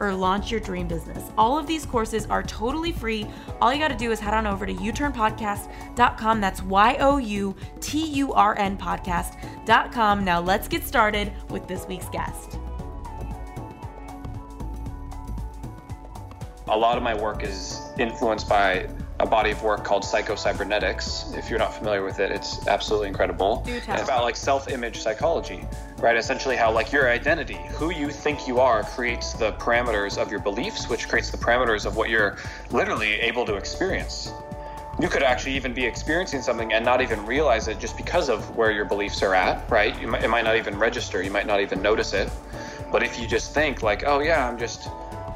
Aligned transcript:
or 0.00 0.12
launch 0.14 0.50
your 0.50 0.60
dream 0.60 0.86
business. 0.86 1.30
All 1.36 1.58
of 1.58 1.66
these 1.66 1.86
courses 1.86 2.26
are 2.26 2.42
totally 2.42 2.92
free. 2.92 3.26
All 3.60 3.72
you 3.72 3.78
got 3.78 3.88
to 3.88 3.96
do 3.96 4.10
is 4.12 4.20
head 4.20 4.34
on 4.34 4.46
over 4.46 4.66
to 4.66 4.74
youturnpodcast.com. 4.74 6.40
That's 6.40 6.62
Y 6.62 6.96
O 7.00 7.18
U 7.18 7.54
T 7.80 8.04
U 8.06 8.32
R 8.32 8.58
N 8.58 8.76
podcast.com. 8.76 10.24
Now 10.24 10.40
let's 10.40 10.68
get 10.68 10.84
started 10.84 11.32
with 11.48 11.66
this 11.66 11.86
week's 11.86 12.08
guest. 12.08 12.58
A 16.68 16.76
lot 16.76 16.96
of 16.96 17.02
my 17.02 17.14
work 17.14 17.44
is 17.44 17.80
influenced 17.98 18.48
by 18.48 18.88
a 19.18 19.26
body 19.26 19.50
of 19.50 19.62
work 19.62 19.82
called 19.82 20.04
Psycho-Cybernetics. 20.04 21.32
If 21.34 21.48
you're 21.48 21.58
not 21.58 21.74
familiar 21.74 22.04
with 22.04 22.20
it, 22.20 22.30
it's 22.30 22.66
absolutely 22.66 23.08
incredible. 23.08 23.62
It's 23.66 23.86
about 23.86 24.24
like 24.24 24.36
self-image 24.36 24.98
psychology, 24.98 25.64
right? 25.98 26.16
Essentially 26.16 26.54
how 26.54 26.70
like 26.70 26.92
your 26.92 27.10
identity, 27.10 27.58
who 27.70 27.90
you 27.90 28.10
think 28.10 28.46
you 28.46 28.60
are 28.60 28.82
creates 28.82 29.32
the 29.32 29.52
parameters 29.52 30.18
of 30.18 30.30
your 30.30 30.40
beliefs, 30.40 30.88
which 30.88 31.08
creates 31.08 31.30
the 31.30 31.38
parameters 31.38 31.86
of 31.86 31.96
what 31.96 32.10
you're 32.10 32.36
literally 32.70 33.14
able 33.14 33.46
to 33.46 33.54
experience. 33.54 34.30
You 35.00 35.08
could 35.08 35.22
actually 35.22 35.56
even 35.56 35.72
be 35.72 35.84
experiencing 35.84 36.42
something 36.42 36.72
and 36.72 36.84
not 36.84 37.00
even 37.00 37.24
realize 37.24 37.68
it 37.68 37.78
just 37.78 37.96
because 37.96 38.28
of 38.28 38.54
where 38.56 38.70
your 38.70 38.84
beliefs 38.84 39.22
are 39.22 39.34
at, 39.34 39.70
right? 39.70 39.98
You 40.00 40.08
might, 40.08 40.24
it 40.24 40.28
might 40.28 40.44
not 40.44 40.56
even 40.56 40.78
register, 40.78 41.22
you 41.22 41.30
might 41.30 41.46
not 41.46 41.60
even 41.60 41.80
notice 41.80 42.12
it. 42.12 42.30
But 42.92 43.02
if 43.02 43.18
you 43.18 43.26
just 43.26 43.52
think 43.52 43.82
like, 43.82 44.04
"Oh 44.06 44.20
yeah, 44.20 44.48
I'm 44.48 44.56
just 44.56 44.88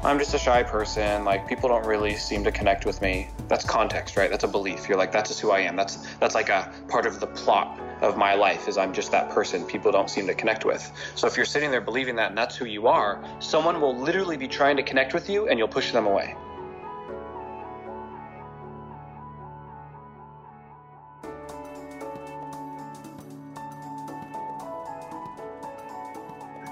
I'm 0.03 0.17
just 0.17 0.33
a 0.33 0.39
shy 0.39 0.63
person. 0.63 1.23
Like 1.25 1.47
people 1.47 1.69
don't 1.69 1.85
really 1.85 2.15
seem 2.15 2.43
to 2.45 2.51
connect 2.51 2.87
with 2.87 3.03
me. 3.03 3.29
That's 3.47 3.63
context, 3.63 4.17
right? 4.17 4.31
That's 4.31 4.43
a 4.43 4.47
belief. 4.47 4.89
You're 4.89 4.97
like, 4.97 5.11
that's 5.11 5.29
just 5.29 5.41
who 5.41 5.51
I 5.51 5.59
am. 5.59 5.75
That's 5.75 5.97
that's 6.17 6.33
like 6.33 6.49
a 6.49 6.73
part 6.87 7.05
of 7.05 7.19
the 7.19 7.27
plot 7.27 7.79
of 8.01 8.17
my 8.17 8.33
life 8.33 8.67
is 8.67 8.79
I'm 8.79 8.93
just 8.93 9.11
that 9.11 9.29
person 9.29 9.63
people 9.63 9.91
don't 9.91 10.09
seem 10.09 10.25
to 10.25 10.33
connect 10.33 10.65
with. 10.65 10.91
So 11.13 11.27
if 11.27 11.37
you're 11.37 11.45
sitting 11.45 11.69
there 11.69 11.81
believing 11.81 12.15
that 12.15 12.29
and 12.29 12.37
that's 12.37 12.55
who 12.55 12.65
you 12.65 12.87
are, 12.87 13.23
someone 13.39 13.79
will 13.79 13.95
literally 13.95 14.37
be 14.37 14.47
trying 14.47 14.75
to 14.77 14.83
connect 14.83 15.13
with 15.13 15.29
you 15.29 15.47
and 15.47 15.59
you'll 15.59 15.67
push 15.67 15.91
them 15.91 16.07
away. 16.07 16.35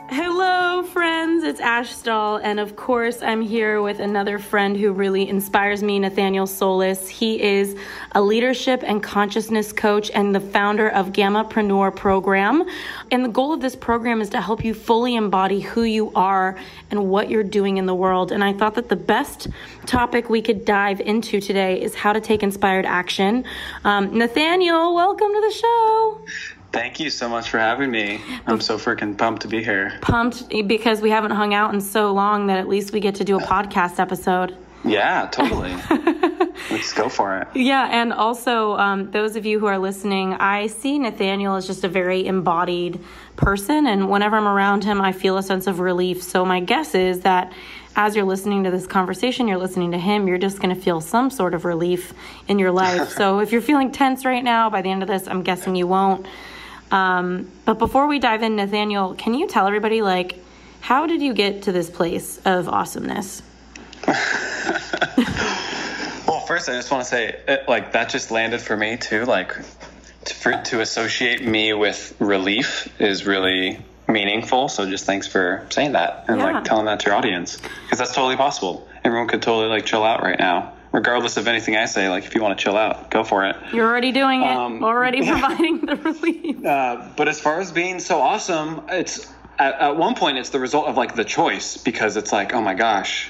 Hello, 0.10 0.82
friends. 0.82 1.19
It's 1.50 1.60
Ash 1.60 1.96
Stahl, 1.96 2.38
and 2.38 2.60
of 2.60 2.76
course, 2.76 3.24
I'm 3.24 3.42
here 3.42 3.82
with 3.82 4.00
another 4.00 4.38
friend 4.38 4.78
who 4.78 4.92
really 4.92 5.28
inspires 5.28 5.82
me, 5.82 5.98
Nathaniel 5.98 6.46
Solis. 6.46 7.08
He 7.10 7.42
is 7.42 7.76
a 8.12 8.22
leadership 8.22 8.84
and 8.86 9.02
consciousness 9.02 9.74
coach 9.74 10.12
and 10.12 10.36
the 10.36 10.40
founder 10.40 10.90
of 10.90 11.08
Gammapreneur 11.12 11.96
program. 11.96 12.70
And 13.10 13.26
the 13.26 13.30
goal 13.30 13.52
of 13.52 13.62
this 13.62 13.76
program 13.76 14.22
is 14.22 14.30
to 14.30 14.42
help 14.42 14.64
you 14.64 14.76
fully 14.76 15.16
embody 15.16 15.60
who 15.60 15.82
you 15.82 16.12
are 16.14 16.56
and 16.92 17.10
what 17.10 17.32
you're 17.32 17.42
doing 17.42 17.78
in 17.78 17.88
the 17.88 17.96
world. 17.96 18.32
And 18.32 18.44
I 18.44 18.54
thought 18.54 18.76
that 18.76 18.90
the 18.90 18.96
best 18.96 19.48
topic 19.88 20.30
we 20.30 20.44
could 20.44 20.66
dive 20.66 21.02
into 21.02 21.42
today 21.42 21.82
is 21.82 21.96
how 21.96 22.14
to 22.14 22.22
take 22.22 22.44
inspired 22.44 22.86
action. 22.86 23.44
Um, 23.84 24.16
Nathaniel, 24.16 24.94
welcome 24.94 25.30
to 25.34 25.42
the 25.42 25.52
show. 25.52 26.59
Thank 26.72 27.00
you 27.00 27.10
so 27.10 27.28
much 27.28 27.50
for 27.50 27.58
having 27.58 27.90
me. 27.90 28.22
I'm 28.46 28.62
so 28.62 28.78
freaking 28.78 29.18
pumped 29.18 29.42
to 29.42 29.48
be 29.48 29.64
here. 29.64 29.98
pumped 30.02 30.50
because 30.68 31.02
we 31.02 31.10
haven't 31.10 31.32
hung 31.32 31.54
out 31.54 31.74
in 31.74 31.82
so 31.82 32.12
long 32.14 32.48
that 32.48 32.60
at 32.60 32.68
least 32.68 32.94
we 32.94 33.00
get 33.00 33.16
to 33.16 33.24
do 33.24 33.38
a 33.38 33.42
podcast 33.42 34.00
episode. 34.00 34.56
Yeah, 34.86 35.28
totally. 35.32 35.76
Let's 36.72 36.94
go 36.94 37.10
for 37.10 37.40
it. 37.40 37.48
Yeah, 37.56 37.90
and 37.92 38.14
also 38.14 38.74
um, 38.78 39.12
those 39.12 39.36
of 39.36 39.46
you 39.46 39.60
who 39.60 39.66
are 39.66 39.78
listening, 39.80 40.36
I 40.36 40.68
see 40.68 41.00
Nathaniel 41.00 41.56
as 41.56 41.68
just 41.68 41.84
a 41.84 41.90
very 41.90 42.26
embodied 42.26 43.00
person, 43.36 43.88
and 43.88 44.10
whenever 44.10 44.38
I'm 44.38 44.48
around 44.48 44.84
him, 44.84 45.02
I 45.02 45.12
feel 45.12 45.38
a 45.38 45.44
sense 45.44 45.68
of 45.68 45.80
relief. 45.80 46.22
So 46.22 46.46
my 46.46 46.60
guess 46.60 46.96
is 46.96 47.22
that 47.22 47.52
as 47.96 48.16
you're 48.16 48.26
listening 48.26 48.64
to 48.64 48.72
this 48.72 48.88
conversation, 48.88 49.48
you're 49.48 49.58
listening 49.58 49.92
to 49.92 49.98
him, 49.98 50.28
you're 50.28 50.38
just 50.38 50.62
going 50.62 50.74
to 50.74 50.82
feel 50.82 51.02
some 51.02 51.30
sort 51.30 51.54
of 51.54 51.66
relief 51.66 52.14
in 52.48 52.60
your 52.60 52.72
life. 52.72 53.10
so 53.18 53.40
if 53.40 53.52
you're 53.52 53.62
feeling 53.62 53.92
tense 53.92 54.24
right 54.24 54.44
now, 54.44 54.70
by 54.70 54.82
the 54.82 54.92
end 54.92 55.02
of 55.02 55.10
this, 55.10 55.28
I'm 55.28 55.44
guessing 55.44 55.76
you 55.76 55.88
won't. 55.88 56.26
Um, 56.92 57.52
but 57.66 57.80
before 57.80 58.08
we 58.08 58.20
dive 58.20 58.42
in, 58.44 58.56
Nathaniel, 58.56 59.14
can 59.16 59.34
you 59.34 59.48
tell 59.48 59.68
everybody 59.68 60.02
like 60.02 60.38
how 60.82 61.08
did 61.08 61.22
you 61.22 61.34
get 61.34 61.64
to 61.64 61.72
this 61.72 61.90
place 61.90 62.40
of 62.46 62.68
awesomeness? 62.70 63.42
Well, 66.28 66.42
first, 66.42 66.70
I 66.70 66.74
just 66.74 66.92
want 66.92 67.04
to 67.04 67.10
say, 67.10 67.42
it, 67.48 67.68
like, 67.68 67.94
that 67.94 68.10
just 68.10 68.30
landed 68.30 68.62
for 68.62 68.78
me 68.78 68.98
too. 68.98 69.26
Like, 69.26 69.52
to, 70.26 70.34
for, 70.36 70.52
to 70.66 70.80
associate 70.80 71.44
me 71.44 71.74
with 71.74 72.16
relief 72.20 72.88
is 73.02 73.26
really 73.26 73.80
meaningful. 74.08 74.70
So, 74.70 74.88
just 74.88 75.06
thanks 75.06 75.26
for 75.26 75.66
saying 75.72 75.94
that 75.94 76.26
and 76.28 76.38
Yeah. 76.38 76.52
like 76.52 76.64
telling 76.66 76.86
that 76.86 77.00
to 77.00 77.08
your 77.08 77.16
audience 77.16 77.58
because 77.58 77.98
that's 77.98 78.14
totally 78.14 78.36
possible. 78.36 78.88
Everyone 79.04 79.28
could 79.28 79.42
totally 79.42 79.70
like 79.70 79.88
chill 79.88 80.04
out 80.04 80.22
right 80.22 80.38
now, 80.38 80.74
regardless 80.92 81.38
of 81.38 81.48
anything 81.48 81.76
I 81.76 81.86
say. 81.86 82.10
Like, 82.10 82.26
if 82.26 82.36
you 82.36 82.42
want 82.42 82.58
to 82.58 82.64
chill 82.64 82.78
out, 82.78 83.12
go 83.12 83.24
for 83.24 83.46
it. 83.46 83.56
You're 83.74 83.88
already 83.88 84.12
doing 84.12 84.42
it, 84.42 84.52
Um, 84.52 84.84
already 84.84 85.22
providing 85.28 85.86
the 85.86 85.96
relief. 85.96 86.66
Uh, 86.66 87.08
but 87.16 87.28
as 87.28 87.40
far 87.40 87.60
as 87.60 87.72
being 87.72 88.00
so 88.00 88.20
awesome, 88.22 88.82
it's 88.90 89.32
at, 89.58 89.76
at 89.76 89.98
one 89.98 90.16
point 90.16 90.38
it's 90.38 90.50
the 90.50 90.60
result 90.60 90.88
of 90.88 90.98
like 90.98 91.16
the 91.16 91.26
choice 91.26 91.78
because 91.78 92.18
it's 92.18 92.32
like, 92.32 92.54
oh 92.54 92.62
my 92.62 92.74
gosh, 92.74 93.30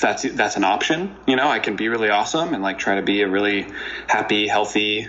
that's 0.00 0.22
that's 0.22 0.56
an 0.56 0.64
option. 0.64 1.14
You 1.26 1.36
know, 1.36 1.48
I 1.48 1.58
can 1.58 1.76
be 1.76 1.88
really 1.88 2.08
awesome 2.08 2.54
and 2.54 2.62
like 2.62 2.78
try 2.78 2.96
to 2.96 3.02
be 3.02 3.22
a 3.22 3.28
really 3.28 3.66
happy, 4.08 4.48
healthy, 4.48 5.08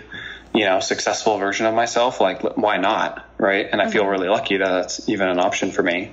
you 0.54 0.64
know, 0.64 0.80
successful 0.80 1.38
version 1.38 1.64
of 1.66 1.74
myself. 1.74 2.20
Like, 2.20 2.42
why 2.56 2.76
not, 2.76 3.26
right? 3.38 3.66
And 3.70 3.80
I 3.80 3.90
feel 3.90 4.06
really 4.06 4.28
lucky 4.28 4.58
that 4.58 4.68
that's 4.68 5.08
even 5.08 5.28
an 5.28 5.38
option 5.38 5.70
for 5.70 5.82
me. 5.82 6.12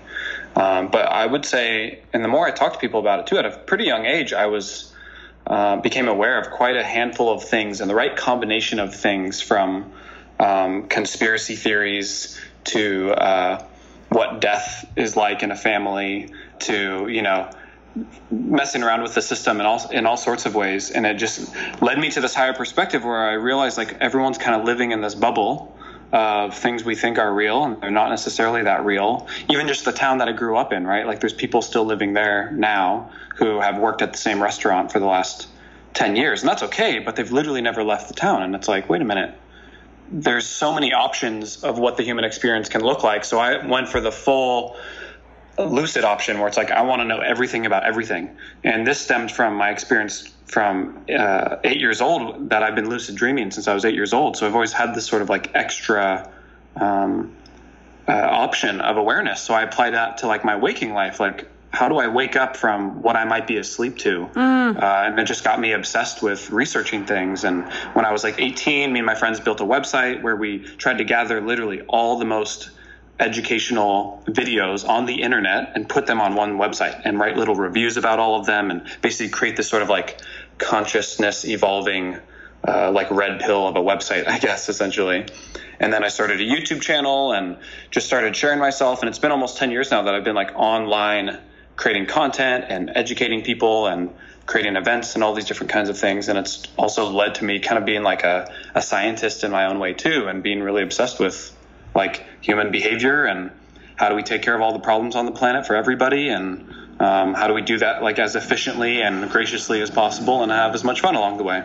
Um, 0.56 0.88
but 0.88 1.06
I 1.08 1.26
would 1.26 1.44
say, 1.46 2.00
and 2.14 2.24
the 2.24 2.30
more 2.30 2.48
I 2.48 2.52
talk 2.52 2.74
to 2.74 2.80
people 2.80 3.02
about 3.02 3.20
it 3.20 3.28
too, 3.28 3.38
at 3.38 3.46
a 3.46 3.58
pretty 3.58 3.84
young 3.84 4.06
age, 4.06 4.32
I 4.32 4.46
was 4.46 4.94
uh, 5.48 5.78
became 5.78 6.08
aware 6.08 6.40
of 6.40 6.52
quite 6.52 6.76
a 6.76 6.84
handful 6.84 7.32
of 7.32 7.44
things 7.44 7.82
and 7.82 7.90
the 7.90 7.96
right 7.96 8.16
combination 8.16 8.80
of 8.80 8.96
things 8.96 9.42
from 9.42 9.92
um, 10.40 10.88
conspiracy 10.88 11.56
theories 11.56 12.40
to 12.66 13.12
uh, 13.12 13.64
what 14.10 14.42
death 14.42 14.90
is 14.96 15.16
like 15.16 15.44
in 15.44 15.52
a 15.52 15.56
family 15.56 16.32
to 16.60 17.08
you 17.08 17.22
know 17.22 17.50
messing 18.30 18.84
around 18.84 19.04
with 19.04 19.14
the 19.14 19.22
system 19.22 19.60
in 19.60 19.66
all 19.66 19.90
in 19.90 20.06
all 20.06 20.18
sorts 20.18 20.46
of 20.46 20.56
ways. 20.56 20.92
And 20.92 21.06
it 21.06 21.16
just 21.16 21.54
led 21.82 21.98
me 21.98 22.10
to 22.12 22.22
this 22.22 22.36
higher 22.36 22.54
perspective 22.54 23.04
where 23.04 23.30
I 23.30 23.34
realized 23.34 23.78
like 23.78 23.94
everyone's 24.02 24.38
kind 24.38 24.60
of 24.60 24.66
living 24.66 24.92
in 24.92 25.02
this 25.02 25.16
bubble 25.16 25.78
of 26.12 26.56
things 26.56 26.84
we 26.84 26.96
think 26.96 27.18
are 27.18 27.34
real 27.34 27.64
and 27.64 27.82
they're 27.82 27.92
not 27.92 28.10
necessarily 28.10 28.64
that 28.64 28.86
real. 28.86 29.28
Even 29.50 29.68
just 29.68 29.86
the 29.86 29.92
town 29.92 30.20
that 30.20 30.28
I 30.28 30.32
grew 30.32 30.58
up 30.58 30.72
in 30.72 30.86
right? 30.86 31.06
Like 31.06 31.20
there's 31.20 31.34
people 31.34 31.62
still 31.62 31.86
living 31.86 32.14
there 32.14 32.52
now 32.52 33.12
who 33.36 33.60
have 33.60 33.78
worked 33.78 34.02
at 34.02 34.12
the 34.12 34.18
same 34.18 34.42
restaurant 34.42 34.92
for 34.92 35.00
the 35.00 35.06
last 35.06 35.48
10 35.94 36.16
years 36.16 36.42
and 36.42 36.50
that's 36.50 36.64
okay 36.64 37.00
but 37.00 37.16
they've 37.16 37.32
literally 37.32 37.62
never 37.62 37.84
left 37.84 38.08
the 38.08 38.14
town 38.14 38.44
and 38.44 38.56
it's 38.56 38.68
like 38.68 38.90
wait 38.90 39.02
a 39.02 39.06
minute. 39.06 39.34
There's 40.12 40.46
so 40.46 40.74
many 40.74 40.94
options 40.94 41.64
of 41.64 41.80
what 41.80 41.98
the 41.98 42.04
human 42.04 42.26
experience 42.26 42.70
can 42.70 42.82
look 42.82 43.04
like 43.04 43.26
so 43.26 43.40
I 43.40 43.66
went 43.66 43.90
for 43.90 44.00
the 44.00 44.12
full 44.12 44.78
lucid 45.58 46.04
option 46.04 46.40
where 46.40 46.48
it's 46.48 46.58
like 46.58 46.72
I 46.72 46.82
want 46.82 47.02
to 47.02 47.06
know 47.06 47.20
everything 47.20 47.66
about 47.66 47.86
everything. 47.86 48.36
And 48.64 48.86
this 48.86 49.00
stemmed 49.00 49.32
from 49.32 49.56
my 49.56 49.70
experience 49.70 50.34
from 50.46 51.04
uh, 51.18 51.58
eight 51.64 51.80
years 51.80 52.02
old 52.02 52.50
that 52.50 52.64
I've 52.64 52.76
been 52.76 52.90
lucid 52.90 53.16
dreaming 53.16 53.52
since 53.52 53.68
I 53.68 53.74
was 53.74 53.86
eight 53.86 53.96
years 53.96 54.14
old. 54.14 54.38
So 54.38 54.46
I've 54.46 54.54
always 54.54 54.74
had 54.74 54.94
this 54.94 55.06
sort 55.06 55.22
of 55.22 55.30
like 55.30 55.52
extra 55.56 56.30
um, 56.76 57.32
uh, 58.08 58.12
option 58.12 58.82
of 58.82 58.98
awareness. 58.98 59.42
So 59.42 59.54
I 59.54 59.64
applied 59.64 59.94
that 59.94 60.18
to 60.20 60.28
like 60.28 60.46
my 60.46 60.56
waking 60.56 60.94
life. 60.94 61.20
Like, 61.20 61.48
how 61.72 61.90
do 61.90 61.98
I 61.98 62.08
wake 62.08 62.36
up 62.36 62.56
from 62.56 63.02
what 63.02 63.16
I 63.16 63.26
might 63.26 63.48
be 63.48 63.58
asleep 63.58 63.98
to? 64.00 64.30
Uh, 64.78 65.04
and 65.08 65.20
it 65.20 65.26
just 65.26 65.44
got 65.44 65.60
me 65.60 65.74
obsessed 65.74 66.22
with 66.22 66.50
researching 66.50 67.06
things. 67.06 67.44
And 67.44 67.66
when 67.94 68.06
I 68.06 68.12
was 68.12 68.24
like 68.24 68.40
18, 68.40 68.94
me 68.94 69.00
and 69.00 69.06
my 69.06 69.16
friends 69.16 69.40
built 69.40 69.60
a 69.60 69.66
website 69.66 70.22
where 70.22 70.36
we 70.36 70.60
tried 70.60 71.00
to 71.00 71.04
gather 71.04 71.42
literally 71.42 71.82
all 71.82 72.18
the 72.18 72.26
most 72.26 72.70
educational 73.20 74.22
videos 74.28 74.88
on 74.88 75.06
the 75.06 75.22
internet 75.22 75.72
and 75.76 75.88
put 75.88 76.06
them 76.06 76.20
on 76.20 76.36
one 76.36 76.58
website 76.58 77.02
and 77.06 77.18
write 77.18 77.38
little 77.38 77.56
reviews 77.56 77.98
about 77.98 78.20
all 78.20 78.40
of 78.40 78.46
them 78.46 78.72
and 78.72 78.86
basically 79.02 79.30
create 79.30 79.56
this 79.56 79.70
sort 79.70 79.82
of 79.82 79.90
like 79.90 80.20
consciousness 80.58 81.46
evolving 81.46 82.18
uh, 82.68 82.92
like 82.92 83.12
red 83.12 83.40
pill 83.40 83.68
of 83.68 83.76
a 83.76 83.80
website, 83.80 84.28
I 84.28 84.40
guess, 84.40 84.70
essentially. 84.70 85.26
And 85.80 85.94
then 85.94 86.04
I 86.04 86.08
started 86.08 86.42
a 86.42 86.44
YouTube 86.44 86.82
channel 86.82 87.32
and 87.32 87.58
just 87.92 88.08
started 88.08 88.36
sharing 88.36 88.60
myself. 88.60 89.02
And 89.02 89.10
it's 89.10 89.20
been 89.20 89.32
almost 89.32 89.58
10 89.58 89.72
years 89.72 89.92
now 89.92 90.04
that 90.04 90.16
I've 90.16 90.24
been 90.24 90.36
like 90.36 90.54
online 90.56 91.40
creating 91.76 92.08
content 92.08 92.66
and 92.70 92.92
educating 92.96 93.44
people 93.44 93.88
and 93.88 94.14
creating 94.46 94.76
events 94.76 95.16
and 95.16 95.24
all 95.24 95.34
these 95.34 95.46
different 95.46 95.72
kinds 95.72 95.90
of 95.90 95.98
things. 95.98 96.30
And 96.30 96.38
it's 96.38 96.64
also 96.78 97.10
led 97.10 97.36
to 97.36 97.46
me 97.46 97.60
kind 97.60 97.78
of 97.78 97.86
being 97.86 98.04
like 98.04 98.24
a, 98.24 98.52
a 98.74 98.82
scientist 98.82 99.44
in 99.44 99.52
my 99.52 99.66
own 99.66 99.80
way 99.80 99.94
too 99.94 100.28
and 100.28 100.42
being 100.44 100.62
really 100.62 100.84
obsessed 100.84 101.20
with 101.20 101.55
like 101.96 102.24
human 102.42 102.72
behavior 102.72 103.26
and 103.26 103.50
how 103.96 104.10
do 104.10 104.16
we 104.16 104.22
take 104.22 104.42
care 104.42 104.54
of 104.54 104.62
all 104.62 104.74
the 104.74 104.80
problems 104.80 105.16
on 105.16 105.26
the 105.26 105.32
planet 105.32 105.66
for 105.66 105.76
everybody 105.76 106.30
and 106.30 106.70
um, 107.00 107.34
how 107.34 107.48
do 107.48 107.54
we 107.54 107.62
do 107.62 107.78
that 107.78 108.04
like 108.04 108.20
as 108.20 108.36
efficiently 108.36 109.02
and 109.02 109.30
graciously 109.30 109.82
as 109.82 109.90
possible 109.90 110.44
and 110.44 110.52
have 110.52 110.74
as 110.74 110.84
much 110.84 111.02
fun 111.02 111.16
along 111.16 111.38
the 111.38 111.44
way? 111.44 111.64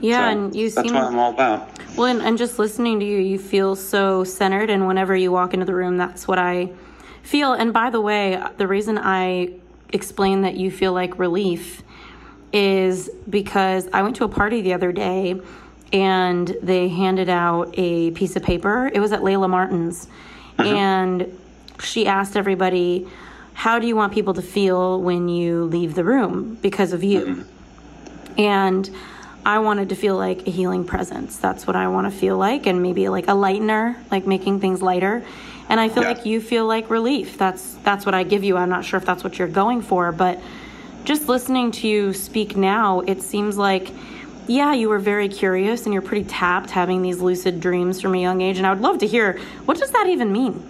Yeah 0.00 0.32
so 0.32 0.38
and 0.38 0.54
you 0.54 0.70
that's 0.70 0.88
seem, 0.88 0.94
what 0.94 1.04
i'm 1.04 1.18
all 1.18 1.32
about. 1.32 1.68
Well 1.96 2.06
and, 2.06 2.22
and 2.22 2.36
just 2.36 2.58
listening 2.58 3.00
to 3.00 3.06
you 3.06 3.18
you 3.18 3.38
feel 3.38 3.74
so 3.76 4.24
centered 4.24 4.70
and 4.70 4.86
whenever 4.86 5.16
you 5.16 5.32
walk 5.32 5.54
into 5.54 5.66
the 5.66 5.74
room 5.74 5.96
that's 5.96 6.28
what 6.28 6.38
i 6.38 6.70
feel. 7.22 7.52
And 7.52 7.72
by 7.72 7.90
the 7.90 8.00
way 8.00 8.42
the 8.56 8.66
reason 8.66 8.98
i 8.98 9.52
explain 9.92 10.42
that 10.42 10.56
you 10.56 10.70
feel 10.70 10.92
like 10.92 11.18
relief 11.18 11.82
is 12.52 13.10
because 13.28 13.88
i 13.92 14.02
went 14.02 14.16
to 14.16 14.24
a 14.24 14.28
party 14.28 14.60
the 14.60 14.72
other 14.72 14.92
day 14.92 15.40
and 15.92 16.56
they 16.62 16.88
handed 16.88 17.28
out 17.28 17.72
a 17.78 18.10
piece 18.12 18.36
of 18.36 18.42
paper 18.42 18.90
it 18.92 19.00
was 19.00 19.12
at 19.12 19.20
layla 19.20 19.48
martin's 19.48 20.06
mm-hmm. 20.58 20.62
and 20.62 21.38
she 21.80 22.06
asked 22.06 22.36
everybody 22.36 23.06
how 23.58 23.80
do 23.80 23.88
you 23.88 23.96
want 23.96 24.12
people 24.12 24.34
to 24.34 24.40
feel 24.40 25.02
when 25.02 25.28
you 25.28 25.64
leave 25.64 25.96
the 25.96 26.04
room 26.04 26.56
because 26.62 26.92
of 26.92 27.02
you? 27.02 27.22
Mm-hmm. 27.22 28.40
And 28.40 28.88
I 29.44 29.58
wanted 29.58 29.88
to 29.88 29.96
feel 29.96 30.16
like 30.16 30.46
a 30.46 30.50
healing 30.52 30.84
presence. 30.84 31.38
That's 31.38 31.66
what 31.66 31.74
I 31.74 31.88
want 31.88 32.06
to 32.06 32.16
feel 32.16 32.38
like, 32.38 32.66
and 32.66 32.80
maybe 32.80 33.08
like 33.08 33.24
a 33.24 33.32
lightener, 33.32 33.96
like 34.12 34.28
making 34.28 34.60
things 34.60 34.80
lighter. 34.80 35.24
And 35.68 35.80
I 35.80 35.88
feel 35.88 36.04
yeah. 36.04 36.10
like 36.10 36.24
you 36.24 36.40
feel 36.40 36.66
like 36.66 36.88
relief. 36.88 37.36
That's 37.36 37.74
that's 37.82 38.06
what 38.06 38.14
I 38.14 38.22
give 38.22 38.44
you. 38.44 38.56
I'm 38.56 38.68
not 38.68 38.84
sure 38.84 38.96
if 38.96 39.04
that's 39.04 39.24
what 39.24 39.40
you're 39.40 39.48
going 39.48 39.82
for, 39.82 40.12
but 40.12 40.40
just 41.02 41.28
listening 41.28 41.72
to 41.72 41.88
you 41.88 42.12
speak 42.12 42.56
now, 42.56 43.00
it 43.00 43.22
seems 43.22 43.58
like 43.58 43.90
yeah, 44.48 44.72
you 44.72 44.88
were 44.88 44.98
very 44.98 45.28
curious 45.28 45.84
and 45.84 45.92
you're 45.92 46.02
pretty 46.02 46.24
tapped 46.24 46.70
having 46.70 47.02
these 47.02 47.20
lucid 47.20 47.60
dreams 47.60 48.00
from 48.00 48.14
a 48.14 48.20
young 48.20 48.40
age. 48.40 48.58
And 48.58 48.66
I 48.66 48.70
would 48.70 48.82
love 48.82 48.98
to 48.98 49.06
hear 49.06 49.38
what 49.66 49.78
does 49.78 49.90
that 49.90 50.08
even 50.08 50.32
mean? 50.32 50.66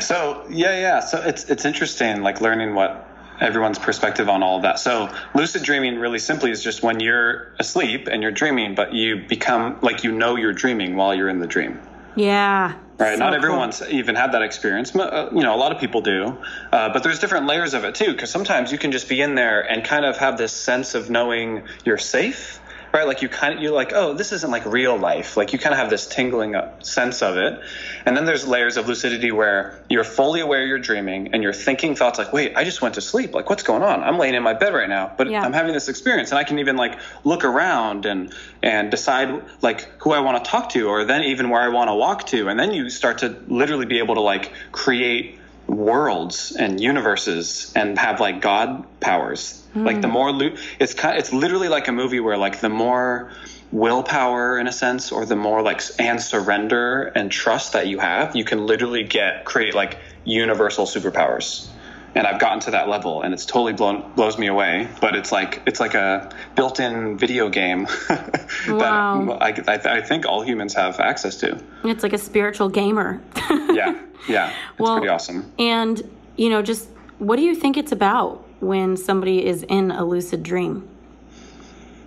so 0.00 0.44
yeah, 0.48 0.78
yeah. 0.78 1.00
So 1.00 1.20
it's 1.22 1.44
it's 1.50 1.64
interesting, 1.64 2.22
like 2.22 2.40
learning 2.40 2.74
what 2.74 3.06
everyone's 3.40 3.78
perspective 3.78 4.28
on 4.28 4.42
all 4.42 4.56
of 4.56 4.62
that. 4.62 4.78
So 4.78 5.12
lucid 5.34 5.62
dreaming 5.62 5.98
really 5.98 6.18
simply 6.18 6.50
is 6.50 6.62
just 6.62 6.82
when 6.82 7.00
you're 7.00 7.52
asleep 7.58 8.06
and 8.06 8.22
you're 8.22 8.32
dreaming, 8.32 8.74
but 8.74 8.92
you 8.92 9.24
become 9.28 9.78
like 9.82 10.04
you 10.04 10.12
know 10.12 10.36
you're 10.36 10.52
dreaming 10.52 10.96
while 10.96 11.14
you're 11.14 11.28
in 11.28 11.38
the 11.38 11.46
dream. 11.46 11.80
Yeah. 12.16 12.74
Right. 12.98 13.14
So 13.14 13.18
Not 13.18 13.34
everyone's 13.34 13.78
cool. 13.78 13.88
even 13.88 14.14
had 14.14 14.32
that 14.32 14.42
experience. 14.42 14.94
Uh, 14.94 15.30
you 15.32 15.40
know, 15.40 15.54
a 15.54 15.56
lot 15.56 15.72
of 15.72 15.80
people 15.80 16.02
do, 16.02 16.36
uh, 16.70 16.92
but 16.92 17.02
there's 17.02 17.18
different 17.18 17.46
layers 17.46 17.72
of 17.72 17.84
it 17.84 17.94
too. 17.94 18.12
Because 18.12 18.30
sometimes 18.30 18.72
you 18.72 18.78
can 18.78 18.92
just 18.92 19.08
be 19.08 19.22
in 19.22 19.36
there 19.36 19.60
and 19.62 19.82
kind 19.82 20.04
of 20.04 20.18
have 20.18 20.36
this 20.36 20.52
sense 20.52 20.94
of 20.94 21.08
knowing 21.08 21.62
you're 21.84 21.96
safe 21.96 22.59
right? 22.92 23.06
Like 23.06 23.22
you 23.22 23.28
kind 23.28 23.54
of 23.54 23.62
you're 23.62 23.72
like, 23.72 23.92
oh, 23.94 24.14
this 24.14 24.32
isn't 24.32 24.50
like 24.50 24.66
real 24.66 24.96
life. 24.96 25.36
Like 25.36 25.52
you 25.52 25.58
kind 25.58 25.72
of 25.72 25.78
have 25.78 25.90
this 25.90 26.06
tingling 26.06 26.54
sense 26.82 27.22
of 27.22 27.36
it, 27.36 27.60
and 28.04 28.16
then 28.16 28.24
there's 28.24 28.46
layers 28.46 28.76
of 28.76 28.88
lucidity 28.88 29.32
where 29.32 29.82
you're 29.88 30.04
fully 30.04 30.40
aware 30.40 30.64
you're 30.64 30.78
dreaming 30.78 31.32
and 31.32 31.42
you're 31.42 31.52
thinking 31.52 31.96
thoughts 31.96 32.18
like, 32.18 32.32
wait, 32.32 32.56
I 32.56 32.64
just 32.64 32.82
went 32.82 32.94
to 32.96 33.00
sleep. 33.00 33.34
Like 33.34 33.48
what's 33.50 33.62
going 33.62 33.82
on? 33.82 34.02
I'm 34.02 34.18
laying 34.18 34.34
in 34.34 34.42
my 34.42 34.54
bed 34.54 34.74
right 34.74 34.88
now, 34.88 35.12
but 35.16 35.30
yeah. 35.30 35.42
I'm 35.42 35.52
having 35.52 35.72
this 35.72 35.88
experience, 35.88 36.30
and 36.30 36.38
I 36.38 36.44
can 36.44 36.58
even 36.58 36.76
like 36.76 36.98
look 37.24 37.44
around 37.44 38.06
and 38.06 38.32
and 38.62 38.90
decide 38.90 39.42
like 39.62 39.88
who 40.02 40.12
I 40.12 40.20
want 40.20 40.44
to 40.44 40.50
talk 40.50 40.70
to, 40.70 40.88
or 40.88 41.04
then 41.04 41.24
even 41.24 41.50
where 41.50 41.60
I 41.60 41.68
want 41.68 41.88
to 41.88 41.94
walk 41.94 42.26
to, 42.28 42.48
and 42.48 42.58
then 42.58 42.72
you 42.72 42.90
start 42.90 43.18
to 43.18 43.36
literally 43.48 43.86
be 43.86 43.98
able 43.98 44.14
to 44.16 44.20
like 44.20 44.52
create 44.72 45.39
worlds 45.70 46.56
and 46.58 46.80
universes 46.80 47.72
and 47.76 47.98
have 47.98 48.18
like 48.18 48.40
god 48.40 48.84
powers 49.00 49.62
mm. 49.74 49.84
like 49.84 50.00
the 50.00 50.08
more 50.08 50.32
lo- 50.32 50.54
it's 50.80 50.94
kind 50.94 51.16
it's 51.16 51.32
literally 51.32 51.68
like 51.68 51.86
a 51.86 51.92
movie 51.92 52.20
where 52.20 52.36
like 52.36 52.60
the 52.60 52.68
more 52.68 53.30
willpower 53.70 54.58
in 54.58 54.66
a 54.66 54.72
sense 54.72 55.12
or 55.12 55.24
the 55.24 55.36
more 55.36 55.62
like 55.62 55.80
and 56.00 56.20
surrender 56.20 57.04
and 57.14 57.30
trust 57.30 57.72
that 57.72 57.86
you 57.86 58.00
have 58.00 58.34
you 58.34 58.44
can 58.44 58.66
literally 58.66 59.04
get 59.04 59.44
create 59.44 59.74
like 59.74 59.96
universal 60.24 60.86
superpowers 60.86 61.68
and 62.14 62.26
I've 62.26 62.40
gotten 62.40 62.60
to 62.60 62.72
that 62.72 62.88
level, 62.88 63.22
and 63.22 63.32
it's 63.32 63.46
totally 63.46 63.72
blown 63.72 64.10
blows 64.14 64.38
me 64.38 64.48
away. 64.48 64.88
But 65.00 65.14
it's 65.14 65.30
like 65.30 65.62
it's 65.66 65.80
like 65.80 65.94
a 65.94 66.30
built-in 66.56 67.16
video 67.18 67.48
game 67.48 67.86
wow. 68.68 69.38
that 69.40 69.68
I, 69.68 69.96
I, 69.96 70.00
think 70.00 70.26
all 70.26 70.42
humans 70.42 70.74
have 70.74 70.98
access 70.98 71.36
to. 71.36 71.62
It's 71.84 72.02
like 72.02 72.12
a 72.12 72.18
spiritual 72.18 72.68
gamer. 72.68 73.20
yeah, 73.50 74.00
yeah, 74.28 74.50
it's 74.50 74.80
well, 74.80 74.96
pretty 74.96 75.08
awesome. 75.08 75.52
And 75.58 76.02
you 76.36 76.50
know, 76.50 76.62
just 76.62 76.88
what 77.18 77.36
do 77.36 77.42
you 77.42 77.54
think 77.54 77.76
it's 77.76 77.92
about 77.92 78.44
when 78.60 78.96
somebody 78.96 79.44
is 79.44 79.62
in 79.62 79.90
a 79.90 80.04
lucid 80.04 80.42
dream? 80.42 80.88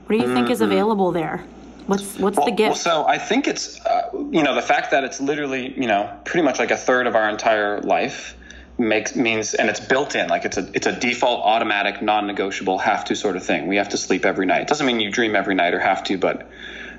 What 0.05 0.09
do 0.09 0.15
you 0.17 0.23
mm-hmm. 0.23 0.33
think 0.33 0.49
is 0.49 0.59
mm-hmm. 0.59 0.71
available 0.71 1.11
there? 1.11 1.45
What's 1.87 2.17
what's 2.17 2.37
well, 2.37 2.45
the 2.45 2.51
gift? 2.51 2.69
Well, 2.69 2.75
so 2.75 3.05
I 3.07 3.17
think 3.17 3.47
it's 3.47 3.79
uh, 3.85 4.09
you 4.13 4.43
know 4.43 4.55
the 4.55 4.61
fact 4.61 4.91
that 4.91 5.03
it's 5.03 5.21
literally 5.21 5.73
you 5.79 5.87
know 5.87 6.13
pretty 6.25 6.43
much 6.43 6.59
like 6.59 6.71
a 6.71 6.77
third 6.77 7.07
of 7.07 7.15
our 7.15 7.29
entire 7.29 7.81
life 7.81 8.35
makes 8.77 9.15
means 9.15 9.53
and 9.53 9.69
it's 9.69 9.79
built 9.79 10.15
in 10.15 10.27
like 10.29 10.45
it's 10.45 10.57
a 10.57 10.69
it's 10.73 10.87
a 10.87 10.91
default 10.91 11.45
automatic 11.45 12.01
non-negotiable 12.01 12.79
have 12.79 13.05
to 13.05 13.15
sort 13.15 13.35
of 13.35 13.43
thing. 13.43 13.67
We 13.67 13.77
have 13.77 13.89
to 13.89 13.97
sleep 13.97 14.25
every 14.25 14.45
night. 14.45 14.63
It 14.63 14.67
doesn't 14.67 14.85
mean 14.85 14.99
you 14.99 15.11
dream 15.11 15.35
every 15.35 15.55
night 15.55 15.73
or 15.73 15.79
have 15.79 16.03
to 16.05 16.17
but 16.17 16.49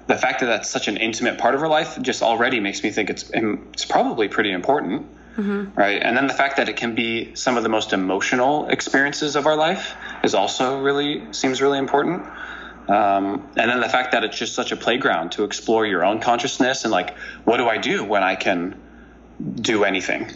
the 0.06 0.16
fact 0.16 0.40
that 0.40 0.46
that's 0.46 0.68
such 0.68 0.86
an 0.88 0.98
intimate 0.98 1.38
part 1.38 1.54
of 1.54 1.62
our 1.62 1.68
life 1.68 2.00
just 2.02 2.22
already 2.22 2.60
makes 2.60 2.82
me 2.82 2.90
think 2.90 3.10
it's 3.10 3.30
it's 3.32 3.84
probably 3.84 4.28
pretty 4.28 4.52
important 4.52 5.06
mm-hmm. 5.36 5.78
right? 5.78 6.02
And 6.02 6.16
then 6.16 6.26
the 6.26 6.34
fact 6.34 6.56
that 6.56 6.68
it 6.68 6.76
can 6.76 6.94
be 6.94 7.34
some 7.34 7.56
of 7.56 7.62
the 7.62 7.68
most 7.68 7.92
emotional 7.92 8.68
experiences 8.68 9.36
of 9.36 9.46
our 9.46 9.56
life 9.56 9.94
is 10.22 10.34
also 10.34 10.80
really 10.80 11.32
seems 11.32 11.60
really 11.60 11.78
important. 11.78 12.22
Um, 12.88 13.48
and 13.56 13.70
then 13.70 13.80
the 13.80 13.88
fact 13.88 14.12
that 14.12 14.24
it's 14.24 14.36
just 14.36 14.54
such 14.54 14.70
a 14.70 14.76
playground 14.76 15.32
to 15.32 15.44
explore 15.44 15.86
your 15.86 16.04
own 16.04 16.20
consciousness 16.20 16.84
and 16.84 16.92
like 16.92 17.16
what 17.44 17.56
do 17.56 17.66
i 17.66 17.78
do 17.78 18.04
when 18.04 18.22
i 18.22 18.34
can 18.34 18.78
do 19.54 19.84
anything 19.84 20.30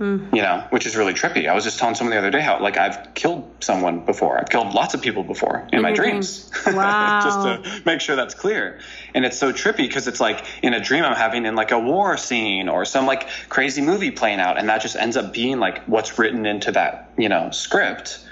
Mm. 0.00 0.34
You 0.34 0.40
know, 0.40 0.64
which 0.70 0.86
is 0.86 0.96
really 0.96 1.12
trippy. 1.12 1.46
I 1.46 1.54
was 1.54 1.62
just 1.62 1.78
telling 1.78 1.94
someone 1.94 2.12
the 2.12 2.18
other 2.18 2.30
day 2.30 2.40
how 2.40 2.58
like 2.58 2.78
I've 2.78 3.12
killed 3.12 3.52
someone 3.60 4.06
before. 4.06 4.38
I've 4.38 4.48
killed 4.48 4.72
lots 4.72 4.94
of 4.94 5.02
people 5.02 5.24
before 5.24 5.68
in, 5.70 5.78
in 5.78 5.82
my 5.82 5.92
dreams. 5.92 6.48
dreams. 6.48 6.74
Wow. 6.80 7.20
just 7.22 7.40
to 7.42 7.82
make 7.84 8.00
sure 8.00 8.16
that's 8.16 8.32
clear. 8.32 8.80
And 9.14 9.26
it's 9.26 9.38
so 9.38 9.52
trippy 9.52 9.86
because 9.88 10.08
it's 10.08 10.18
like 10.20 10.46
in 10.62 10.72
a 10.72 10.80
dream 10.80 11.04
I'm 11.04 11.16
having 11.16 11.44
in 11.44 11.54
like 11.54 11.70
a 11.70 11.78
war 11.78 12.16
scene 12.16 12.70
or 12.70 12.86
some 12.86 13.04
like 13.04 13.28
crazy 13.50 13.82
movie 13.82 14.10
playing 14.10 14.40
out 14.40 14.58
and 14.58 14.70
that 14.70 14.80
just 14.80 14.96
ends 14.96 15.18
up 15.18 15.34
being 15.34 15.60
like 15.60 15.84
what's 15.84 16.18
written 16.18 16.46
into 16.46 16.72
that, 16.72 17.10
you 17.18 17.28
know, 17.28 17.50
script. 17.50 18.24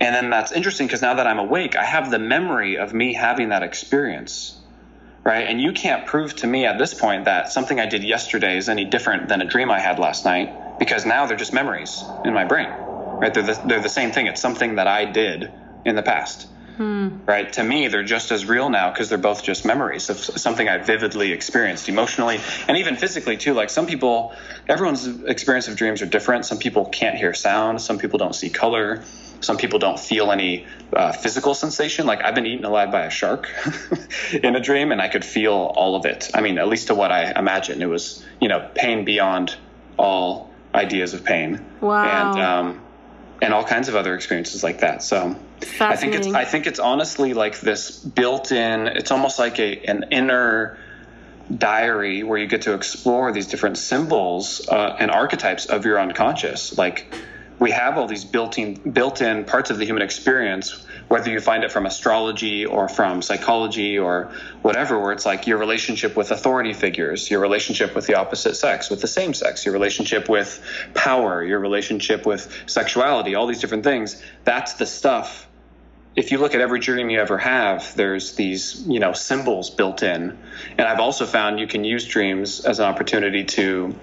And 0.00 0.14
then 0.14 0.28
that's 0.28 0.52
interesting 0.52 0.86
because 0.86 1.00
now 1.00 1.14
that 1.14 1.26
I'm 1.26 1.38
awake, 1.38 1.76
I 1.76 1.84
have 1.84 2.10
the 2.10 2.18
memory 2.18 2.76
of 2.76 2.92
me 2.92 3.14
having 3.14 3.48
that 3.50 3.62
experience 3.62 4.59
right? 5.30 5.46
And 5.46 5.60
you 5.60 5.72
can't 5.72 6.06
prove 6.06 6.34
to 6.36 6.46
me 6.48 6.66
at 6.66 6.76
this 6.76 6.92
point 6.92 7.26
that 7.26 7.52
something 7.52 7.78
I 7.78 7.86
did 7.86 8.02
yesterday 8.02 8.56
is 8.56 8.68
any 8.68 8.84
different 8.84 9.28
than 9.28 9.40
a 9.40 9.44
dream 9.44 9.70
I 9.70 9.78
had 9.78 10.00
last 10.00 10.24
night 10.24 10.76
because 10.80 11.06
now 11.06 11.26
they're 11.26 11.36
just 11.36 11.52
memories 11.52 12.02
in 12.24 12.34
my 12.34 12.44
brain, 12.44 12.68
right? 12.68 13.32
They're 13.32 13.44
the, 13.44 13.62
they're 13.64 13.80
the 13.80 13.88
same 13.88 14.10
thing. 14.10 14.26
It's 14.26 14.40
something 14.40 14.74
that 14.74 14.88
I 14.88 15.04
did 15.04 15.52
in 15.84 15.94
the 15.94 16.02
past, 16.02 16.48
hmm. 16.76 17.18
right? 17.26 17.52
To 17.52 17.62
me, 17.62 17.86
they're 17.86 18.02
just 18.02 18.32
as 18.32 18.44
real 18.44 18.70
now 18.70 18.90
because 18.90 19.08
they're 19.08 19.18
both 19.18 19.44
just 19.44 19.64
memories 19.64 20.10
of 20.10 20.18
something 20.18 20.68
I 20.68 20.78
vividly 20.78 21.30
experienced 21.30 21.88
emotionally 21.88 22.40
and 22.66 22.76
even 22.78 22.96
physically 22.96 23.36
too. 23.36 23.54
Like 23.54 23.70
some 23.70 23.86
people, 23.86 24.34
everyone's 24.68 25.06
experience 25.26 25.68
of 25.68 25.76
dreams 25.76 26.02
are 26.02 26.06
different. 26.06 26.44
Some 26.44 26.58
people 26.58 26.86
can't 26.86 27.16
hear 27.16 27.34
sound. 27.34 27.80
Some 27.80 27.98
people 27.98 28.18
don't 28.18 28.34
see 28.34 28.50
color. 28.50 29.04
Some 29.40 29.56
people 29.56 29.78
don't 29.78 29.98
feel 29.98 30.30
any 30.30 30.66
uh, 30.92 31.12
physical 31.12 31.54
sensation. 31.54 32.06
Like 32.06 32.22
I've 32.22 32.34
been 32.34 32.46
eaten 32.46 32.64
alive 32.64 32.90
by 32.90 33.06
a 33.06 33.10
shark 33.10 33.48
in 34.32 34.56
a 34.56 34.60
dream, 34.60 34.92
and 34.92 35.00
I 35.00 35.08
could 35.08 35.24
feel 35.24 35.52
all 35.52 35.96
of 35.96 36.04
it. 36.06 36.30
I 36.34 36.40
mean, 36.40 36.58
at 36.58 36.68
least 36.68 36.88
to 36.88 36.94
what 36.94 37.10
I 37.12 37.32
imagine, 37.38 37.82
it 37.82 37.88
was 37.88 38.24
you 38.40 38.48
know 38.48 38.68
pain 38.74 39.04
beyond 39.04 39.56
all 39.98 40.50
ideas 40.74 41.14
of 41.14 41.24
pain. 41.24 41.64
Wow. 41.80 42.32
And 42.32 42.40
um, 42.40 42.82
and 43.42 43.54
all 43.54 43.64
kinds 43.64 43.88
of 43.88 43.96
other 43.96 44.14
experiences 44.14 44.62
like 44.62 44.80
that. 44.80 45.02
So 45.02 45.36
I 45.80 45.96
think 45.96 46.14
it's 46.14 46.28
I 46.28 46.44
think 46.44 46.66
it's 46.66 46.78
honestly 46.78 47.34
like 47.34 47.60
this 47.60 47.98
built-in. 47.98 48.86
It's 48.86 49.10
almost 49.10 49.38
like 49.38 49.58
a 49.58 49.78
an 49.86 50.06
inner 50.10 50.78
diary 51.56 52.22
where 52.22 52.38
you 52.38 52.46
get 52.46 52.62
to 52.62 52.74
explore 52.74 53.32
these 53.32 53.46
different 53.46 53.76
symbols 53.76 54.66
uh, 54.68 54.96
and 54.98 55.10
archetypes 55.10 55.66
of 55.66 55.84
your 55.84 55.98
unconscious. 55.98 56.76
Like 56.78 57.12
we 57.60 57.70
have 57.70 57.96
all 57.96 58.08
these 58.08 58.24
built-in 58.24 58.74
built-in 58.74 59.44
parts 59.44 59.70
of 59.70 59.78
the 59.78 59.84
human 59.84 60.02
experience 60.02 60.84
whether 61.10 61.28
you 61.28 61.40
find 61.40 61.64
it 61.64 61.72
from 61.72 61.86
astrology 61.86 62.64
or 62.64 62.88
from 62.88 63.20
psychology 63.20 63.98
or 63.98 64.30
whatever, 64.62 64.96
where 65.00 65.10
it's 65.10 65.26
like 65.26 65.44
your 65.44 65.58
relationship 65.58 66.16
with 66.16 66.30
authority 66.30 66.72
figures, 66.72 67.28
your 67.28 67.40
relationship 67.40 67.96
with 67.96 68.06
the 68.06 68.14
opposite 68.14 68.54
sex, 68.54 68.88
with 68.88 69.00
the 69.00 69.08
same 69.08 69.34
sex, 69.34 69.66
your 69.66 69.72
relationship 69.72 70.28
with 70.28 70.62
power, 70.94 71.42
your 71.42 71.58
relationship 71.58 72.24
with 72.24 72.62
sexuality, 72.66 73.34
all 73.34 73.48
these 73.48 73.60
different 73.60 73.82
things. 73.82 74.22
That's 74.44 74.74
the 74.74 74.86
stuff 74.86 75.48
if 76.16 76.32
you 76.32 76.38
look 76.38 76.54
at 76.54 76.60
every 76.60 76.80
dream 76.80 77.08
you 77.08 77.20
ever 77.20 77.38
have, 77.38 77.94
there's 77.94 78.34
these, 78.34 78.84
you 78.86 78.98
know, 78.98 79.12
symbols 79.12 79.70
built 79.70 80.02
in. 80.02 80.36
And 80.76 80.80
I've 80.80 80.98
also 80.98 81.24
found 81.24 81.60
you 81.60 81.68
can 81.68 81.84
use 81.84 82.04
dreams 82.04 82.60
as 82.60 82.80
an 82.80 82.86
opportunity 82.86 83.44
to 83.44 83.94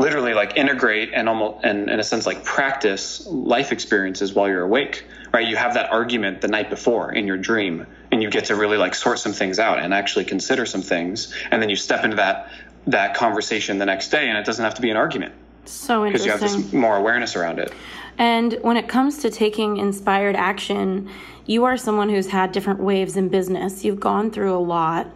literally 0.00 0.34
like 0.34 0.56
integrate 0.56 1.10
and 1.12 1.28
almost 1.28 1.64
and 1.64 1.90
in 1.90 2.00
a 2.00 2.04
sense 2.04 2.26
like 2.26 2.44
practice 2.44 3.26
life 3.26 3.72
experiences 3.72 4.32
while 4.32 4.48
you're 4.48 4.62
awake. 4.62 5.04
Right? 5.32 5.46
You 5.46 5.56
have 5.56 5.74
that 5.74 5.92
argument 5.92 6.40
the 6.40 6.48
night 6.48 6.70
before 6.70 7.12
in 7.12 7.26
your 7.26 7.36
dream 7.36 7.86
and 8.10 8.22
you 8.22 8.30
get 8.30 8.46
to 8.46 8.56
really 8.56 8.76
like 8.76 8.94
sort 8.94 9.20
some 9.20 9.32
things 9.32 9.60
out 9.60 9.78
and 9.78 9.94
actually 9.94 10.24
consider 10.24 10.66
some 10.66 10.82
things 10.82 11.32
and 11.50 11.62
then 11.62 11.70
you 11.70 11.76
step 11.76 12.04
into 12.04 12.16
that 12.16 12.50
that 12.86 13.14
conversation 13.14 13.78
the 13.78 13.86
next 13.86 14.08
day 14.08 14.28
and 14.28 14.36
it 14.36 14.44
doesn't 14.44 14.64
have 14.64 14.74
to 14.74 14.82
be 14.82 14.90
an 14.90 14.96
argument. 14.96 15.34
So 15.66 16.04
interesting. 16.04 16.12
Because 16.12 16.42
you 16.42 16.48
have 16.48 16.64
this 16.64 16.72
more 16.72 16.96
awareness 16.96 17.36
around 17.36 17.58
it. 17.58 17.72
And 18.18 18.54
when 18.62 18.76
it 18.76 18.88
comes 18.88 19.18
to 19.18 19.30
taking 19.30 19.76
inspired 19.76 20.36
action, 20.36 21.08
you 21.46 21.64
are 21.64 21.76
someone 21.76 22.08
who's 22.08 22.28
had 22.28 22.52
different 22.52 22.80
waves 22.80 23.16
in 23.16 23.28
business. 23.28 23.84
You've 23.84 24.00
gone 24.00 24.30
through 24.30 24.54
a 24.54 24.58
lot. 24.58 25.06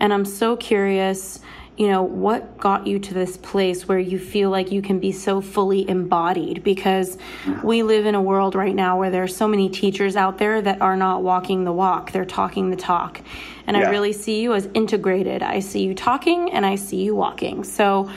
And 0.00 0.12
I'm 0.12 0.24
so 0.24 0.56
curious, 0.56 1.40
you 1.78 1.86
know, 1.86 2.02
what 2.02 2.58
got 2.58 2.88
you 2.88 2.98
to 2.98 3.14
this 3.14 3.36
place 3.36 3.86
where 3.86 4.00
you 4.00 4.18
feel 4.18 4.50
like 4.50 4.72
you 4.72 4.82
can 4.82 4.98
be 4.98 5.12
so 5.12 5.40
fully 5.40 5.88
embodied? 5.88 6.64
Because 6.64 7.16
we 7.62 7.84
live 7.84 8.04
in 8.04 8.16
a 8.16 8.20
world 8.20 8.56
right 8.56 8.74
now 8.74 8.98
where 8.98 9.12
there 9.12 9.22
are 9.22 9.28
so 9.28 9.46
many 9.46 9.68
teachers 9.68 10.16
out 10.16 10.38
there 10.38 10.60
that 10.60 10.80
are 10.80 10.96
not 10.96 11.22
walking 11.22 11.62
the 11.62 11.72
walk, 11.72 12.10
they're 12.10 12.24
talking 12.24 12.70
the 12.70 12.76
talk. 12.76 13.20
And 13.68 13.76
yeah. 13.76 13.86
I 13.86 13.90
really 13.90 14.12
see 14.12 14.42
you 14.42 14.54
as 14.54 14.68
integrated. 14.74 15.40
I 15.40 15.60
see 15.60 15.84
you 15.84 15.94
talking 15.94 16.50
and 16.50 16.66
I 16.66 16.74
see 16.74 17.04
you 17.04 17.14
walking. 17.14 17.62
So, 17.62 18.10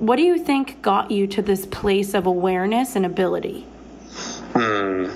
what 0.00 0.16
do 0.16 0.22
you 0.22 0.36
think 0.36 0.82
got 0.82 1.12
you 1.12 1.28
to 1.28 1.40
this 1.40 1.66
place 1.66 2.14
of 2.14 2.26
awareness 2.26 2.96
and 2.96 3.06
ability? 3.06 3.64
Hmm 4.54 5.06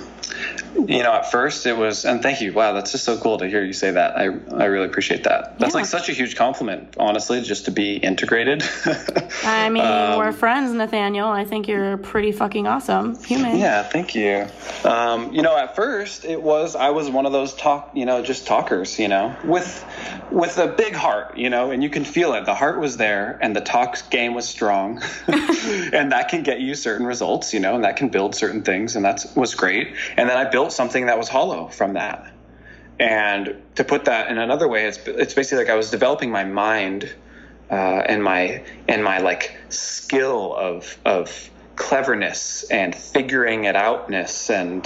you 0.75 1.03
know, 1.03 1.13
at 1.13 1.31
first 1.31 1.65
it 1.65 1.77
was, 1.77 2.05
and 2.05 2.21
thank 2.21 2.41
you. 2.41 2.53
Wow, 2.53 2.73
that's 2.73 2.91
just 2.91 3.03
so 3.03 3.17
cool 3.17 3.37
to 3.39 3.47
hear 3.47 3.63
you 3.63 3.73
say 3.73 3.91
that. 3.91 4.17
I, 4.17 4.23
I 4.55 4.65
really 4.65 4.85
appreciate 4.85 5.23
that. 5.23 5.59
That's 5.59 5.73
yeah. 5.73 5.81
like 5.81 5.85
such 5.85 6.09
a 6.09 6.13
huge 6.13 6.35
compliment, 6.35 6.95
honestly, 6.97 7.41
just 7.41 7.65
to 7.65 7.71
be 7.71 7.97
integrated. 7.97 8.63
I 9.43 9.69
mean, 9.69 9.83
um, 9.83 10.17
we're 10.17 10.31
friends, 10.31 10.71
Nathaniel. 10.71 11.27
I 11.27 11.45
think 11.45 11.67
you're 11.67 11.97
pretty 11.97 12.31
fucking 12.31 12.67
awesome 12.67 13.21
human. 13.23 13.57
Yeah, 13.57 13.83
thank 13.83 14.15
you. 14.15 14.47
Um, 14.83 15.33
you 15.33 15.41
know, 15.41 15.57
at 15.57 15.75
first 15.75 16.25
it 16.25 16.41
was, 16.41 16.75
I 16.75 16.89
was 16.89 17.09
one 17.09 17.25
of 17.25 17.31
those 17.31 17.53
talk, 17.53 17.91
you 17.93 18.05
know, 18.05 18.21
just 18.21 18.47
talkers, 18.47 18.99
you 18.99 19.07
know, 19.07 19.35
with, 19.43 19.85
with 20.31 20.57
a 20.57 20.67
big 20.67 20.93
heart, 20.93 21.37
you 21.37 21.49
know, 21.49 21.71
and 21.71 21.83
you 21.83 21.89
can 21.89 22.03
feel 22.03 22.33
it. 22.33 22.45
The 22.45 22.55
heart 22.55 22.79
was 22.79 22.97
there 22.97 23.37
and 23.41 23.55
the 23.55 23.61
talk 23.61 23.97
game 24.09 24.33
was 24.33 24.47
strong 24.47 25.01
and 25.27 26.11
that 26.11 26.27
can 26.29 26.43
get 26.43 26.59
you 26.59 26.75
certain 26.75 27.05
results, 27.05 27.53
you 27.53 27.59
know, 27.59 27.75
and 27.75 27.83
that 27.83 27.97
can 27.97 28.09
build 28.09 28.35
certain 28.35 28.63
things. 28.63 28.95
And 28.95 29.05
that 29.05 29.25
was 29.35 29.55
great. 29.55 29.93
And 30.17 30.29
then 30.29 30.37
I 30.37 30.49
built 30.49 30.58
built 30.59 30.73
something 30.73 31.05
that 31.05 31.17
was 31.17 31.29
hollow 31.29 31.69
from 31.69 31.93
that. 31.93 32.33
And 32.99 33.55
to 33.75 33.85
put 33.85 34.03
that 34.05 34.29
in 34.29 34.37
another 34.37 34.67
way, 34.67 34.87
it's 34.89 34.99
it's 35.07 35.33
basically 35.33 35.63
like 35.63 35.71
I 35.71 35.77
was 35.77 35.89
developing 35.89 36.31
my 36.31 36.43
mind 36.43 37.09
uh, 37.71 38.11
and 38.11 38.21
my 38.21 38.61
and 38.89 39.01
my 39.01 39.19
like 39.19 39.55
skill 39.69 40.53
of 40.53 40.97
of 41.05 41.49
cleverness 41.77 42.63
and 42.69 42.93
figuring 42.93 43.63
it 43.63 43.77
outness 43.77 44.49
and 44.49 44.81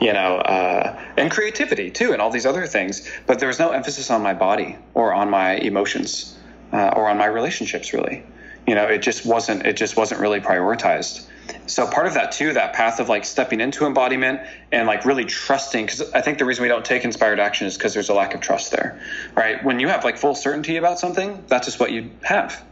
you 0.00 0.12
know 0.12 0.38
uh, 0.38 1.00
and 1.16 1.30
creativity 1.30 1.88
too 1.92 2.12
and 2.12 2.20
all 2.20 2.30
these 2.30 2.48
other 2.52 2.66
things. 2.66 3.08
But 3.28 3.38
there 3.38 3.46
was 3.46 3.60
no 3.60 3.70
emphasis 3.70 4.10
on 4.10 4.22
my 4.24 4.34
body 4.34 4.76
or 4.94 5.14
on 5.14 5.30
my 5.30 5.52
emotions 5.54 6.36
uh, 6.72 6.96
or 6.96 7.08
on 7.08 7.16
my 7.16 7.26
relationships 7.26 7.92
really. 7.92 8.24
You 8.66 8.74
know, 8.74 8.86
it 8.88 9.02
just 9.02 9.24
wasn't 9.24 9.66
it 9.66 9.76
just 9.76 9.96
wasn't 9.96 10.20
really 10.20 10.40
prioritized 10.40 11.28
so 11.66 11.86
part 11.86 12.06
of 12.06 12.14
that 12.14 12.32
too 12.32 12.52
that 12.52 12.72
path 12.72 13.00
of 13.00 13.08
like 13.08 13.24
stepping 13.24 13.60
into 13.60 13.86
embodiment 13.86 14.40
and 14.70 14.86
like 14.86 15.04
really 15.04 15.24
trusting 15.24 15.84
because 15.86 16.12
i 16.12 16.20
think 16.20 16.38
the 16.38 16.44
reason 16.44 16.62
we 16.62 16.68
don't 16.68 16.84
take 16.84 17.04
inspired 17.04 17.40
action 17.40 17.66
is 17.66 17.76
because 17.76 17.94
there's 17.94 18.08
a 18.08 18.14
lack 18.14 18.34
of 18.34 18.40
trust 18.40 18.70
there 18.70 19.00
right? 19.34 19.62
When 19.64 19.80
you 19.80 19.88
have 19.88 20.04
like 20.04 20.16
full 20.16 20.34
certainty 20.34 20.76
about 20.76 20.98
something 20.98 21.44
that's 21.48 21.66
just 21.66 21.80
what 21.80 21.90
you 21.92 22.10
have 22.22 22.62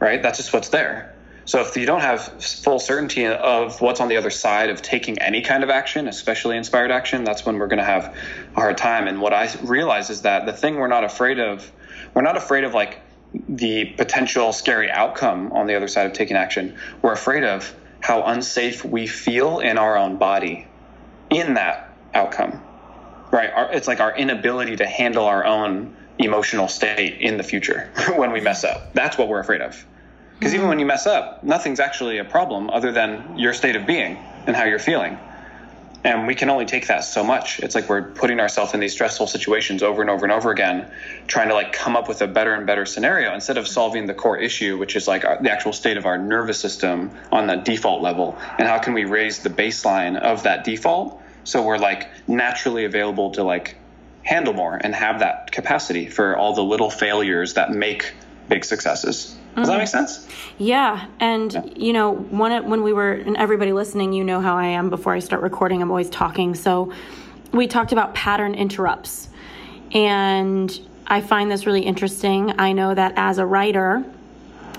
right? 0.00 0.22
That's 0.22 0.38
just 0.38 0.52
what's 0.52 0.68
there. 0.68 1.14
So 1.44 1.60
if 1.60 1.76
you 1.76 1.86
don't 1.86 2.02
have 2.02 2.42
full 2.42 2.78
certainty 2.78 3.26
of 3.26 3.80
what's 3.80 4.00
on 4.00 4.08
the 4.08 4.16
other 4.16 4.30
side 4.30 4.70
of 4.70 4.80
taking 4.80 5.18
any 5.18 5.42
kind 5.42 5.64
of 5.64 5.70
action 5.70 6.06
especially 6.08 6.56
inspired 6.56 6.90
action 6.90 7.24
that's 7.24 7.44
when 7.46 7.58
we're 7.58 7.68
going 7.68 7.78
to 7.78 7.84
have 7.84 8.14
a 8.54 8.60
hard 8.60 8.78
time. 8.78 9.08
And 9.08 9.20
what 9.20 9.32
i 9.32 9.52
realize 9.62 10.10
is 10.10 10.22
that 10.22 10.46
the 10.46 10.52
thing 10.52 10.76
we're 10.76 10.88
not 10.88 11.04
afraid 11.04 11.38
of 11.38 11.70
we're 12.14 12.22
not 12.22 12.36
afraid 12.36 12.64
of 12.64 12.74
like 12.74 13.00
the 13.48 13.86
potential 13.96 14.52
scary 14.52 14.90
outcome 14.90 15.52
on 15.52 15.66
the 15.66 15.74
other 15.74 15.88
side 15.88 16.06
of 16.06 16.12
taking 16.14 16.36
action. 16.36 16.78
We're 17.02 17.12
afraid 17.12 17.44
of 17.44 17.74
how 18.00 18.22
unsafe 18.22 18.84
we 18.84 19.06
feel 19.06 19.60
in 19.60 19.78
our 19.78 19.96
own 19.96 20.16
body 20.16 20.66
in 21.30 21.54
that 21.54 21.92
outcome, 22.14 22.62
right? 23.30 23.50
Our, 23.50 23.72
it's 23.72 23.88
like 23.88 24.00
our 24.00 24.16
inability 24.16 24.76
to 24.76 24.86
handle 24.86 25.24
our 25.24 25.44
own 25.44 25.96
emotional 26.18 26.68
state 26.68 27.20
in 27.20 27.36
the 27.36 27.42
future 27.42 27.90
when 28.16 28.32
we 28.32 28.40
mess 28.40 28.64
up. 28.64 28.92
That's 28.94 29.18
what 29.18 29.28
we're 29.28 29.40
afraid 29.40 29.60
of. 29.60 29.84
Because 30.38 30.54
even 30.54 30.68
when 30.68 30.78
you 30.78 30.86
mess 30.86 31.06
up, 31.06 31.42
nothing's 31.42 31.80
actually 31.80 32.18
a 32.18 32.24
problem 32.24 32.70
other 32.70 32.92
than 32.92 33.36
your 33.36 33.52
state 33.52 33.74
of 33.74 33.86
being 33.86 34.16
and 34.46 34.54
how 34.54 34.64
you're 34.64 34.78
feeling 34.78 35.18
and 36.04 36.26
we 36.26 36.34
can 36.34 36.48
only 36.48 36.64
take 36.64 36.86
that 36.86 37.00
so 37.00 37.24
much. 37.24 37.58
It's 37.60 37.74
like 37.74 37.88
we're 37.88 38.02
putting 38.02 38.38
ourselves 38.38 38.72
in 38.72 38.80
these 38.80 38.92
stressful 38.92 39.26
situations 39.26 39.82
over 39.82 40.00
and 40.00 40.10
over 40.10 40.24
and 40.24 40.32
over 40.32 40.50
again 40.50 40.90
trying 41.26 41.48
to 41.48 41.54
like 41.54 41.72
come 41.72 41.96
up 41.96 42.08
with 42.08 42.22
a 42.22 42.26
better 42.26 42.54
and 42.54 42.66
better 42.66 42.86
scenario 42.86 43.34
instead 43.34 43.58
of 43.58 43.66
solving 43.66 44.06
the 44.06 44.14
core 44.14 44.38
issue 44.38 44.78
which 44.78 44.94
is 44.94 45.08
like 45.08 45.24
our, 45.24 45.42
the 45.42 45.50
actual 45.50 45.72
state 45.72 45.96
of 45.96 46.06
our 46.06 46.16
nervous 46.16 46.60
system 46.60 47.10
on 47.32 47.46
the 47.46 47.56
default 47.56 48.00
level. 48.00 48.38
And 48.58 48.68
how 48.68 48.78
can 48.78 48.94
we 48.94 49.04
raise 49.04 49.40
the 49.40 49.50
baseline 49.50 50.16
of 50.16 50.44
that 50.44 50.64
default 50.64 51.20
so 51.44 51.62
we're 51.62 51.78
like 51.78 52.08
naturally 52.28 52.84
available 52.84 53.30
to 53.32 53.42
like 53.42 53.76
handle 54.22 54.52
more 54.52 54.76
and 54.76 54.94
have 54.94 55.20
that 55.20 55.50
capacity 55.50 56.06
for 56.06 56.36
all 56.36 56.54
the 56.54 56.62
little 56.62 56.90
failures 56.90 57.54
that 57.54 57.72
make 57.72 58.12
big 58.48 58.64
successes 58.64 59.36
does 59.58 59.68
mm-hmm. 59.68 59.72
that 59.72 59.78
make 59.78 59.88
sense? 59.88 60.26
Yeah, 60.58 61.06
and 61.18 61.52
yeah. 61.52 61.64
you 61.76 61.92
know, 61.92 62.12
when 62.12 62.68
when 62.68 62.82
we 62.82 62.92
were 62.92 63.12
and 63.12 63.36
everybody 63.36 63.72
listening, 63.72 64.12
you 64.12 64.22
know 64.22 64.40
how 64.40 64.56
I 64.56 64.66
am. 64.66 64.88
Before 64.88 65.14
I 65.14 65.18
start 65.18 65.42
recording, 65.42 65.82
I'm 65.82 65.90
always 65.90 66.10
talking. 66.10 66.54
So 66.54 66.92
we 67.52 67.66
talked 67.66 67.92
about 67.92 68.14
pattern 68.14 68.54
interrupts, 68.54 69.28
and 69.92 70.78
I 71.06 71.20
find 71.22 71.50
this 71.50 71.66
really 71.66 71.82
interesting. 71.82 72.54
I 72.60 72.72
know 72.72 72.94
that 72.94 73.14
as 73.16 73.38
a 73.38 73.46
writer, 73.46 74.04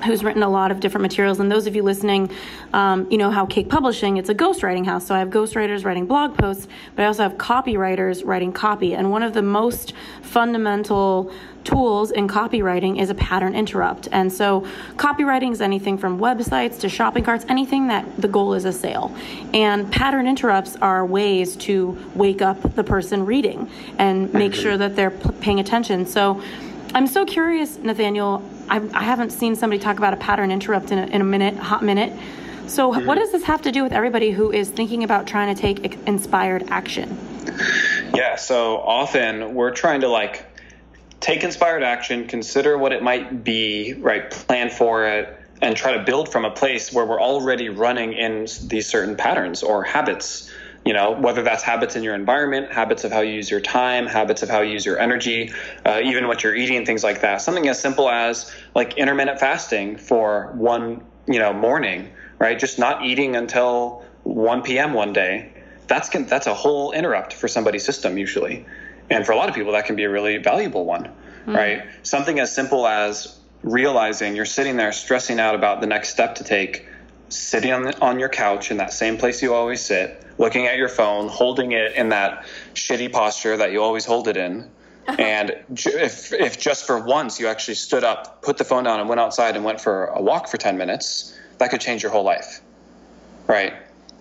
who's 0.03 0.23
written 0.23 0.43
a 0.43 0.49
lot 0.49 0.71
of 0.71 0.79
different 0.79 1.03
materials. 1.03 1.39
And 1.39 1.51
those 1.51 1.67
of 1.67 1.75
you 1.75 1.83
listening, 1.83 2.31
um, 2.73 3.09
you 3.11 3.17
know 3.17 3.31
how 3.31 3.45
Cake 3.45 3.69
Publishing, 3.69 4.17
it's 4.17 4.29
a 4.29 4.35
ghostwriting 4.35 4.85
house. 4.85 5.05
So 5.07 5.15
I 5.15 5.19
have 5.19 5.29
ghostwriters 5.29 5.85
writing 5.85 6.05
blog 6.05 6.37
posts, 6.37 6.67
but 6.95 7.03
I 7.03 7.05
also 7.07 7.23
have 7.23 7.33
copywriters 7.33 8.25
writing 8.25 8.51
copy. 8.51 8.95
And 8.95 9.11
one 9.11 9.23
of 9.23 9.33
the 9.33 9.41
most 9.41 9.93
fundamental 10.21 11.31
tools 11.63 12.11
in 12.11 12.27
copywriting 12.27 12.99
is 12.99 13.09
a 13.09 13.15
pattern 13.15 13.53
interrupt. 13.53 14.07
And 14.11 14.31
so 14.31 14.65
copywriting 14.95 15.51
is 15.51 15.61
anything 15.61 15.97
from 15.97 16.19
websites 16.19 16.79
to 16.79 16.89
shopping 16.89 17.23
carts, 17.23 17.45
anything 17.49 17.87
that 17.87 18.05
the 18.17 18.27
goal 18.27 18.53
is 18.53 18.65
a 18.65 18.71
sale. 18.71 19.15
And 19.53 19.91
pattern 19.91 20.27
interrupts 20.27 20.75
are 20.77 21.05
ways 21.05 21.55
to 21.57 21.97
wake 22.15 22.41
up 22.41 22.75
the 22.75 22.83
person 22.83 23.25
reading 23.25 23.69
and 23.97 24.33
make 24.33 24.53
sure 24.53 24.77
that 24.77 24.95
they're 24.95 25.11
paying 25.11 25.59
attention. 25.59 26.05
So 26.05 26.41
I'm 26.93 27.07
so 27.07 27.25
curious, 27.25 27.77
Nathaniel. 27.77 28.41
I, 28.69 28.77
I 28.93 29.03
haven't 29.03 29.31
seen 29.31 29.55
somebody 29.55 29.81
talk 29.81 29.97
about 29.97 30.13
a 30.13 30.17
pattern 30.17 30.51
interrupt 30.51 30.91
in 30.91 30.99
a, 30.99 31.05
in 31.07 31.21
a 31.21 31.25
minute, 31.25 31.57
hot 31.57 31.83
minute. 31.83 32.13
So, 32.67 32.93
mm-hmm. 32.93 33.05
what 33.05 33.17
does 33.17 33.31
this 33.31 33.43
have 33.43 33.63
to 33.63 33.71
do 33.71 33.83
with 33.83 33.91
everybody 33.91 34.31
who 34.31 34.51
is 34.51 34.69
thinking 34.69 35.03
about 35.03 35.25
trying 35.25 35.53
to 35.53 35.59
take 35.59 35.97
inspired 36.07 36.69
action? 36.69 37.17
Yeah, 38.13 38.35
so 38.35 38.77
often 38.77 39.55
we're 39.55 39.71
trying 39.71 40.01
to 40.01 40.07
like 40.07 40.45
take 41.19 41.43
inspired 41.43 41.83
action, 41.83 42.27
consider 42.27 42.77
what 42.77 42.93
it 42.93 43.01
might 43.01 43.43
be, 43.43 43.95
right? 43.95 44.29
Plan 44.29 44.69
for 44.69 45.05
it, 45.05 45.39
and 45.61 45.75
try 45.75 45.97
to 45.97 46.03
build 46.03 46.31
from 46.31 46.45
a 46.45 46.51
place 46.51 46.93
where 46.93 47.05
we're 47.05 47.21
already 47.21 47.69
running 47.69 48.13
in 48.13 48.47
these 48.65 48.87
certain 48.87 49.15
patterns 49.15 49.63
or 49.63 49.83
habits 49.83 50.49
you 50.85 50.93
know 50.93 51.11
whether 51.11 51.43
that's 51.43 51.63
habits 51.63 51.95
in 51.95 52.03
your 52.03 52.15
environment 52.15 52.71
habits 52.71 53.03
of 53.03 53.11
how 53.11 53.21
you 53.21 53.33
use 53.33 53.51
your 53.51 53.59
time 53.59 54.07
habits 54.07 54.41
of 54.41 54.49
how 54.49 54.61
you 54.61 54.71
use 54.71 54.85
your 54.85 54.99
energy 54.99 55.51
uh, 55.85 55.99
even 56.03 56.27
what 56.27 56.43
you're 56.43 56.55
eating 56.55 56.85
things 56.85 57.03
like 57.03 57.21
that. 57.21 57.41
Something 57.41 57.67
as 57.67 57.79
simple 57.79 58.09
as 58.09 58.53
like 58.75 58.97
intermittent 58.97 59.39
fasting 59.39 59.97
for 59.97 60.51
one 60.55 61.03
you 61.27 61.39
know 61.39 61.53
morning 61.53 62.09
right? 62.39 62.57
Just 62.57 62.79
not 62.79 63.03
eating 63.03 63.35
until 63.35 64.05
1 64.23 64.61
p.m 64.61 64.93
one 64.93 65.13
day. 65.13 65.51
That's 65.87 66.09
that's 66.09 66.47
a 66.47 66.53
whole 66.53 66.91
interrupt 66.91 67.33
for 67.33 67.47
somebody's 67.47 67.83
system 67.83 68.17
usually. 68.17 68.65
And 69.09 69.25
for 69.25 69.31
a 69.31 69.35
lot 69.35 69.49
of 69.49 69.55
people 69.55 69.73
that 69.73 69.85
can 69.85 69.95
be 69.95 70.03
a 70.03 70.09
really 70.09 70.37
valuable 70.37 70.85
one 70.85 71.11
mm-hmm. 71.49 71.55
right? 71.55 71.83
Something 72.03 72.39
as 72.39 72.53
simple 72.53 72.87
as 72.87 73.37
realizing 73.63 74.35
you're 74.35 74.45
sitting 74.45 74.77
there 74.77 74.91
stressing 74.91 75.39
out 75.39 75.55
about 75.55 75.81
the 75.81 75.87
next 75.87 76.09
step 76.09 76.35
to 76.35 76.43
take 76.43 76.85
sitting 77.29 77.71
on, 77.71 77.83
the, 77.83 77.99
on 78.01 78.19
your 78.19 78.29
couch 78.29 78.71
in 78.71 78.77
that 78.77 78.93
same 78.93 79.17
place 79.17 79.41
you 79.41 79.53
always 79.53 79.81
sit, 79.81 80.23
looking 80.37 80.67
at 80.67 80.77
your 80.77 80.89
phone, 80.89 81.27
holding 81.27 81.71
it 81.71 81.93
in 81.95 82.09
that 82.09 82.45
shitty 82.73 83.11
posture 83.11 83.57
that 83.57 83.71
you 83.71 83.81
always 83.81 84.05
hold 84.05 84.27
it 84.27 84.37
in. 84.37 84.69
Uh-huh. 85.07 85.15
and 85.17 85.51
if, 85.69 86.33
if 86.33 86.59
just 86.59 86.85
for 86.85 86.99
once 86.99 87.39
you 87.39 87.47
actually 87.47 87.75
stood 87.75 88.03
up, 88.03 88.41
put 88.41 88.57
the 88.57 88.63
phone 88.63 88.83
down, 88.83 88.99
and 88.99 89.09
went 89.09 89.19
outside 89.19 89.55
and 89.55 89.65
went 89.65 89.81
for 89.81 90.05
a 90.07 90.21
walk 90.21 90.47
for 90.47 90.57
10 90.57 90.77
minutes, 90.77 91.37
that 91.57 91.71
could 91.71 91.81
change 91.81 92.03
your 92.03 92.11
whole 92.11 92.23
life. 92.23 92.61
Right? 93.47 93.73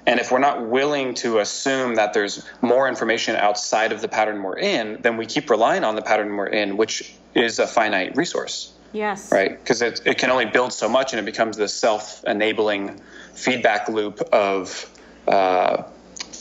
And 0.06 0.18
if 0.18 0.32
we're 0.32 0.38
not 0.38 0.66
willing 0.66 1.12
to 1.16 1.40
assume 1.40 1.96
that 1.96 2.14
there's 2.14 2.42
more 2.62 2.88
information 2.88 3.36
outside 3.36 3.92
of 3.92 4.00
the 4.00 4.08
pattern 4.08 4.42
we're 4.42 4.58
in, 4.58 5.02
then 5.02 5.18
we 5.18 5.26
keep 5.26 5.50
relying 5.50 5.84
on 5.84 5.96
the 5.96 6.02
pattern 6.02 6.34
we're 6.34 6.46
in, 6.46 6.78
which 6.78 7.12
is 7.34 7.58
a 7.58 7.66
finite 7.66 8.16
resource. 8.16 8.72
Yes. 8.92 9.30
Right? 9.30 9.58
Because 9.58 9.82
it, 9.82 10.00
it 10.04 10.18
can 10.18 10.30
only 10.30 10.46
build 10.46 10.72
so 10.72 10.88
much 10.88 11.12
and 11.12 11.20
it 11.20 11.24
becomes 11.24 11.56
this 11.56 11.74
self 11.74 12.24
enabling 12.24 13.00
feedback 13.34 13.88
loop 13.88 14.20
of 14.32 14.90
uh, 15.26 15.82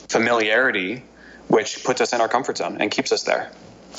familiarity, 0.10 1.04
which 1.50 1.84
puts 1.84 2.02
us 2.02 2.14
in 2.14 2.22
our 2.22 2.30
comfort 2.30 2.58
zone 2.58 2.78
and 2.80 2.90
keeps 2.90 3.12
us 3.12 3.24
there. 3.24 3.52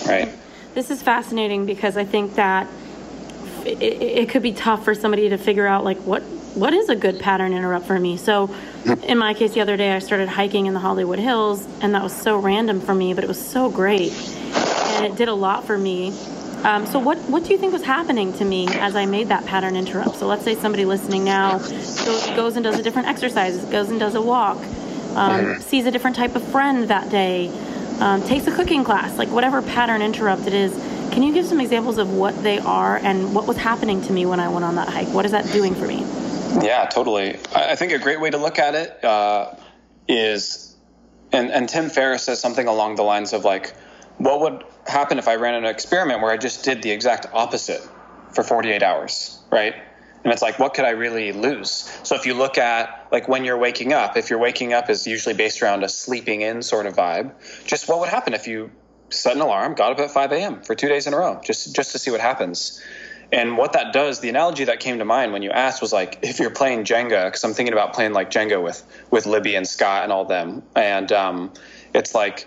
Right? 0.07 0.29
This 0.75 0.91
is 0.91 1.03
fascinating 1.03 1.67
because 1.67 1.97
I 1.97 2.05
think 2.05 2.35
that 2.37 2.67
it, 3.65 3.83
it 3.83 4.29
could 4.29 4.43
be 4.43 4.53
tough 4.53 4.85
for 4.85 4.95
somebody 4.95 5.29
to 5.29 5.39
figure 5.39 5.67
out 5.67 5.85
like 5.85 5.99
what 5.99 6.23
what 6.55 6.73
is 6.73 6.89
a 6.89 6.97
good 6.97 7.21
pattern 7.21 7.53
interrupt 7.53 7.87
for 7.87 7.99
me. 8.01 8.17
So, 8.17 8.53
in 9.05 9.19
my 9.19 9.35
case, 9.35 9.53
the 9.53 9.61
other 9.61 9.77
day 9.77 9.93
I 9.93 9.99
started 10.01 10.29
hiking 10.29 10.67
in 10.67 10.75
the 10.75 10.81
Hollywood 10.81 11.19
Hills, 11.19 11.65
and 11.81 11.95
that 11.95 12.03
was 12.03 12.13
so 12.13 12.39
random 12.39 12.81
for 12.81 12.95
me, 12.95 13.15
but 13.15 13.23
it 13.23 13.29
was 13.29 13.41
so 13.41 13.71
great, 13.71 14.13
and 14.13 15.05
it 15.05 15.15
did 15.15 15.29
a 15.29 15.35
lot 15.35 15.65
for 15.67 15.79
me. 15.79 16.13
Um, 16.65 16.87
so, 16.87 16.99
what 16.99 17.19
what 17.31 17.45
do 17.45 17.53
you 17.53 17.59
think 17.59 17.73
was 17.73 17.85
happening 17.85 18.33
to 18.35 18.45
me 18.45 18.67
as 18.69 18.97
I 18.97 19.07
made 19.07 19.29
that 19.29 19.47
pattern 19.47 19.77
interrupt? 19.77 20.17
So, 20.17 20.27
let's 20.27 20.45
say 20.45 20.55
somebody 20.55 20.85
listening 20.85 21.25
now 21.25 21.59
goes 22.37 22.57
and 22.57 22.65
does 22.65 22.79
a 22.79 22.83
different 22.83 23.09
exercise, 23.09 23.65
goes 23.67 23.91
and 23.91 24.01
does 24.01 24.15
a 24.15 24.23
walk, 24.23 24.59
um, 25.15 25.61
sees 25.61 25.87
a 25.87 25.91
different 25.91 26.17
type 26.17 26.35
of 26.35 26.43
friend 26.43 26.89
that 26.89 27.11
day, 27.11 27.49
um, 28.01 28.23
takes 28.23 28.47
a 28.47 28.55
cooking 28.55 28.85
class, 28.85 29.17
like 29.19 29.29
whatever 29.29 29.63
pattern 29.63 30.03
interrupt 30.03 30.47
it 30.47 30.55
is. 30.55 30.73
Can 31.13 31.23
you 31.23 31.33
give 31.33 31.47
some 31.47 31.61
examples 31.61 31.99
of 31.99 32.13
what 32.13 32.41
they 32.43 32.59
are 32.59 32.97
and 32.99 33.35
what 33.35 33.47
was 33.47 33.57
happening 33.57 34.03
to 34.03 34.13
me 34.13 34.27
when 34.27 34.41
I 34.41 34.49
went 34.49 34.65
on 34.65 34.77
that 34.77 34.89
hike? 34.89 35.09
What 35.09 35.25
is 35.25 35.33
that 35.33 35.51
doing 35.53 35.75
for 35.75 35.87
me? 35.87 36.05
Yeah, 36.65 36.87
totally. 36.87 37.39
I 37.55 37.77
think 37.77 37.93
a 37.93 37.99
great 37.99 38.21
way 38.21 38.31
to 38.31 38.39
look 38.39 38.59
at 38.59 38.75
it 38.75 39.05
uh, 39.05 39.55
is, 40.07 40.77
and, 41.33 41.51
and 41.51 41.69
Tim 41.69 41.89
Ferriss 41.89 42.25
says 42.25 42.41
something 42.41 42.67
along 42.67 42.97
the 42.97 43.03
lines 43.03 43.33
of 43.33 43.45
like, 43.45 43.75
what 44.19 44.41
would 44.41 44.65
happen 44.87 45.19
if 45.19 45.29
I 45.29 45.37
ran 45.37 45.55
an 45.55 45.65
experiment 45.65 46.21
where 46.21 46.31
I 46.31 46.37
just 46.37 46.65
did 46.65 46.83
the 46.83 46.91
exact 46.91 47.27
opposite 47.33 47.81
for 48.33 48.43
48 48.43 48.83
hours, 48.83 49.39
right? 49.51 49.75
And 50.25 50.33
it's 50.33 50.43
like, 50.43 50.59
what 50.59 50.75
could 50.75 50.85
I 50.85 50.91
really 50.91 51.33
lose? 51.33 51.71
So 52.03 52.15
if 52.17 52.27
you 52.27 52.35
look 52.35 52.59
at 52.59 53.09
like 53.13 53.29
when 53.29 53.45
you're 53.45 53.59
waking 53.59 53.93
up, 53.93 54.17
if 54.17 54.31
you're 54.31 54.39
waking 54.39 54.73
up 54.73 54.91
is 54.91 55.07
usually 55.07 55.35
based 55.35 55.63
around 55.63 55.85
a 55.85 55.89
sleeping 55.89 56.43
in 56.43 56.63
sort 56.63 56.87
of 56.87 56.97
vibe, 56.97 57.33
just 57.65 57.89
what 57.89 58.01
would 58.01 58.09
happen 58.09 58.35
if 58.35 58.47
you 58.47 58.71
set 59.11 59.37
an 59.37 59.41
alarm, 59.41 59.75
got 59.75 59.93
up 59.93 59.99
at 60.01 60.11
5 60.11 60.33
a.m. 60.33 60.63
for 60.63 60.75
two 60.75 60.89
days 60.89 61.07
in 61.07 61.15
a 61.15 61.17
row, 61.17 61.41
just 61.45 61.75
just 61.75 61.93
to 61.93 61.99
see 61.99 62.11
what 62.11 62.21
happens. 62.21 62.83
And 63.31 63.59
what 63.59 63.75
that 63.75 63.93
does, 63.93 64.21
the 64.21 64.31
analogy 64.31 64.65
that 64.65 64.81
came 64.81 64.99
to 64.99 65.05
mind 65.05 65.33
when 65.33 65.43
you 65.43 65.51
asked 65.51 65.83
was 65.83 65.93
like 65.93 66.19
if 66.23 66.41
you're 66.41 66.51
playing 66.51 66.85
Jenga, 66.85 67.27
because 67.27 67.45
I'm 67.45 67.53
thinking 67.53 67.75
about 67.75 67.93
playing 67.93 68.13
like 68.13 68.31
Jenga 68.31 68.63
with 68.63 68.83
with 69.11 69.27
Libby 69.27 69.55
and 69.55 69.67
Scott 69.67 70.03
and 70.03 70.13
all 70.13 70.25
them, 70.25 70.63
and 70.75 71.13
um, 71.13 71.53
it's 71.95 72.15
like 72.15 72.47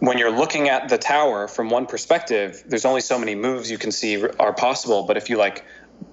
when 0.00 0.18
you're 0.18 0.30
looking 0.30 0.68
at 0.68 0.88
the 0.88 0.98
tower 0.98 1.48
from 1.48 1.70
one 1.70 1.86
perspective, 1.86 2.62
there's 2.66 2.84
only 2.84 3.00
so 3.00 3.18
many 3.18 3.34
moves 3.34 3.70
you 3.70 3.78
can 3.78 3.90
see 3.90 4.22
are 4.38 4.52
possible. 4.52 5.02
But 5.04 5.16
if 5.16 5.28
you 5.28 5.36
like, 5.36 5.64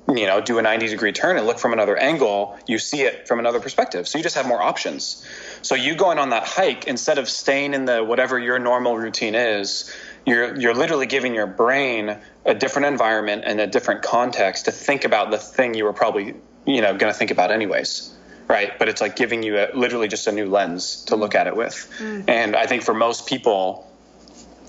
you 0.08 0.26
know, 0.26 0.42
do 0.42 0.58
a 0.58 0.62
90 0.62 0.88
degree 0.88 1.12
turn 1.12 1.38
and 1.38 1.46
look 1.46 1.60
from 1.60 1.72
another 1.72 1.96
angle, 1.96 2.58
you 2.68 2.80
see 2.80 3.04
it 3.04 3.28
from 3.28 3.40
another 3.40 3.60
perspective. 3.60 4.08
So 4.08 4.18
you 4.18 4.24
just 4.24 4.36
have 4.36 4.48
more 4.48 4.62
options. 4.62 5.24
So 5.62 5.76
you 5.76 5.96
going 5.96 6.18
on 6.18 6.32
that 6.32 6.48
hike 6.48 6.88
instead 6.88 7.20
of 7.20 7.30
staying 7.30 7.74
in 7.74 7.86
the 7.86 8.04
whatever 8.04 8.40
your 8.40 8.58
normal 8.58 8.98
routine 8.98 9.36
is, 9.36 9.94
you're 10.26 10.60
you're 10.60 10.74
literally 10.74 11.06
giving 11.06 11.36
your 11.36 11.48
brain 11.48 12.18
a 12.46 12.56
different 12.56 12.88
environment 12.88 13.44
and 13.46 13.60
a 13.60 13.68
different 13.68 14.02
context 14.02 14.66
to 14.66 14.72
think 14.72 15.06
about 15.06 15.30
the 15.30 15.38
thing 15.38 15.76
you 15.76 15.84
were 15.84 15.94
probably 15.94 16.34
you 16.66 16.82
know 16.82 16.96
going 16.98 17.12
to 17.12 17.18
think 17.18 17.30
about 17.30 17.52
anyways 17.52 18.15
right 18.48 18.78
but 18.78 18.88
it's 18.90 19.02
like 19.02 19.16
giving 19.16 19.44
you 19.44 19.58
a, 19.58 19.70
literally 19.74 20.08
just 20.08 20.28
a 20.28 20.32
new 20.32 20.46
lens 20.46 21.04
to 21.06 21.16
look 21.16 21.36
at 21.36 21.48
it 21.48 21.56
with 21.56 21.92
mm. 22.00 22.24
and 22.28 22.56
i 22.56 22.66
think 22.66 22.84
for 22.84 22.94
most 22.94 23.28
people 23.28 23.90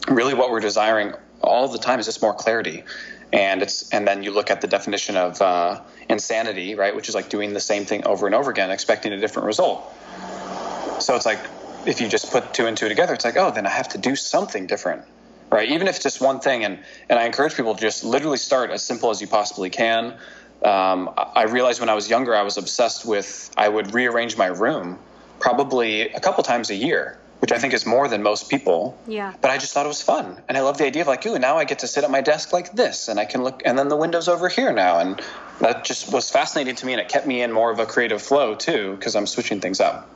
really 0.09 0.35
what 0.35 0.51
we're 0.51 0.61
desiring 0.61 1.13
all 1.43 1.69
the 1.69 1.79
time 1.79 1.99
is 1.99 2.07
just 2.07 2.23
more 2.23 2.35
clarity 2.35 2.83
and 3.33 3.63
it's 3.63 3.91
and 3.91 4.07
then 4.07 4.23
you 4.23 4.31
look 4.31 4.51
at 4.51 4.61
the 4.61 4.67
definition 4.67 5.17
of 5.17 5.41
uh, 5.43 5.81
insanity 6.09 6.75
right 6.75 6.95
which 6.95 7.09
is 7.09 7.15
like 7.15 7.29
doing 7.29 7.53
the 7.53 7.61
same 7.61 7.85
thing 7.85 8.07
over 8.07 8.27
and 8.27 8.35
over 8.35 8.51
again 8.51 8.71
expecting 8.71 9.13
a 9.13 9.19
different 9.19 9.47
result 9.47 9.93
so 11.01 11.15
it's 11.15 11.27
like 11.27 11.41
if 11.87 12.01
you 12.01 12.09
just 12.09 12.31
put 12.33 12.55
two 12.55 12.67
and 12.67 12.77
two 12.77 12.89
together 12.89 13.15
it's 13.15 13.25
like 13.25 13.37
oh 13.37 13.51
then 13.51 13.67
i 13.67 13.71
have 13.71 13.89
to 13.89 13.99
do 13.99 14.17
something 14.17 14.67
different 14.67 15.03
right? 15.51 15.71
Even 15.71 15.87
if 15.87 15.97
it's 15.97 16.03
just 16.03 16.21
one 16.21 16.41
thing. 16.41 16.65
And, 16.65 16.79
and 17.09 17.19
I 17.19 17.25
encourage 17.25 17.55
people 17.55 17.75
to 17.75 17.81
just 17.81 18.05
literally 18.05 18.37
start 18.37 18.71
as 18.71 18.83
simple 18.83 19.11
as 19.11 19.21
you 19.21 19.27
possibly 19.27 19.71
can. 19.71 20.15
Um, 20.63 21.11
I 21.17 21.45
realized 21.45 21.81
when 21.81 21.89
I 21.89 21.95
was 21.95 22.09
younger, 22.09 22.35
I 22.35 22.43
was 22.43 22.57
obsessed 22.57 23.05
with, 23.07 23.51
I 23.57 23.69
would 23.69 23.93
rearrange 23.93 24.37
my 24.37 24.47
room 24.47 24.99
probably 25.39 26.09
a 26.13 26.21
couple 26.21 26.43
times 26.43 26.71
a 26.71 26.75
year, 26.75 27.19
which 27.41 27.53
I 27.53 27.59
think 27.59 27.75
is 27.75 27.85
more 27.85 28.09
than 28.09 28.23
most 28.23 28.49
people. 28.49 28.99
Yeah. 29.07 29.35
But 29.41 29.51
I 29.51 29.59
just 29.59 29.75
thought 29.75 29.85
it 29.85 29.89
was 29.89 30.03
fun. 30.03 30.41
And 30.49 30.57
I 30.57 30.63
love 30.63 30.79
the 30.79 30.87
idea 30.87 31.03
of 31.03 31.09
like, 31.09 31.25
ooh, 31.27 31.39
now 31.39 31.59
I 31.59 31.65
get 31.65 31.81
to 31.81 31.87
sit 31.87 32.05
at 32.05 32.11
my 32.11 32.23
desk 32.23 32.53
like 32.53 32.73
this 32.73 33.09
and 33.09 33.21
I 33.21 33.27
can 33.27 33.43
look, 33.43 33.63
and 33.65 33.79
then 33.79 33.89
the 33.89 33.97
window's 33.97 34.29
over 34.29 34.49
here 34.49 34.73
now. 34.73 34.99
And 34.99 35.21
that 35.61 35.85
just 35.85 36.13
was 36.13 36.31
fascinating 36.31 36.75
to 36.77 36.87
me. 36.87 36.95
And 36.95 37.01
it 37.01 37.09
kept 37.09 37.27
me 37.27 37.43
in 37.43 37.53
more 37.53 37.71
of 37.71 37.79
a 37.79 37.87
creative 37.87 38.23
flow 38.23 38.55
too, 38.55 38.97
because 38.97 39.15
I'm 39.15 39.27
switching 39.27 39.61
things 39.61 39.79
up. 39.81 40.09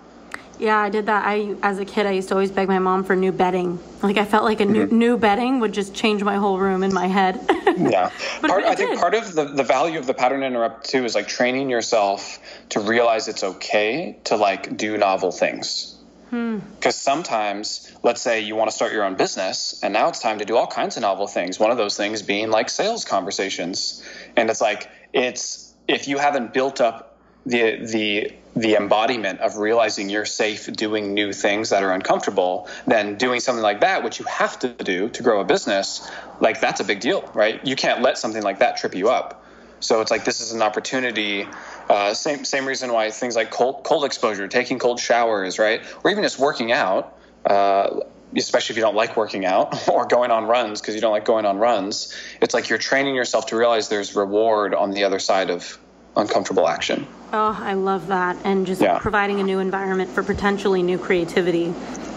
Yeah, 0.60 0.78
I 0.78 0.90
did 0.90 1.06
that. 1.06 1.24
I 1.26 1.56
as 1.62 1.78
a 1.78 1.86
kid, 1.86 2.04
I 2.06 2.10
used 2.10 2.28
to 2.28 2.34
always 2.34 2.50
beg 2.50 2.68
my 2.68 2.78
mom 2.78 3.02
for 3.02 3.16
new 3.16 3.32
bedding. 3.32 3.78
Like 4.02 4.18
I 4.18 4.26
felt 4.26 4.44
like 4.44 4.60
a 4.60 4.66
new, 4.66 4.86
mm-hmm. 4.86 4.98
new 4.98 5.16
bedding 5.16 5.60
would 5.60 5.72
just 5.72 5.94
change 5.94 6.22
my 6.22 6.36
whole 6.36 6.58
room 6.58 6.82
in 6.82 6.92
my 6.92 7.06
head. 7.06 7.40
yeah, 7.78 8.10
part, 8.42 8.64
I 8.64 8.74
think 8.74 9.00
part 9.00 9.14
of 9.14 9.34
the, 9.34 9.46
the 9.46 9.62
value 9.62 9.98
of 9.98 10.06
the 10.06 10.12
pattern 10.12 10.42
interrupt 10.42 10.90
too 10.90 11.06
is 11.06 11.14
like 11.14 11.28
training 11.28 11.70
yourself 11.70 12.38
to 12.70 12.80
realize 12.80 13.26
it's 13.26 13.42
okay 13.42 14.18
to 14.24 14.36
like 14.36 14.76
do 14.76 14.98
novel 14.98 15.32
things. 15.32 15.96
Because 16.30 16.96
hmm. 16.96 17.10
sometimes, 17.10 17.90
let's 18.02 18.20
say 18.20 18.40
you 18.40 18.54
want 18.54 18.70
to 18.70 18.76
start 18.76 18.92
your 18.92 19.04
own 19.04 19.16
business, 19.16 19.80
and 19.82 19.94
now 19.94 20.08
it's 20.08 20.20
time 20.20 20.38
to 20.38 20.44
do 20.44 20.56
all 20.56 20.66
kinds 20.66 20.96
of 20.96 21.02
novel 21.02 21.26
things. 21.26 21.58
One 21.58 21.70
of 21.70 21.78
those 21.78 21.96
things 21.96 22.20
being 22.20 22.50
like 22.50 22.68
sales 22.68 23.06
conversations, 23.06 24.06
and 24.36 24.50
it's 24.50 24.60
like 24.60 24.90
it's 25.14 25.74
if 25.88 26.06
you 26.06 26.18
haven't 26.18 26.52
built 26.52 26.82
up 26.82 27.18
the 27.46 27.84
the 27.84 28.32
the 28.56 28.74
embodiment 28.74 29.40
of 29.40 29.56
realizing 29.56 30.08
you're 30.08 30.26
safe 30.26 30.72
doing 30.72 31.14
new 31.14 31.32
things 31.32 31.70
that 31.70 31.82
are 31.82 31.92
uncomfortable, 31.92 32.68
then 32.86 33.16
doing 33.16 33.40
something 33.40 33.62
like 33.62 33.80
that, 33.80 34.02
which 34.02 34.18
you 34.18 34.24
have 34.26 34.58
to 34.58 34.68
do 34.68 35.08
to 35.10 35.22
grow 35.22 35.40
a 35.40 35.44
business, 35.44 36.08
like 36.40 36.60
that's 36.60 36.80
a 36.80 36.84
big 36.84 37.00
deal, 37.00 37.28
right? 37.32 37.64
You 37.64 37.76
can't 37.76 38.02
let 38.02 38.18
something 38.18 38.42
like 38.42 38.58
that 38.58 38.76
trip 38.76 38.94
you 38.94 39.08
up. 39.08 39.44
So 39.80 40.00
it's 40.00 40.10
like 40.10 40.24
this 40.24 40.40
is 40.40 40.52
an 40.52 40.62
opportunity. 40.62 41.46
Uh, 41.88 42.12
same 42.12 42.44
same 42.44 42.66
reason 42.66 42.92
why 42.92 43.10
things 43.10 43.34
like 43.34 43.50
cold 43.50 43.82
cold 43.82 44.04
exposure, 44.04 44.46
taking 44.46 44.78
cold 44.78 45.00
showers, 45.00 45.58
right, 45.58 45.82
or 46.04 46.10
even 46.10 46.22
just 46.22 46.38
working 46.38 46.70
out. 46.70 47.16
Uh, 47.46 48.00
especially 48.36 48.74
if 48.74 48.76
you 48.76 48.82
don't 48.82 48.94
like 48.94 49.16
working 49.16 49.44
out 49.44 49.88
or 49.88 50.06
going 50.06 50.30
on 50.30 50.44
runs 50.44 50.80
because 50.80 50.94
you 50.94 51.00
don't 51.00 51.12
like 51.12 51.24
going 51.24 51.46
on 51.46 51.58
runs, 51.58 52.14
it's 52.40 52.54
like 52.54 52.68
you're 52.68 52.78
training 52.78 53.14
yourself 53.14 53.46
to 53.46 53.56
realize 53.56 53.88
there's 53.88 54.14
reward 54.14 54.74
on 54.74 54.90
the 54.92 55.04
other 55.04 55.18
side 55.18 55.50
of 55.50 55.78
uncomfortable 56.16 56.68
action. 56.68 57.06
Oh, 57.32 57.56
I 57.60 57.74
love 57.74 58.08
that. 58.08 58.36
And 58.44 58.66
just 58.66 58.80
yeah. 58.80 58.98
providing 58.98 59.40
a 59.40 59.42
new 59.42 59.58
environment 59.58 60.10
for 60.10 60.22
potentially 60.22 60.82
new 60.82 60.98
creativity. 60.98 61.72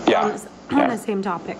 Yeah. 0.08 0.24
On, 0.24 0.32
this, 0.32 0.48
on 0.72 0.78
yeah. 0.78 0.88
the 0.88 0.98
same 0.98 1.22
topic. 1.22 1.58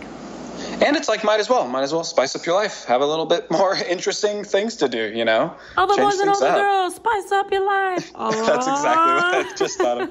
And 0.82 0.98
it's 0.98 1.08
like, 1.08 1.24
might 1.24 1.40
as 1.40 1.50
well, 1.50 1.68
might 1.68 1.84
as 1.84 1.94
well 1.94 2.04
spice 2.04 2.36
up 2.36 2.46
your 2.46 2.56
life. 2.56 2.86
Have 2.86 3.02
a 3.02 3.06
little 3.06 3.26
bit 3.26 3.50
more 3.52 3.76
interesting 3.90 4.44
things 4.44 4.76
to 4.78 4.90
do, 4.90 5.12
you 5.14 5.26
know? 5.26 5.56
All 5.78 5.88
the 5.88 6.02
boys 6.02 6.20
and 6.20 6.30
all 6.30 6.40
the 6.40 6.52
girls, 6.52 6.96
spice 6.96 7.32
up 7.32 7.52
your 7.52 7.66
life. 7.66 8.12
That's 8.18 8.68
exactly 8.68 9.14
what 9.14 9.36
I 9.36 9.54
just 9.56 9.78
thought 9.78 10.02
of. 10.02 10.10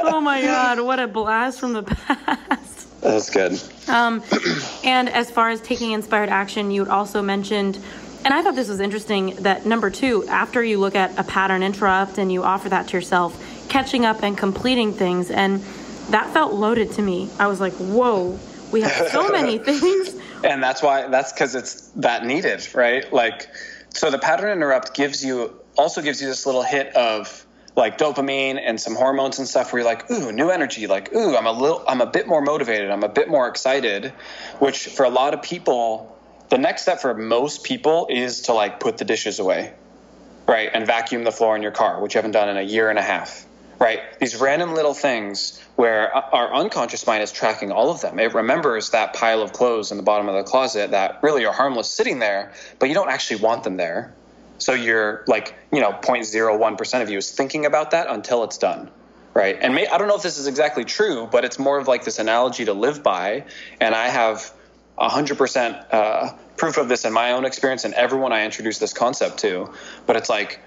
oh 0.00 0.20
my 0.20 0.42
God, 0.42 0.80
what 0.80 0.98
a 0.98 1.06
blast 1.06 1.60
from 1.60 1.74
the 1.74 1.82
past. 1.82 3.00
That's 3.00 3.28
good. 3.30 3.60
Um, 3.88 4.22
and 4.84 5.08
as 5.10 5.30
far 5.30 5.50
as 5.50 5.60
taking 5.60 5.92
inspired 5.92 6.30
action, 6.30 6.70
you 6.70 6.88
also 6.88 7.20
mentioned 7.20 7.78
and 8.24 8.32
I 8.32 8.42
thought 8.42 8.54
this 8.54 8.68
was 8.68 8.80
interesting 8.80 9.36
that 9.36 9.66
number 9.66 9.90
two, 9.90 10.26
after 10.28 10.62
you 10.62 10.78
look 10.78 10.94
at 10.94 11.18
a 11.18 11.24
pattern 11.24 11.62
interrupt 11.62 12.16
and 12.16 12.32
you 12.32 12.42
offer 12.42 12.70
that 12.70 12.88
to 12.88 12.96
yourself, 12.96 13.38
catching 13.68 14.06
up 14.06 14.22
and 14.22 14.36
completing 14.36 14.92
things. 14.92 15.30
And 15.30 15.60
that 16.10 16.32
felt 16.32 16.54
loaded 16.54 16.92
to 16.92 17.02
me. 17.02 17.28
I 17.38 17.48
was 17.48 17.60
like, 17.60 17.74
whoa, 17.74 18.38
we 18.72 18.80
have 18.80 19.08
so 19.08 19.28
many 19.32 19.58
things. 19.58 20.14
And 20.42 20.62
that's 20.62 20.82
why, 20.82 21.08
that's 21.08 21.32
because 21.32 21.54
it's 21.54 21.88
that 21.96 22.24
needed, 22.24 22.66
right? 22.74 23.10
Like, 23.12 23.48
so 23.90 24.10
the 24.10 24.18
pattern 24.18 24.50
interrupt 24.50 24.94
gives 24.94 25.22
you, 25.22 25.60
also 25.76 26.00
gives 26.00 26.22
you 26.22 26.28
this 26.28 26.46
little 26.46 26.62
hit 26.62 26.94
of, 26.96 27.44
like 27.76 27.98
dopamine 27.98 28.60
and 28.62 28.80
some 28.80 28.94
hormones 28.94 29.40
and 29.40 29.48
stuff 29.48 29.72
where 29.72 29.82
you're 29.82 29.90
like 29.90 30.08
ooh 30.08 30.30
new 30.30 30.48
energy 30.48 30.86
like 30.86 31.12
ooh 31.12 31.36
i'm 31.36 31.46
a 31.46 31.52
little 31.52 31.82
i'm 31.88 32.00
a 32.00 32.06
bit 32.06 32.28
more 32.28 32.40
motivated 32.40 32.88
i'm 32.88 33.02
a 33.02 33.08
bit 33.08 33.28
more 33.28 33.48
excited 33.48 34.12
which 34.60 34.86
for 34.86 35.04
a 35.04 35.08
lot 35.08 35.34
of 35.34 35.42
people 35.42 36.13
the 36.54 36.58
next 36.58 36.82
step 36.82 37.00
for 37.00 37.12
most 37.14 37.64
people 37.64 38.06
is 38.08 38.42
to 38.42 38.52
like 38.52 38.78
put 38.78 38.96
the 38.96 39.04
dishes 39.04 39.40
away, 39.40 39.72
right, 40.46 40.70
and 40.72 40.86
vacuum 40.86 41.24
the 41.24 41.32
floor 41.32 41.56
in 41.56 41.62
your 41.62 41.72
car, 41.72 42.00
which 42.00 42.14
you 42.14 42.18
haven't 42.18 42.30
done 42.30 42.48
in 42.48 42.56
a 42.56 42.62
year 42.62 42.90
and 42.90 42.96
a 42.96 43.02
half, 43.02 43.44
right? 43.80 43.98
These 44.20 44.36
random 44.36 44.72
little 44.72 44.94
things 44.94 45.60
where 45.74 46.14
our 46.14 46.54
unconscious 46.54 47.08
mind 47.08 47.24
is 47.24 47.32
tracking 47.32 47.72
all 47.72 47.90
of 47.90 48.02
them. 48.02 48.20
It 48.20 48.34
remembers 48.34 48.90
that 48.90 49.14
pile 49.14 49.42
of 49.42 49.52
clothes 49.52 49.90
in 49.90 49.96
the 49.96 50.04
bottom 50.04 50.28
of 50.28 50.36
the 50.36 50.44
closet 50.44 50.92
that 50.92 51.18
really 51.24 51.44
are 51.44 51.52
harmless 51.52 51.90
sitting 51.90 52.20
there, 52.20 52.52
but 52.78 52.88
you 52.88 52.94
don't 52.94 53.10
actually 53.10 53.40
want 53.40 53.64
them 53.64 53.76
there. 53.76 54.14
So 54.58 54.74
you're 54.74 55.24
like, 55.26 55.56
you 55.72 55.80
know, 55.80 55.90
0.01% 55.90 57.02
of 57.02 57.10
you 57.10 57.18
is 57.18 57.32
thinking 57.32 57.66
about 57.66 57.90
that 57.90 58.08
until 58.08 58.44
it's 58.44 58.58
done. 58.58 58.92
Right. 59.34 59.58
And 59.60 59.74
may, 59.74 59.88
I 59.88 59.98
don't 59.98 60.06
know 60.06 60.14
if 60.14 60.22
this 60.22 60.38
is 60.38 60.46
exactly 60.46 60.84
true, 60.84 61.28
but 61.32 61.44
it's 61.44 61.58
more 61.58 61.80
of 61.80 61.88
like 61.88 62.04
this 62.04 62.20
analogy 62.20 62.66
to 62.66 62.74
live 62.74 63.02
by. 63.02 63.42
And 63.80 63.92
I 63.92 64.06
have 64.06 64.54
100% 64.98 65.86
uh, 65.92 66.30
proof 66.56 66.76
of 66.76 66.88
this 66.88 67.04
in 67.04 67.12
my 67.12 67.32
own 67.32 67.44
experience 67.44 67.84
and 67.84 67.94
everyone 67.94 68.32
I 68.32 68.44
introduce 68.44 68.78
this 68.78 68.92
concept 68.92 69.38
to. 69.38 69.72
But 70.06 70.16
it's 70.16 70.28
like 70.28 70.60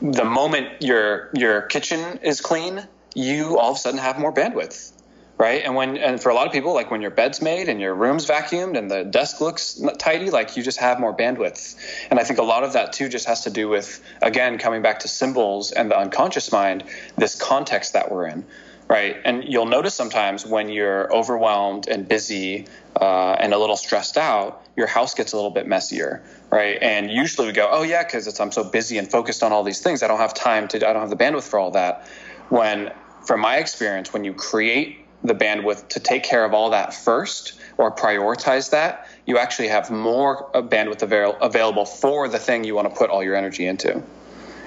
the 0.00 0.24
moment 0.24 0.82
your 0.82 1.30
your 1.34 1.62
kitchen 1.62 2.18
is 2.22 2.40
clean, 2.40 2.86
you 3.14 3.58
all 3.58 3.72
of 3.72 3.76
a 3.76 3.80
sudden 3.80 3.98
have 3.98 4.18
more 4.18 4.32
bandwidth 4.32 4.92
right 5.36 5.62
and 5.64 5.74
when 5.74 5.96
and 5.96 6.22
for 6.22 6.28
a 6.28 6.34
lot 6.34 6.46
of 6.46 6.52
people 6.52 6.74
like 6.74 6.90
when 6.90 7.02
your 7.02 7.10
bed's 7.10 7.42
made 7.42 7.68
and 7.68 7.80
your 7.80 7.94
room's 7.94 8.26
vacuumed 8.26 8.78
and 8.78 8.90
the 8.90 9.04
desk 9.04 9.40
looks 9.40 9.80
tidy 9.98 10.30
like 10.30 10.56
you 10.56 10.62
just 10.62 10.78
have 10.78 11.00
more 11.00 11.16
bandwidth 11.16 11.76
and 12.10 12.20
i 12.20 12.24
think 12.24 12.38
a 12.38 12.42
lot 12.42 12.62
of 12.62 12.72
that 12.72 12.92
too 12.92 13.08
just 13.08 13.26
has 13.26 13.42
to 13.42 13.50
do 13.50 13.68
with 13.68 14.02
again 14.22 14.58
coming 14.58 14.80
back 14.80 15.00
to 15.00 15.08
symbols 15.08 15.72
and 15.72 15.90
the 15.90 15.98
unconscious 15.98 16.52
mind 16.52 16.84
this 17.16 17.34
context 17.34 17.94
that 17.94 18.12
we're 18.12 18.26
in 18.26 18.44
right 18.88 19.16
and 19.24 19.44
you'll 19.44 19.66
notice 19.66 19.94
sometimes 19.94 20.46
when 20.46 20.68
you're 20.68 21.12
overwhelmed 21.12 21.88
and 21.88 22.06
busy 22.08 22.66
uh, 23.00 23.32
and 23.32 23.52
a 23.52 23.58
little 23.58 23.76
stressed 23.76 24.16
out 24.16 24.63
your 24.76 24.86
house 24.86 25.14
gets 25.14 25.32
a 25.32 25.36
little 25.36 25.50
bit 25.50 25.66
messier 25.66 26.22
right 26.50 26.78
and 26.82 27.10
usually 27.10 27.46
we 27.46 27.52
go 27.52 27.68
oh 27.70 27.82
yeah 27.82 28.02
because 28.02 28.40
i'm 28.40 28.52
so 28.52 28.64
busy 28.64 28.98
and 28.98 29.10
focused 29.10 29.42
on 29.42 29.52
all 29.52 29.62
these 29.62 29.80
things 29.80 30.02
i 30.02 30.08
don't 30.08 30.20
have 30.20 30.34
time 30.34 30.68
to 30.68 30.76
i 30.88 30.92
don't 30.92 31.02
have 31.02 31.10
the 31.10 31.16
bandwidth 31.16 31.48
for 31.48 31.58
all 31.58 31.70
that 31.70 32.06
when 32.48 32.92
from 33.24 33.40
my 33.40 33.56
experience 33.56 34.12
when 34.12 34.24
you 34.24 34.34
create 34.34 35.04
the 35.24 35.34
bandwidth 35.34 35.88
to 35.88 36.00
take 36.00 36.22
care 36.22 36.44
of 36.44 36.52
all 36.52 36.70
that 36.70 36.92
first 36.92 37.58
or 37.78 37.90
prioritize 37.90 38.70
that, 38.70 39.08
you 39.26 39.38
actually 39.38 39.68
have 39.68 39.90
more 39.90 40.50
bandwidth 40.52 41.02
avail- 41.02 41.36
available 41.40 41.86
for 41.86 42.28
the 42.28 42.38
thing 42.38 42.62
you 42.62 42.74
want 42.74 42.88
to 42.88 42.94
put 42.94 43.10
all 43.10 43.22
your 43.22 43.34
energy 43.34 43.66
into. 43.66 44.02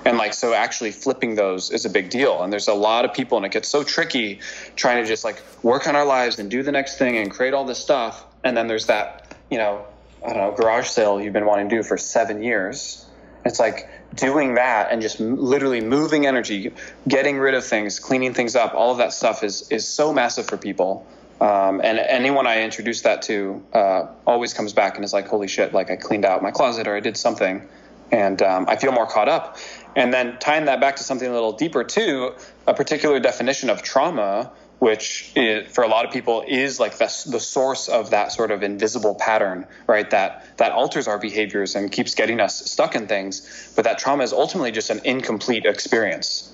And 0.04 0.18
like, 0.18 0.34
so 0.34 0.54
actually 0.54 0.92
flipping 0.92 1.36
those 1.36 1.70
is 1.70 1.86
a 1.86 1.90
big 1.90 2.10
deal. 2.10 2.42
And 2.42 2.52
there's 2.52 2.68
a 2.68 2.74
lot 2.74 3.06
of 3.06 3.14
people, 3.14 3.38
and 3.38 3.46
it 3.46 3.52
gets 3.52 3.68
so 3.68 3.84
tricky 3.84 4.40
trying 4.76 5.04
to 5.04 5.08
just 5.08 5.24
like 5.24 5.42
work 5.64 5.88
on 5.88 5.96
our 5.96 6.06
lives 6.06 6.40
and 6.40 6.50
do 6.50 6.64
the 6.64 6.72
next 6.72 6.98
thing 6.98 7.18
and 7.18 7.30
create 7.30 7.54
all 7.54 7.66
this 7.66 7.80
stuff. 7.80 8.26
And 8.44 8.58
then 8.58 8.68
there's 8.68 8.88
that, 8.88 9.36
you 9.52 9.58
know, 9.58 9.86
I 10.26 10.30
don't 10.30 10.38
know, 10.38 10.52
garage 10.52 10.88
sale 10.88 11.22
you've 11.22 11.34
been 11.34 11.46
wanting 11.46 11.70
to 11.70 11.76
do 11.78 11.84
for 11.84 11.98
seven 11.98 12.42
years. 12.42 13.06
It's 13.46 13.60
like, 13.60 13.88
doing 14.16 14.56
that 14.56 14.92
and 14.92 15.02
just 15.02 15.20
literally 15.20 15.82
moving 15.82 16.26
energy, 16.26 16.72
getting 17.08 17.38
rid 17.38 17.54
of 17.54 17.66
things, 17.66 18.00
cleaning 18.00 18.34
things 18.34 18.56
up, 18.56 18.74
all 18.74 18.92
of 18.92 18.98
that 18.98 19.14
stuff 19.14 19.44
is 19.44 19.70
is 19.72 19.88
so 19.88 20.14
massive 20.14 20.48
for 20.48 20.58
people. 20.58 21.06
Um, 21.40 21.82
and 21.84 22.00
anyone 22.00 22.48
I 22.48 22.64
introduce 22.64 23.02
that 23.02 23.22
to 23.24 23.64
uh, 23.74 24.08
always 24.26 24.54
comes 24.54 24.74
back 24.74 24.96
and 24.96 25.06
is 25.06 25.14
like, 25.14 25.28
"Holy 25.28 25.48
shit! 25.48 25.74
Like 25.74 25.92
I 25.92 25.96
cleaned 25.96 26.26
out 26.26 26.42
my 26.42 26.52
closet 26.52 26.88
or 26.88 26.96
I 26.96 27.00
did 27.00 27.16
something," 27.16 27.68
and 28.12 28.42
um, 28.42 28.66
I 28.68 28.76
feel 28.76 28.92
more 28.92 29.06
caught 29.06 29.30
up. 29.30 29.58
And 29.96 30.14
then 30.14 30.38
tying 30.40 30.66
that 30.66 30.80
back 30.80 30.96
to 30.98 31.04
something 31.04 31.28
a 31.28 31.34
little 31.34 31.54
deeper 31.54 31.84
too, 31.84 32.34
a 32.66 32.74
particular 32.74 33.20
definition 33.20 33.70
of 33.70 33.82
trauma 33.82 34.52
which 34.80 35.32
is, 35.36 35.72
for 35.74 35.84
a 35.84 35.88
lot 35.88 36.06
of 36.06 36.12
people 36.12 36.44
is 36.48 36.80
like 36.80 36.98
the, 36.98 37.06
the 37.32 37.40
source 37.40 37.88
of 37.90 38.12
that 38.12 38.32
sort 38.32 38.52
of 38.52 38.62
invisible 38.62 39.16
pattern, 39.16 39.66
right? 39.88 40.10
That 40.12 40.46
that 40.58 40.72
alters 40.72 41.08
our 41.08 41.18
behaviors 41.18 41.76
and 41.76 41.92
keeps 41.92 42.14
getting 42.14 42.40
us 42.40 42.70
stuck 42.70 42.96
in 42.96 43.08
things. 43.08 43.74
But 43.76 43.86
that 43.86 43.98
trauma 43.98 44.24
is 44.24 44.34
ultimately 44.34 44.72
just 44.72 44.90
an 44.90 45.02
incomplete 45.04 45.66
experience, 45.66 46.54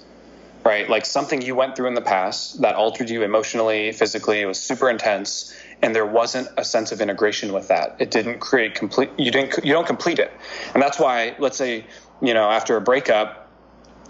right? 0.63 0.89
Like 0.89 1.05
something 1.05 1.41
you 1.41 1.55
went 1.55 1.75
through 1.75 1.87
in 1.87 1.95
the 1.95 2.01
past 2.01 2.61
that 2.61 2.75
altered 2.75 3.09
you 3.09 3.23
emotionally, 3.23 3.91
physically. 3.91 4.39
It 4.39 4.45
was 4.45 4.59
super 4.59 4.89
intense, 4.89 5.53
and 5.81 5.93
there 5.93 6.05
wasn't 6.05 6.47
a 6.55 6.63
sense 6.63 6.93
of 6.93 7.01
integration 7.01 7.51
with 7.51 7.67
that. 7.67 7.97
It 7.99 8.09
didn't 8.09 8.39
create 8.39 8.75
complete. 8.75 9.09
You 9.17 9.31
didn't. 9.31 9.65
You 9.65 9.73
don't 9.73 9.87
complete 9.87 10.19
it, 10.19 10.31
and 10.73 10.81
that's 10.81 10.99
why. 10.99 11.35
Let's 11.39 11.57
say 11.57 11.85
you 12.21 12.33
know 12.33 12.49
after 12.49 12.77
a 12.77 12.81
breakup 12.81 13.42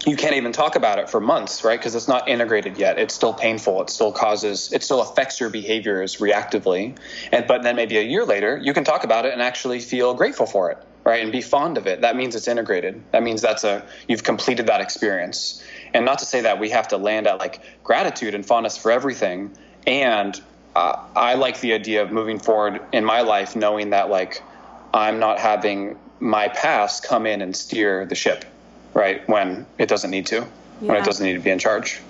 you 0.06 0.16
can't 0.16 0.34
even 0.34 0.52
talk 0.52 0.76
about 0.76 0.98
it 0.98 1.08
for 1.08 1.20
months, 1.20 1.64
right? 1.64 1.78
Because 1.78 1.94
it's 1.94 2.08
not 2.08 2.28
integrated 2.28 2.76
yet. 2.76 2.98
It's 2.98 3.14
still 3.14 3.32
painful. 3.32 3.80
It 3.82 3.90
still 3.90 4.12
causes, 4.12 4.70
it 4.72 4.82
still 4.82 5.00
affects 5.00 5.40
your 5.40 5.48
behaviors 5.48 6.18
reactively. 6.18 6.96
And 7.32 7.46
but 7.46 7.62
then 7.62 7.76
maybe 7.76 7.96
a 7.96 8.02
year 8.02 8.24
later, 8.24 8.58
you 8.62 8.74
can 8.74 8.84
talk 8.84 9.04
about 9.04 9.24
it 9.24 9.32
and 9.32 9.40
actually 9.40 9.80
feel 9.80 10.14
grateful 10.14 10.46
for 10.46 10.70
it, 10.70 10.78
right? 11.04 11.22
And 11.22 11.32
be 11.32 11.40
fond 11.40 11.78
of 11.78 11.86
it. 11.86 12.02
That 12.02 12.16
means 12.16 12.34
it's 12.34 12.48
integrated. 12.48 13.02
That 13.12 13.22
means 13.22 13.40
that's 13.40 13.64
a 13.64 13.86
you've 14.06 14.24
completed 14.24 14.66
that 14.66 14.80
experience. 14.80 15.62
And 15.94 16.04
not 16.04 16.18
to 16.18 16.26
say 16.26 16.42
that 16.42 16.58
we 16.58 16.70
have 16.70 16.88
to 16.88 16.98
land 16.98 17.26
at 17.26 17.38
like 17.38 17.62
gratitude 17.82 18.34
and 18.34 18.44
fondness 18.44 18.76
for 18.76 18.90
everything. 18.90 19.56
And 19.86 20.38
uh, 20.76 20.96
I 21.16 21.34
like 21.34 21.60
the 21.60 21.72
idea 21.72 22.02
of 22.02 22.12
moving 22.12 22.38
forward 22.38 22.82
in 22.92 23.04
my 23.04 23.22
life, 23.22 23.56
knowing 23.56 23.90
that 23.90 24.10
like 24.10 24.42
I'm 24.92 25.18
not 25.18 25.38
having 25.38 25.98
my 26.20 26.48
past 26.48 27.04
come 27.04 27.26
in 27.26 27.40
and 27.40 27.56
steer 27.56 28.04
the 28.04 28.14
ship 28.14 28.44
right? 28.94 29.26
When 29.28 29.66
it 29.78 29.88
doesn't 29.88 30.10
need 30.10 30.26
to, 30.26 30.36
yeah. 30.36 30.46
when 30.80 30.96
it 30.96 31.04
doesn't 31.04 31.24
need 31.24 31.34
to 31.34 31.40
be 31.40 31.50
in 31.50 31.58
charge. 31.58 32.00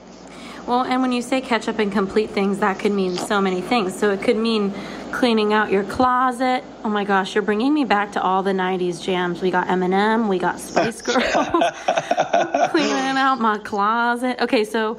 Well, 0.66 0.82
and 0.82 1.02
when 1.02 1.12
you 1.12 1.20
say 1.20 1.42
catch 1.42 1.68
up 1.68 1.78
and 1.78 1.92
complete 1.92 2.30
things, 2.30 2.60
that 2.60 2.78
could 2.78 2.92
mean 2.92 3.16
so 3.16 3.38
many 3.40 3.60
things. 3.60 3.94
So 3.98 4.10
it 4.12 4.22
could 4.22 4.36
mean 4.36 4.72
cleaning 5.12 5.52
out 5.52 5.70
your 5.70 5.84
closet. 5.84 6.64
Oh 6.82 6.88
my 6.88 7.04
gosh, 7.04 7.34
you're 7.34 7.42
bringing 7.42 7.74
me 7.74 7.84
back 7.84 8.12
to 8.12 8.22
all 8.22 8.42
the 8.42 8.52
'90s 8.52 9.02
jams. 9.02 9.42
We 9.42 9.50
got 9.50 9.66
Eminem, 9.66 10.28
we 10.28 10.38
got 10.38 10.58
Spice 10.58 11.02
Girls, 11.02 11.20
cleaning 12.70 13.18
out 13.18 13.40
my 13.40 13.58
closet. 13.62 14.40
Okay, 14.40 14.64
so 14.64 14.98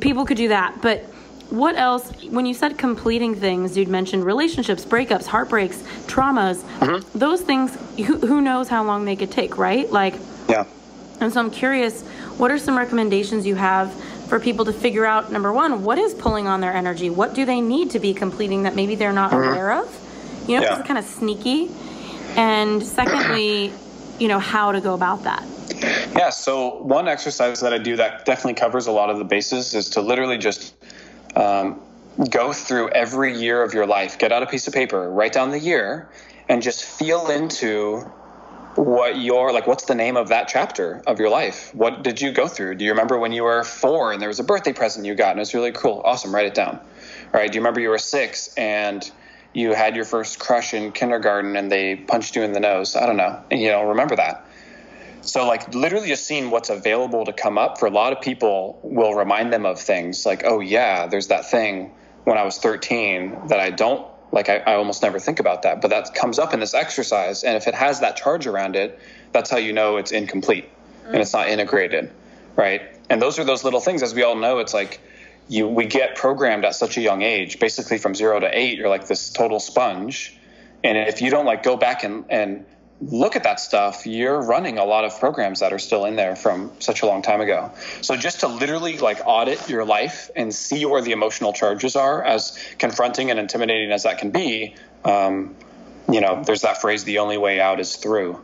people 0.00 0.26
could 0.26 0.36
do 0.36 0.48
that, 0.48 0.82
but 0.82 1.04
what 1.48 1.76
else 1.76 2.12
when 2.24 2.46
you 2.46 2.54
said 2.54 2.78
completing 2.78 3.34
things 3.34 3.76
you'd 3.76 3.88
mentioned 3.88 4.24
relationships 4.24 4.84
breakups 4.84 5.26
heartbreaks 5.26 5.82
traumas 6.06 6.62
mm-hmm. 6.78 7.18
those 7.18 7.40
things 7.40 7.76
who, 7.96 8.18
who 8.18 8.40
knows 8.40 8.68
how 8.68 8.84
long 8.84 9.04
they 9.04 9.16
could 9.16 9.32
take 9.32 9.58
right 9.58 9.90
like 9.90 10.14
yeah 10.48 10.64
and 11.20 11.32
so 11.32 11.40
I'm 11.40 11.50
curious, 11.50 12.02
what 12.38 12.50
are 12.50 12.58
some 12.58 12.76
recommendations 12.76 13.46
you 13.46 13.54
have 13.54 13.92
for 14.28 14.40
people 14.40 14.64
to 14.64 14.72
figure 14.72 15.04
out 15.04 15.32
number 15.32 15.52
one, 15.52 15.82
what 15.82 15.98
is 15.98 16.14
pulling 16.14 16.46
on 16.46 16.60
their 16.60 16.72
energy? 16.72 17.10
What 17.10 17.34
do 17.34 17.44
they 17.44 17.60
need 17.60 17.90
to 17.90 17.98
be 17.98 18.14
completing 18.14 18.62
that 18.62 18.74
maybe 18.74 18.94
they're 18.94 19.12
not 19.12 19.32
mm-hmm. 19.32 19.48
aware 19.48 19.72
of? 19.72 20.44
You 20.48 20.56
know, 20.56 20.62
yeah. 20.62 20.78
it's 20.78 20.86
kind 20.86 20.98
of 20.98 21.04
sneaky. 21.04 21.70
And 22.36 22.82
secondly, 22.82 23.72
you 24.18 24.28
know, 24.28 24.38
how 24.38 24.72
to 24.72 24.80
go 24.80 24.94
about 24.94 25.24
that. 25.24 25.44
Yeah, 26.14 26.30
so 26.30 26.82
one 26.82 27.08
exercise 27.08 27.60
that 27.60 27.72
I 27.72 27.78
do 27.78 27.96
that 27.96 28.24
definitely 28.24 28.54
covers 28.54 28.86
a 28.86 28.92
lot 28.92 29.10
of 29.10 29.18
the 29.18 29.24
bases 29.24 29.74
is 29.74 29.90
to 29.90 30.00
literally 30.00 30.38
just 30.38 30.74
um, 31.36 31.80
go 32.28 32.52
through 32.52 32.90
every 32.90 33.36
year 33.36 33.62
of 33.62 33.72
your 33.72 33.86
life, 33.86 34.18
get 34.18 34.32
out 34.32 34.42
a 34.42 34.46
piece 34.46 34.66
of 34.68 34.74
paper, 34.74 35.10
write 35.10 35.32
down 35.32 35.50
the 35.50 35.58
year, 35.58 36.08
and 36.48 36.62
just 36.62 36.84
feel 36.84 37.30
into 37.30 38.04
what 38.76 39.18
your 39.18 39.52
like 39.52 39.66
what's 39.66 39.84
the 39.84 39.94
name 39.94 40.16
of 40.16 40.28
that 40.28 40.48
chapter 40.48 41.02
of 41.06 41.18
your 41.18 41.28
life? 41.28 41.74
What 41.74 42.02
did 42.02 42.20
you 42.20 42.32
go 42.32 42.48
through? 42.48 42.76
Do 42.76 42.84
you 42.84 42.90
remember 42.90 43.18
when 43.18 43.32
you 43.32 43.44
were 43.44 43.64
four 43.64 44.12
and 44.12 44.20
there 44.20 44.28
was 44.28 44.38
a 44.38 44.44
birthday 44.44 44.72
present 44.72 45.06
you 45.06 45.14
got 45.14 45.30
and 45.30 45.38
it 45.38 45.42
was 45.42 45.54
really 45.54 45.72
cool? 45.72 46.02
Awesome 46.04 46.34
write 46.34 46.46
it 46.46 46.54
down. 46.54 46.76
All 46.78 47.40
right 47.40 47.50
do 47.50 47.56
you 47.56 47.60
remember 47.60 47.80
you 47.80 47.90
were 47.90 47.98
six 47.98 48.54
and 48.56 49.10
you 49.52 49.74
had 49.74 49.96
your 49.96 50.04
first 50.04 50.38
crush 50.38 50.74
in 50.74 50.92
kindergarten 50.92 51.56
and 51.56 51.70
they 51.70 51.96
punched 51.96 52.36
you 52.36 52.42
in 52.42 52.52
the 52.52 52.60
nose? 52.60 52.96
I 52.96 53.06
don't 53.06 53.16
know. 53.16 53.42
And 53.50 53.60
you 53.60 53.68
know 53.68 53.88
remember 53.88 54.16
that. 54.16 54.46
So 55.22 55.46
like 55.46 55.74
literally 55.74 56.08
just 56.08 56.26
seeing 56.26 56.50
what's 56.50 56.70
available 56.70 57.24
to 57.24 57.32
come 57.32 57.58
up 57.58 57.78
for 57.78 57.86
a 57.86 57.90
lot 57.90 58.12
of 58.12 58.20
people 58.20 58.80
will 58.82 59.14
remind 59.14 59.52
them 59.52 59.66
of 59.66 59.78
things 59.78 60.24
like 60.24 60.42
oh 60.44 60.60
yeah 60.60 61.06
there's 61.06 61.28
that 61.28 61.50
thing 61.50 61.92
when 62.24 62.38
i 62.38 62.44
was 62.44 62.58
13 62.58 63.48
that 63.48 63.60
i 63.60 63.70
don't 63.70 64.06
like 64.32 64.48
I, 64.48 64.58
I, 64.58 64.74
almost 64.74 65.02
never 65.02 65.18
think 65.18 65.40
about 65.40 65.62
that, 65.62 65.80
but 65.80 65.88
that 65.88 66.14
comes 66.14 66.38
up 66.38 66.54
in 66.54 66.60
this 66.60 66.74
exercise, 66.74 67.42
and 67.42 67.56
if 67.56 67.66
it 67.66 67.74
has 67.74 68.00
that 68.00 68.16
charge 68.16 68.46
around 68.46 68.76
it, 68.76 68.98
that's 69.32 69.50
how 69.50 69.56
you 69.56 69.72
know 69.72 69.96
it's 69.96 70.12
incomplete 70.12 70.68
mm. 71.04 71.08
and 71.08 71.16
it's 71.16 71.32
not 71.32 71.48
integrated, 71.48 72.10
right? 72.56 72.82
And 73.08 73.20
those 73.20 73.38
are 73.38 73.44
those 73.44 73.64
little 73.64 73.80
things, 73.80 74.02
as 74.02 74.14
we 74.14 74.22
all 74.22 74.36
know. 74.36 74.58
It's 74.58 74.74
like 74.74 75.00
you 75.48 75.66
we 75.66 75.86
get 75.86 76.16
programmed 76.16 76.64
at 76.64 76.74
such 76.74 76.96
a 76.96 77.00
young 77.00 77.22
age, 77.22 77.58
basically 77.58 77.98
from 77.98 78.14
zero 78.14 78.38
to 78.38 78.58
eight, 78.58 78.78
you're 78.78 78.88
like 78.88 79.06
this 79.06 79.30
total 79.30 79.58
sponge, 79.58 80.38
and 80.84 80.96
if 80.96 81.20
you 81.20 81.30
don't 81.30 81.46
like 81.46 81.62
go 81.62 81.76
back 81.76 82.04
and 82.04 82.24
and 82.30 82.64
look 83.00 83.34
at 83.34 83.44
that 83.44 83.58
stuff, 83.60 84.06
you're 84.06 84.40
running 84.40 84.78
a 84.78 84.84
lot 84.84 85.04
of 85.04 85.18
programs 85.18 85.60
that 85.60 85.72
are 85.72 85.78
still 85.78 86.04
in 86.04 86.16
there 86.16 86.36
from 86.36 86.70
such 86.80 87.02
a 87.02 87.06
long 87.06 87.22
time 87.22 87.40
ago. 87.40 87.72
So 88.02 88.16
just 88.16 88.40
to 88.40 88.48
literally 88.48 88.98
like 88.98 89.20
audit 89.24 89.68
your 89.68 89.84
life 89.84 90.30
and 90.36 90.54
see 90.54 90.84
where 90.84 91.00
the 91.00 91.12
emotional 91.12 91.52
charges 91.52 91.96
are, 91.96 92.22
as 92.22 92.58
confronting 92.78 93.30
and 93.30 93.40
intimidating 93.40 93.90
as 93.90 94.02
that 94.02 94.18
can 94.18 94.30
be, 94.30 94.74
um, 95.04 95.56
you 96.10 96.20
know, 96.20 96.42
there's 96.44 96.62
that 96.62 96.80
phrase: 96.80 97.04
"The 97.04 97.18
only 97.18 97.38
way 97.38 97.60
out 97.60 97.80
is 97.80 97.96
through." 97.96 98.38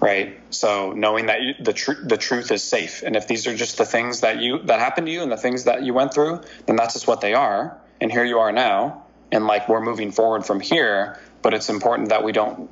Right. 0.00 0.40
So 0.48 0.92
knowing 0.92 1.26
that 1.26 1.42
you, 1.42 1.54
the 1.60 1.74
tr- 1.74 2.02
the 2.02 2.16
truth 2.16 2.50
is 2.50 2.62
safe, 2.62 3.02
and 3.02 3.16
if 3.16 3.28
these 3.28 3.46
are 3.46 3.54
just 3.54 3.76
the 3.76 3.84
things 3.84 4.20
that 4.20 4.38
you 4.38 4.60
that 4.62 4.80
happened 4.80 5.08
to 5.08 5.12
you 5.12 5.22
and 5.22 5.30
the 5.30 5.36
things 5.36 5.64
that 5.64 5.82
you 5.82 5.92
went 5.92 6.14
through, 6.14 6.40
then 6.64 6.76
that's 6.76 6.94
just 6.94 7.06
what 7.06 7.20
they 7.20 7.34
are. 7.34 7.76
And 8.00 8.10
here 8.10 8.24
you 8.24 8.38
are 8.38 8.50
now, 8.50 9.04
and 9.30 9.46
like 9.46 9.68
we're 9.68 9.82
moving 9.82 10.10
forward 10.10 10.46
from 10.46 10.60
here 10.60 11.18
but 11.42 11.54
it's 11.54 11.68
important 11.68 12.08
that 12.08 12.22
we 12.22 12.32
don't 12.32 12.68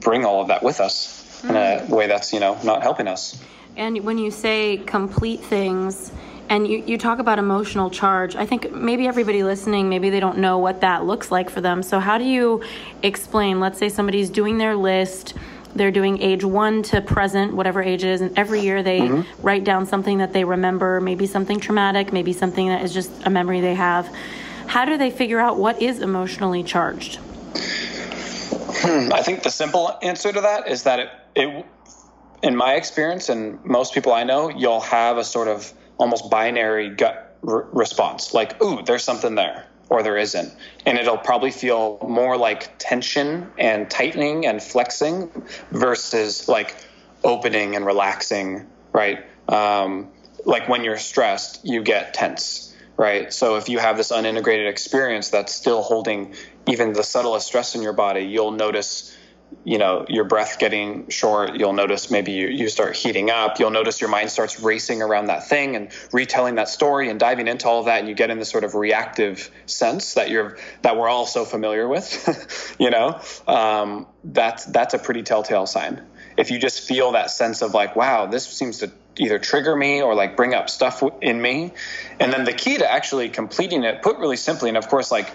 bring 0.00 0.24
all 0.24 0.40
of 0.40 0.48
that 0.48 0.62
with 0.62 0.80
us 0.80 1.40
mm-hmm. 1.42 1.50
in 1.50 1.56
a 1.56 1.80
mm. 1.80 1.88
way 1.88 2.06
that's 2.06 2.32
you 2.32 2.40
know 2.40 2.58
not 2.62 2.82
helping 2.82 3.08
us 3.08 3.40
and 3.76 4.04
when 4.04 4.18
you 4.18 4.30
say 4.30 4.76
complete 4.78 5.40
things 5.40 6.12
And 6.50 6.66
you, 6.66 6.82
you 6.84 6.98
talk 6.98 7.20
about 7.20 7.38
emotional 7.38 7.90
charge. 7.90 8.34
I 8.34 8.44
think 8.44 8.72
maybe 8.72 9.06
everybody 9.06 9.44
listening, 9.44 9.88
maybe 9.88 10.10
they 10.10 10.18
don't 10.18 10.38
know 10.38 10.58
what 10.58 10.80
that 10.80 11.04
looks 11.04 11.30
like 11.30 11.48
for 11.48 11.60
them. 11.60 11.80
So, 11.80 12.00
how 12.00 12.18
do 12.18 12.24
you 12.24 12.64
explain? 13.04 13.60
Let's 13.60 13.78
say 13.78 13.88
somebody's 13.88 14.30
doing 14.30 14.58
their 14.58 14.74
list, 14.74 15.34
they're 15.76 15.92
doing 15.92 16.20
age 16.20 16.42
one 16.42 16.82
to 16.90 17.00
present, 17.00 17.54
whatever 17.54 17.80
age 17.80 18.02
it 18.02 18.10
is, 18.10 18.20
and 18.20 18.36
every 18.36 18.62
year 18.62 18.82
they 18.82 19.00
mm-hmm. 19.00 19.46
write 19.46 19.62
down 19.62 19.86
something 19.86 20.18
that 20.18 20.32
they 20.32 20.42
remember, 20.42 21.00
maybe 21.00 21.24
something 21.24 21.60
traumatic, 21.60 22.12
maybe 22.12 22.32
something 22.32 22.66
that 22.66 22.82
is 22.82 22.92
just 22.92 23.12
a 23.24 23.30
memory 23.30 23.60
they 23.60 23.76
have. 23.76 24.12
How 24.66 24.84
do 24.84 24.98
they 24.98 25.12
figure 25.12 25.38
out 25.38 25.56
what 25.56 25.80
is 25.80 26.00
emotionally 26.00 26.64
charged? 26.64 27.20
Hmm, 28.72 29.12
I 29.12 29.22
think 29.22 29.42
the 29.42 29.50
simple 29.50 29.96
answer 30.02 30.32
to 30.32 30.40
that 30.40 30.68
is 30.68 30.84
that 30.84 31.00
it, 31.00 31.10
it 31.34 31.66
in 32.42 32.56
my 32.56 32.74
experience 32.74 33.28
and 33.28 33.62
most 33.64 33.94
people 33.94 34.12
I 34.12 34.24
know, 34.24 34.48
you'll 34.48 34.80
have 34.80 35.18
a 35.18 35.24
sort 35.24 35.48
of 35.48 35.72
almost 35.98 36.30
binary 36.30 36.90
gut 36.90 37.36
response 37.42 38.34
like, 38.34 38.62
ooh, 38.62 38.82
there's 38.82 39.04
something 39.04 39.34
there 39.34 39.66
or 39.88 40.02
there 40.02 40.16
isn't. 40.16 40.54
And 40.86 40.98
it'll 40.98 41.18
probably 41.18 41.50
feel 41.50 41.98
more 42.08 42.36
like 42.36 42.78
tension 42.78 43.50
and 43.58 43.90
tightening 43.90 44.46
and 44.46 44.62
flexing 44.62 45.30
versus 45.70 46.48
like 46.48 46.76
opening 47.24 47.76
and 47.76 47.84
relaxing, 47.84 48.66
right? 48.92 49.26
Um, 49.48 50.10
like 50.44 50.68
when 50.68 50.84
you're 50.84 50.96
stressed, 50.96 51.64
you 51.64 51.82
get 51.82 52.14
tense, 52.14 52.74
right? 52.96 53.32
So 53.32 53.56
if 53.56 53.68
you 53.68 53.78
have 53.78 53.96
this 53.96 54.12
unintegrated 54.12 54.68
experience 54.68 55.30
that's 55.30 55.52
still 55.52 55.82
holding 55.82 56.34
even 56.70 56.92
the 56.92 57.04
subtlest 57.04 57.46
stress 57.46 57.74
in 57.74 57.82
your 57.82 57.92
body, 57.92 58.22
you'll 58.22 58.52
notice 58.52 59.16
you 59.64 59.78
know 59.78 60.06
your 60.08 60.24
breath 60.24 60.58
getting 60.58 61.08
short. 61.08 61.56
You'll 61.56 61.72
notice 61.72 62.10
maybe 62.10 62.32
you, 62.32 62.48
you 62.48 62.68
start 62.68 62.96
heating 62.96 63.30
up. 63.30 63.58
You'll 63.58 63.70
notice 63.70 64.00
your 64.00 64.10
mind 64.10 64.30
starts 64.30 64.60
racing 64.60 65.02
around 65.02 65.26
that 65.26 65.48
thing 65.48 65.76
and 65.76 65.90
retelling 66.12 66.54
that 66.56 66.68
story 66.68 67.08
and 67.08 67.18
diving 67.18 67.48
into 67.48 67.68
all 67.68 67.80
of 67.80 67.86
that. 67.86 68.00
And 68.00 68.08
you 68.08 68.14
get 68.14 68.30
in 68.30 68.38
this 68.38 68.50
sort 68.50 68.64
of 68.64 68.74
reactive 68.74 69.50
sense 69.66 70.14
that 70.14 70.30
you're 70.30 70.58
that 70.82 70.96
we're 70.96 71.08
all 71.08 71.26
so 71.26 71.44
familiar 71.44 71.88
with 71.88 72.76
you 72.78 72.90
know? 72.90 73.20
Um, 73.46 74.06
that's 74.24 74.64
that's 74.66 74.94
a 74.94 74.98
pretty 74.98 75.22
telltale 75.22 75.66
sign. 75.66 76.02
If 76.36 76.50
you 76.50 76.58
just 76.58 76.86
feel 76.86 77.12
that 77.12 77.30
sense 77.30 77.62
of 77.62 77.74
like 77.74 77.96
wow 77.96 78.26
this 78.26 78.46
seems 78.46 78.78
to 78.78 78.92
either 79.16 79.38
trigger 79.38 79.74
me 79.74 80.00
or 80.00 80.14
like 80.14 80.36
bring 80.36 80.54
up 80.54 80.70
stuff 80.70 81.02
in 81.20 81.42
me. 81.42 81.72
And 82.20 82.32
then 82.32 82.44
the 82.44 82.52
key 82.52 82.78
to 82.78 82.90
actually 82.90 83.28
completing 83.28 83.82
it 83.84 84.02
put 84.02 84.18
really 84.18 84.36
simply 84.36 84.68
and 84.68 84.78
of 84.78 84.88
course 84.88 85.10
like 85.10 85.30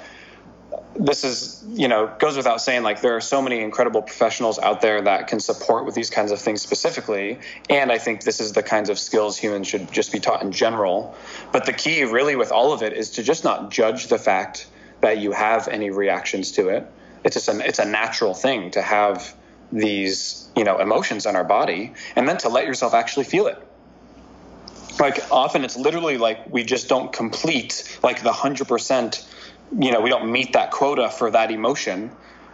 this 0.96 1.24
is 1.24 1.64
you 1.68 1.88
know 1.88 2.14
goes 2.20 2.38
without 2.38 2.62
saying 2.62 2.84
like 2.84 3.02
there 3.02 3.16
are 3.16 3.22
so 3.22 3.42
many 3.42 3.60
incredible 3.60 4.02
professionals 4.02 4.58
out 4.60 4.82
there 4.82 5.02
that 5.02 5.28
can 5.28 5.40
support 5.40 5.86
with 5.86 5.96
these 5.96 6.10
kinds 6.10 6.32
of 6.32 6.40
things 6.40 6.62
specifically. 6.62 7.40
And 7.70 7.92
i 7.92 7.98
think 7.98 8.24
this 8.24 8.40
is 8.40 8.54
the 8.54 8.64
kinds 8.64 8.90
of 8.90 8.98
skills 8.98 9.38
humans 9.38 9.68
should 9.68 9.92
just 9.92 10.12
be 10.12 10.20
taught 10.20 10.42
in 10.42 10.52
general. 10.52 11.16
But 11.52 11.66
the 11.66 11.74
key 11.74 12.04
really 12.04 12.36
with 12.36 12.52
all 12.52 12.74
of 12.74 12.82
it 12.82 12.94
is 12.94 13.12
to 13.12 13.24
just 13.24 13.44
not 13.44 13.72
judge 13.72 14.08
the 14.08 14.18
fact 14.18 14.68
that 15.02 15.18
you 15.18 15.32
have 15.32 15.68
any 15.68 15.90
reactions 15.90 16.52
to 16.54 16.70
it. 16.70 16.90
It's 17.24 17.36
just 17.36 17.50
an 17.50 17.62
it's 17.62 17.80
a 17.80 17.86
natural 17.86 18.34
thing 18.34 18.72
to 18.72 18.82
have 18.82 19.36
these 19.72 20.50
you 20.56 20.64
know 20.64 20.80
emotions 20.80 21.26
in 21.26 21.36
our 21.36 21.44
body 21.44 21.94
and 22.16 22.28
then 22.28 22.38
to 22.38 22.50
let 22.50 22.66
yourself 22.66 22.94
actually 22.94 23.26
feel 23.26 23.48
it. 23.48 23.62
Like 25.00 25.20
often 25.30 25.66
it's 25.66 25.76
literally 25.76 26.18
like 26.18 26.50
we 26.50 26.64
just 26.64 26.88
don't 26.88 27.12
complete 27.12 28.00
like 28.02 28.24
the 28.24 28.32
100% 28.32 29.26
you 29.78 29.92
know 29.92 30.02
we 30.02 30.10
don't 30.10 30.32
meet 30.32 30.54
that 30.54 30.72
quota 30.72 31.10
for 31.10 31.32
that 31.32 31.52
emotion. 31.52 32.12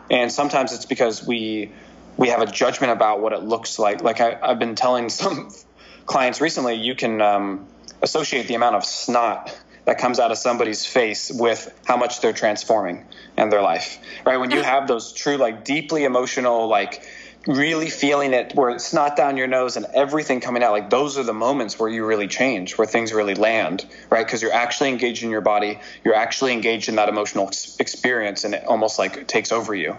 And 0.10 0.32
sometimes 0.32 0.74
it's 0.74 0.86
because 0.86 1.26
we 1.26 1.72
we 2.18 2.30
have 2.30 2.42
a 2.42 2.46
judgment 2.46 2.92
about 2.92 3.22
what 3.22 3.34
it 3.34 3.44
looks 3.44 3.80
like. 3.80 4.02
Like 4.02 4.20
I, 4.20 4.38
have 4.48 4.60
been 4.60 4.76
telling 4.76 5.10
some 5.10 5.50
clients 6.06 6.42
recently 6.42 6.76
you 6.76 6.96
can 6.96 7.22
um, 7.22 7.68
associate 8.02 8.48
the 8.48 8.56
amount 8.56 8.76
of 8.76 8.86
snot 8.86 9.58
that 9.86 9.98
comes 9.98 10.20
out 10.20 10.32
of 10.32 10.38
somebody's 10.38 10.86
face 10.86 11.32
with 11.34 11.74
how 11.86 11.98
much 11.98 12.22
they're 12.22 12.34
transforming 12.34 13.06
in 13.38 13.50
their 13.50 13.62
life 13.62 13.98
right? 14.26 14.38
When 14.38 14.52
you 14.52 14.62
have 14.74 14.88
those 14.88 15.14
true 15.14 15.38
like 15.38 15.64
deeply 15.64 16.04
emotional 16.04 16.68
like 16.68 17.04
really 17.48 17.90
feeling 17.90 18.34
it 18.34 18.54
where 18.54 18.70
it's 18.70 18.94
not 18.94 19.16
down 19.16 19.36
your 19.36 19.48
nose 19.48 19.76
and 19.76 19.86
everything 19.94 20.40
coming 20.40 20.62
out. 20.62 20.72
Like 20.72 20.90
those 20.90 21.18
are 21.18 21.24
the 21.24 21.34
moments 21.34 21.80
where 21.80 21.90
you 21.90 22.06
really 22.06 22.28
change 22.28 22.78
where 22.78 22.86
things 22.86 23.14
really 23.14 23.34
land 23.36 23.86
right? 24.10 24.26
Because 24.26 24.42
you're 24.42 24.54
actually 24.54 24.90
engaged 24.90 25.24
in 25.24 25.32
your 25.32 25.42
body. 25.42 25.80
You're 26.04 26.16
actually 26.16 26.54
engaged 26.54 26.90
in 26.90 26.96
that 26.96 27.10
emotional 27.10 27.50
experience 27.80 28.44
and 28.44 28.54
it 28.54 28.66
almost 28.66 29.00
like 29.00 29.28
takes 29.28 29.52
over 29.52 29.74
you. 29.74 29.98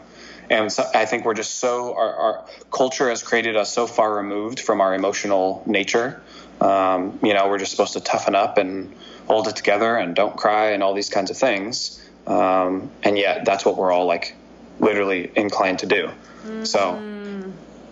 And 0.51 0.71
so 0.71 0.85
i 0.95 1.05
think 1.05 1.25
we're 1.25 1.35
just 1.35 1.57
so 1.57 1.95
our, 1.95 2.15
our, 2.15 2.45
culture 2.71 3.09
has 3.09 3.23
created 3.23 3.57
us 3.57 3.73
so 3.73 3.87
far 3.87 4.15
removed 4.15 4.61
from 4.61 4.81
our 4.81 4.95
emotional 4.95 5.63
nature. 5.67 6.23
Um, 6.61 7.19
you 7.23 7.35
know 7.35 7.49
we're 7.49 7.59
just 7.59 7.73
supposed 7.73 7.95
to 7.95 8.01
toughen 8.01 8.35
up 8.37 8.59
and 8.59 8.95
hold 9.27 9.49
it 9.49 9.57
together 9.57 9.97
and 9.97 10.15
don't 10.15 10.37
cry 10.37 10.71
and 10.71 10.83
all 10.83 10.95
these 10.95 11.09
kinds 11.09 11.31
of 11.31 11.37
things. 11.37 11.99
Um, 12.27 12.91
and 13.03 13.19
yet 13.19 13.45
that's 13.45 13.65
what 13.65 13.77
we're 13.77 13.91
all 13.91 14.07
like 14.07 14.37
literally 14.79 15.31
inclined 15.35 15.81
to 15.81 15.87
do. 15.87 16.11
Mm. 16.45 16.67
so 16.67 17.12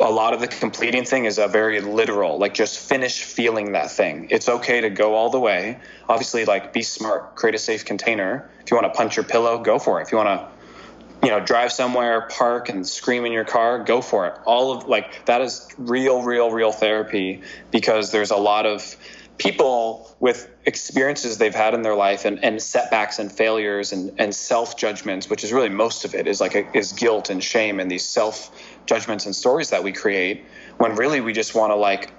a 0.00 0.10
lot 0.10 0.32
of 0.32 0.40
the 0.40 0.48
completing 0.48 1.04
thing 1.04 1.26
is 1.26 1.38
a 1.38 1.46
very 1.46 1.80
literal, 1.80 2.38
like 2.38 2.54
just 2.54 2.78
finish 2.78 3.22
feeling 3.22 3.72
that 3.72 3.90
thing. 3.90 4.28
It's 4.30 4.48
okay 4.48 4.80
to 4.80 4.90
go 4.90 5.14
all 5.14 5.30
the 5.30 5.38
way. 5.38 5.78
Obviously, 6.08 6.44
like 6.46 6.72
be 6.72 6.82
smart, 6.82 7.36
create 7.36 7.54
a 7.54 7.58
safe 7.58 7.84
container. 7.84 8.50
If 8.60 8.70
you 8.70 8.76
want 8.76 8.92
to 8.92 8.96
punch 8.96 9.16
your 9.16 9.24
pillow, 9.24 9.58
go 9.58 9.78
for 9.78 10.00
it. 10.00 10.04
If 10.04 10.12
you 10.12 10.18
want 10.18 10.28
to, 10.28 11.26
you 11.26 11.30
know, 11.30 11.40
drive 11.40 11.70
somewhere, 11.70 12.22
park 12.30 12.70
and 12.70 12.86
scream 12.86 13.26
in 13.26 13.32
your 13.32 13.44
car, 13.44 13.84
go 13.84 14.00
for 14.00 14.26
it. 14.26 14.34
All 14.46 14.72
of 14.72 14.88
like 14.88 15.26
that 15.26 15.42
is 15.42 15.68
real, 15.76 16.22
real, 16.22 16.50
real 16.50 16.72
therapy 16.72 17.42
because 17.70 18.10
there's 18.10 18.30
a 18.30 18.36
lot 18.36 18.64
of 18.64 18.96
people 19.40 20.14
with 20.20 20.50
experiences 20.66 21.38
they've 21.38 21.54
had 21.54 21.72
in 21.72 21.80
their 21.80 21.94
life 21.94 22.26
and, 22.26 22.44
and 22.44 22.60
setbacks 22.60 23.18
and 23.18 23.32
failures 23.32 23.90
and, 23.92 24.12
and 24.18 24.34
self 24.34 24.76
judgments, 24.76 25.30
which 25.30 25.42
is 25.42 25.52
really 25.52 25.70
most 25.70 26.04
of 26.04 26.14
it, 26.14 26.26
is 26.26 26.40
like 26.40 26.54
a, 26.54 26.76
is 26.76 26.92
guilt 26.92 27.30
and 27.30 27.42
shame 27.42 27.80
and 27.80 27.90
these 27.90 28.04
self 28.04 28.50
judgments 28.86 29.26
and 29.26 29.34
stories 29.34 29.70
that 29.70 29.82
we 29.82 29.92
create 29.92 30.44
when 30.78 30.94
really 30.96 31.20
we 31.20 31.32
just 31.32 31.54
want 31.54 31.70
to 31.70 31.76
like 31.76 32.12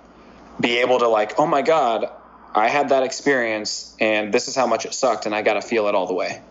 be 0.60 0.78
able 0.78 1.00
to 1.00 1.08
like 1.08 1.40
oh 1.40 1.48
my 1.48 1.62
god 1.62 2.10
i 2.54 2.68
had 2.68 2.90
that 2.90 3.04
experience 3.04 3.96
and 4.00 4.34
this 4.34 4.48
is 4.48 4.56
how 4.56 4.68
much 4.68 4.86
it 4.86 4.94
sucked 4.94 5.26
and 5.26 5.36
i 5.36 5.42
got 5.42 5.54
to 5.54 5.62
feel 5.62 5.88
it 5.88 5.96
all 5.96 6.08
the 6.08 6.14
way 6.14 6.42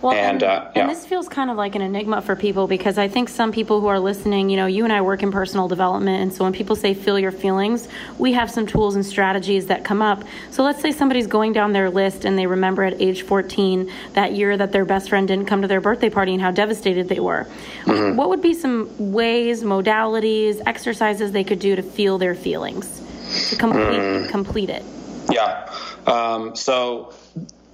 well, 0.00 0.12
and, 0.12 0.42
and, 0.42 0.42
uh, 0.42 0.70
yeah. 0.74 0.82
and, 0.82 0.90
this 0.90 1.04
feels 1.04 1.28
kind 1.28 1.50
of 1.50 1.56
like 1.56 1.74
an 1.74 1.82
enigma 1.82 2.22
for 2.22 2.36
people 2.36 2.68
because 2.68 2.98
I 2.98 3.08
think 3.08 3.28
some 3.28 3.50
people 3.50 3.80
who 3.80 3.88
are 3.88 3.98
listening, 3.98 4.48
you 4.48 4.56
know, 4.56 4.66
you 4.66 4.84
and 4.84 4.92
I 4.92 5.00
work 5.00 5.22
in 5.22 5.32
personal 5.32 5.66
development. 5.66 6.22
And 6.22 6.32
so 6.32 6.44
when 6.44 6.52
people 6.52 6.76
say 6.76 6.94
feel 6.94 7.18
your 7.18 7.32
feelings, 7.32 7.88
we 8.16 8.32
have 8.34 8.50
some 8.50 8.66
tools 8.66 8.94
and 8.94 9.04
strategies 9.04 9.66
that 9.66 9.84
come 9.84 10.00
up. 10.00 10.22
So 10.50 10.62
let's 10.62 10.80
say 10.80 10.92
somebody's 10.92 11.26
going 11.26 11.52
down 11.52 11.72
their 11.72 11.90
list 11.90 12.24
and 12.24 12.38
they 12.38 12.46
remember 12.46 12.84
at 12.84 13.00
age 13.00 13.22
14 13.22 13.90
that 14.12 14.34
year 14.34 14.56
that 14.56 14.70
their 14.70 14.84
best 14.84 15.08
friend 15.08 15.26
didn't 15.26 15.46
come 15.46 15.62
to 15.62 15.68
their 15.68 15.80
birthday 15.80 16.10
party 16.10 16.32
and 16.32 16.40
how 16.40 16.52
devastated 16.52 17.08
they 17.08 17.20
were. 17.20 17.46
Mm-hmm. 17.84 18.16
What 18.16 18.28
would 18.28 18.42
be 18.42 18.54
some 18.54 19.12
ways, 19.12 19.64
modalities, 19.64 20.60
exercises 20.64 21.32
they 21.32 21.44
could 21.44 21.58
do 21.58 21.74
to 21.74 21.82
feel 21.82 22.18
their 22.18 22.34
feelings, 22.36 23.02
to 23.50 23.56
complete, 23.56 24.00
mm. 24.00 24.28
complete 24.28 24.70
it? 24.70 24.84
Yeah. 25.30 25.72
Um, 26.06 26.54
so 26.54 27.12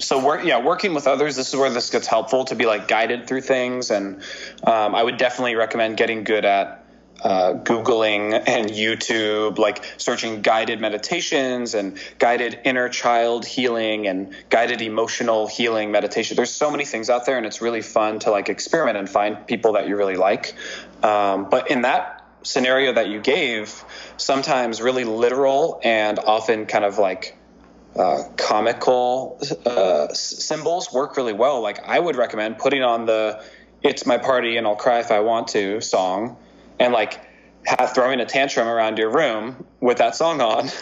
so 0.04 0.24
work 0.24 0.44
yeah 0.44 0.62
working 0.62 0.94
with 0.94 1.06
others 1.06 1.36
this 1.36 1.48
is 1.52 1.56
where 1.58 1.70
this 1.70 1.90
gets 1.90 2.06
helpful 2.06 2.44
to 2.44 2.54
be 2.54 2.66
like 2.66 2.88
guided 2.88 3.26
through 3.26 3.40
things. 3.40 3.90
And 3.90 4.22
um, 4.64 4.94
i 4.94 5.02
would 5.02 5.16
definitely 5.16 5.54
recommend 5.54 5.96
getting 5.96 6.24
good 6.24 6.44
at 6.44 6.80
uh, 7.22 7.54
googling 7.54 8.34
and 8.46 8.68
youtube 8.68 9.56
like 9.56 9.82
searching 9.96 10.42
guided 10.42 10.78
meditations 10.78 11.72
and 11.74 11.98
guided 12.18 12.60
inner 12.64 12.88
child 12.90 13.46
healing 13.46 14.06
and 14.06 14.34
guided 14.50 14.82
emotional 14.82 15.46
healing 15.46 15.90
meditation. 15.90 16.36
There's 16.36 16.50
so 16.50 16.70
many 16.70 16.84
things 16.84 17.08
out 17.08 17.24
there 17.24 17.38
and 17.38 17.46
it's 17.46 17.62
really 17.62 17.80
fun 17.80 18.18
to 18.20 18.30
like 18.30 18.48
experiment 18.48 18.98
and 18.98 19.08
find 19.08 19.46
people 19.46 19.72
that 19.72 19.88
you 19.88 19.96
really 19.96 20.16
like. 20.16 20.54
Um, 21.02 21.48
but 21.48 21.70
in 21.70 21.82
that 21.82 22.24
scenario 22.42 22.92
that 22.92 23.08
you 23.08 23.20
gave 23.20 23.84
sometimes 24.18 24.82
really 24.82 25.04
literal 25.04 25.80
and 25.82 26.18
often 26.18 26.66
kind 26.66 26.84
of 26.84 26.98
like 26.98 27.36
uh, 27.96 28.24
comical 28.37 29.38
uh, 29.66 30.12
symbols 30.12 30.92
work 30.92 31.16
really 31.16 31.33
well. 31.33 31.61
Like 31.61 31.78
I 31.85 31.98
would 31.98 32.16
recommend 32.16 32.59
putting 32.59 32.83
on 32.83 33.07
the 33.07 33.42
"It's 33.83 34.07
My 34.07 34.18
Party 34.18 34.57
and 34.57 34.66
I'll 34.66 34.76
Cry 34.76 35.00
If 35.00 35.11
I 35.11 35.20
Want 35.20 35.48
to" 35.48 35.80
song, 35.80 36.37
and 36.78 36.92
like 36.92 37.20
throwing 37.94 38.20
a 38.20 38.27
tantrum 38.27 38.68
around 38.68 38.98
your 38.98 39.11
room 39.11 39.64
with 39.81 39.98
that 39.98 40.14
song 40.14 40.40
on, 40.40 40.66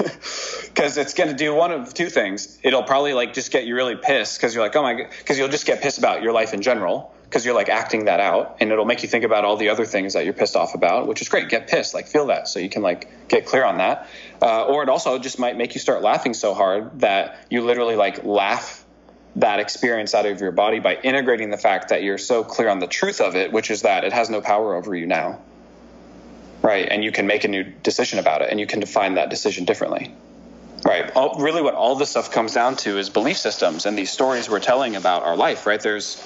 because 0.67 0.97
it's 0.97 1.15
going 1.15 1.31
to 1.31 1.37
do 1.37 1.55
one 1.55 1.73
of 1.73 1.95
two 1.95 2.09
things. 2.09 2.59
It'll 2.63 2.83
probably 2.83 3.15
like 3.15 3.35
just 3.35 3.51
get 3.53 3.65
you 3.65 3.75
really 3.75 3.97
pissed 3.97 4.39
because 4.39 4.55
you're 4.55 4.65
like, 4.65 4.75
oh 4.77 4.83
my, 4.83 4.95
god 4.95 5.11
because 5.19 5.39
you'll 5.39 5.49
just 5.49 5.67
get 5.67 5.81
pissed 5.81 5.99
about 5.99 6.23
your 6.23 6.33
life 6.33 6.55
in 6.55 6.63
general 6.63 7.15
because 7.25 7.47
you're 7.47 7.55
like 7.55 7.69
acting 7.69 8.05
that 8.07 8.21
out 8.21 8.57
and 8.61 8.71
it'll 8.71 8.85
make 8.85 9.03
you 9.03 9.09
think 9.09 9.25
about 9.25 9.45
all 9.45 9.57
the 9.57 9.71
other 9.71 9.87
things 9.87 10.13
that 10.13 10.25
you're 10.25 10.35
pissed 10.35 10.57
off 10.57 10.75
about 10.75 11.07
which 11.07 11.23
is 11.23 11.29
great. 11.29 11.49
Get 11.49 11.69
pissed 11.69 11.95
like 11.95 12.07
feel 12.07 12.27
that 12.27 12.49
so 12.49 12.59
you 12.59 12.69
can 12.69 12.83
like 12.83 13.29
get 13.29 13.47
clear 13.47 13.65
on 13.65 13.79
that. 13.79 14.09
Uh, 14.41 14.65
or 14.65 14.83
it 14.83 14.89
also 14.89 15.19
just 15.19 15.39
might 15.39 15.57
make 15.57 15.75
you 15.75 15.81
start 15.81 16.03
laughing 16.03 16.35
so 16.35 16.53
hard 16.53 17.01
that 17.01 17.47
you 17.49 17.63
literally 17.63 17.97
like 17.97 18.25
laugh 18.25 18.85
that 19.37 19.61
experience 19.61 20.15
out 20.15 20.27
of 20.27 20.41
your 20.41 20.53
body 20.53 20.79
by 20.79 20.97
integrating 20.97 21.49
the 21.49 21.57
fact 21.57 21.89
that 21.89 22.03
you're 22.03 22.19
so 22.19 22.45
clear 22.45 22.69
on 22.69 22.81
the 22.81 22.87
truth 22.87 23.21
of 23.21 23.35
it 23.35 23.51
which 23.51 23.71
is 23.71 23.83
that 23.83 24.05
it 24.05 24.13
has 24.13 24.29
no 24.29 24.43
power 24.43 24.75
over 24.75 24.95
you 24.95 25.07
now 25.07 25.41
right 26.63 26.89
and 26.91 27.05
you 27.05 27.13
can 27.13 27.27
make 27.27 27.45
a 27.45 27.49
new 27.49 27.65
decision 27.65 28.19
about 28.19 28.43
it 28.43 28.49
and 28.51 28.59
you 28.59 28.67
can 28.67 28.81
define 28.81 29.15
that 29.15 29.31
decision 29.31 29.65
differently 29.65 30.13
Right. 30.85 31.13
All, 31.15 31.39
really, 31.39 31.63
what 31.63 31.75
all 31.75 31.95
this 31.95 32.11
stuff 32.11 32.33
comes 32.33 32.55
down 32.55 32.77
to 32.79 32.99
is 32.99 33.09
belief 33.09 33.37
systems 33.37 33.87
and 33.87 33.97
these 33.97 34.11
stories 34.11 34.51
we're 34.51 34.59
telling 34.59 34.97
about 34.97 35.23
our 35.23 35.37
life, 35.37 35.65
right? 35.67 35.81
There's 35.81 36.21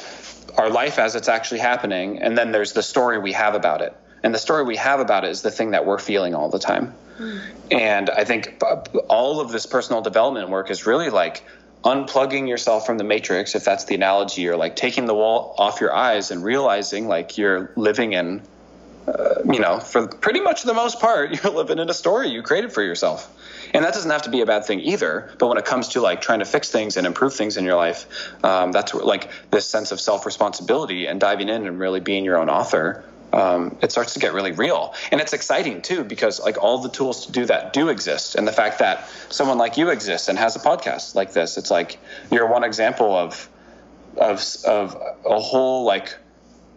our 0.56 0.70
life 0.70 0.98
as 0.98 1.14
it's 1.14 1.28
actually 1.28 1.60
happening, 1.60 2.22
and 2.22 2.36
then 2.36 2.52
there's 2.52 2.72
the 2.72 2.82
story 2.82 3.18
we 3.18 3.32
have 3.32 3.54
about 3.54 3.82
it. 3.82 3.94
And 4.22 4.34
the 4.34 4.38
story 4.38 4.64
we 4.64 4.76
have 4.76 5.00
about 5.00 5.24
it 5.24 5.30
is 5.30 5.42
the 5.42 5.50
thing 5.50 5.72
that 5.72 5.84
we're 5.84 5.98
feeling 5.98 6.34
all 6.34 6.48
the 6.48 6.58
time. 6.58 6.94
Mm. 7.18 7.40
And 7.70 8.10
I 8.10 8.24
think 8.24 8.62
all 9.08 9.40
of 9.40 9.52
this 9.52 9.66
personal 9.66 10.00
development 10.00 10.48
work 10.48 10.70
is 10.70 10.86
really 10.86 11.10
like 11.10 11.44
unplugging 11.84 12.48
yourself 12.48 12.86
from 12.86 12.96
the 12.96 13.04
matrix, 13.04 13.54
if 13.54 13.64
that's 13.64 13.84
the 13.84 13.94
analogy, 13.94 14.48
or 14.48 14.56
like 14.56 14.74
taking 14.74 15.04
the 15.04 15.14
wall 15.14 15.54
off 15.58 15.80
your 15.80 15.94
eyes 15.94 16.30
and 16.30 16.42
realizing 16.42 17.08
like 17.08 17.36
you're 17.36 17.72
living 17.76 18.14
in, 18.14 18.42
uh, 19.06 19.42
you 19.44 19.60
know, 19.60 19.78
for 19.78 20.08
pretty 20.08 20.40
much 20.40 20.64
the 20.64 20.74
most 20.74 21.00
part, 21.00 21.30
you're 21.42 21.52
living 21.52 21.78
in 21.78 21.88
a 21.88 21.94
story 21.94 22.28
you 22.28 22.42
created 22.42 22.72
for 22.72 22.82
yourself. 22.82 23.32
And 23.72 23.84
that 23.84 23.94
doesn't 23.94 24.10
have 24.10 24.22
to 24.22 24.30
be 24.30 24.40
a 24.40 24.46
bad 24.46 24.64
thing 24.64 24.80
either. 24.80 25.34
But 25.38 25.48
when 25.48 25.58
it 25.58 25.64
comes 25.64 25.88
to 25.88 26.00
like 26.00 26.20
trying 26.20 26.38
to 26.40 26.44
fix 26.44 26.70
things 26.70 26.96
and 26.96 27.06
improve 27.06 27.34
things 27.34 27.56
in 27.56 27.64
your 27.64 27.76
life, 27.76 28.06
um, 28.44 28.72
that's 28.72 28.94
like 28.94 29.30
this 29.50 29.66
sense 29.66 29.92
of 29.92 30.00
self 30.00 30.26
responsibility 30.26 31.06
and 31.06 31.20
diving 31.20 31.48
in 31.48 31.66
and 31.66 31.78
really 31.78 32.00
being 32.00 32.24
your 32.24 32.38
own 32.38 32.48
author. 32.48 33.04
Um, 33.32 33.76
it 33.82 33.90
starts 33.90 34.14
to 34.14 34.20
get 34.20 34.32
really 34.32 34.52
real 34.52 34.94
and 35.10 35.20
it's 35.20 35.32
exciting 35.32 35.82
too 35.82 36.04
because 36.04 36.40
like 36.40 36.62
all 36.62 36.78
the 36.78 36.88
tools 36.88 37.26
to 37.26 37.32
do 37.32 37.44
that 37.46 37.72
do 37.72 37.88
exist 37.88 38.36
and 38.36 38.46
the 38.46 38.52
fact 38.52 38.78
that 38.78 39.10
someone 39.28 39.58
like 39.58 39.76
you 39.76 39.90
exists 39.90 40.28
and 40.28 40.38
has 40.38 40.54
a 40.54 40.60
podcast 40.60 41.16
like 41.16 41.32
this 41.32 41.58
it's 41.58 41.70
like 41.70 41.98
you're 42.30 42.46
one 42.46 42.62
example 42.62 43.14
of 43.14 43.48
of 44.16 44.42
of 44.64 44.96
a 45.26 45.40
whole 45.40 45.84
like 45.84 46.16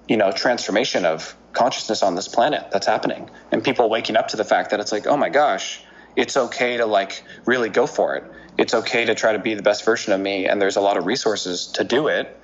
you 0.08 0.18
know 0.18 0.32
transformation 0.32 1.06
of 1.06 1.36
consciousness 1.54 2.04
on 2.04 2.16
this 2.16 2.28
planet 2.28 2.70
that's 2.72 2.86
happening 2.86 3.30
and 3.52 3.64
people 3.64 3.90
waking 3.90 4.16
up 4.16 4.28
to 4.28 4.38
the 4.38 4.44
fact 4.44 4.70
that 4.70 4.80
it's 4.80 4.92
like 4.92 5.08
oh 5.08 5.18
my 5.18 5.30
gosh 5.30 5.82
it's 6.16 6.36
okay 6.36 6.78
to 6.78 6.86
like 6.86 7.24
really 7.46 7.70
go 7.70 7.88
for 7.88 8.16
it. 8.16 8.24
It's 8.58 8.74
okay 8.74 9.06
to 9.06 9.16
try 9.16 9.34
to 9.34 9.40
be 9.40 9.54
the 9.54 9.62
best 9.62 9.86
version 9.86 10.12
of 10.12 10.20
me, 10.20 10.48
and 10.48 10.62
there's 10.62 10.76
a 10.76 10.82
lot 10.82 10.98
of 10.98 11.06
resources 11.06 11.68
to 11.68 11.84
do 11.84 12.08
it. 12.08 12.36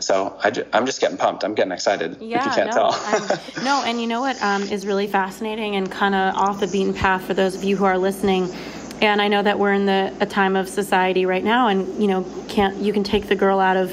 So 0.00 0.36
I, 0.42 0.52
am 0.76 0.84
just 0.84 1.00
getting 1.00 1.16
pumped. 1.16 1.44
I'm 1.44 1.54
getting 1.54 1.72
excited. 1.72 2.18
Yeah, 2.20 2.40
if 2.40 2.44
you 2.46 2.50
can't 2.50 2.74
no, 2.74 2.90
tell. 2.90 3.40
no, 3.64 3.82
and 3.84 4.00
you 4.00 4.06
know 4.06 4.20
what 4.20 4.40
um, 4.42 4.62
is 4.64 4.86
really 4.86 5.06
fascinating 5.06 5.76
and 5.76 5.90
kind 5.90 6.14
of 6.14 6.34
off 6.34 6.60
the 6.60 6.66
beaten 6.66 6.92
path 6.92 7.24
for 7.24 7.34
those 7.34 7.54
of 7.54 7.64
you 7.64 7.76
who 7.76 7.84
are 7.84 7.96
listening. 7.96 8.50
And 9.00 9.22
I 9.22 9.28
know 9.28 9.42
that 9.42 9.58
we're 9.58 9.72
in 9.72 9.86
the 9.86 10.14
a 10.20 10.26
time 10.26 10.56
of 10.56 10.68
society 10.68 11.24
right 11.24 11.42
now, 11.42 11.68
and 11.68 12.00
you 12.00 12.08
know, 12.08 12.26
can't 12.48 12.76
you 12.78 12.92
can 12.92 13.04
take 13.04 13.28
the 13.28 13.36
girl 13.36 13.58
out 13.58 13.76
of 13.76 13.90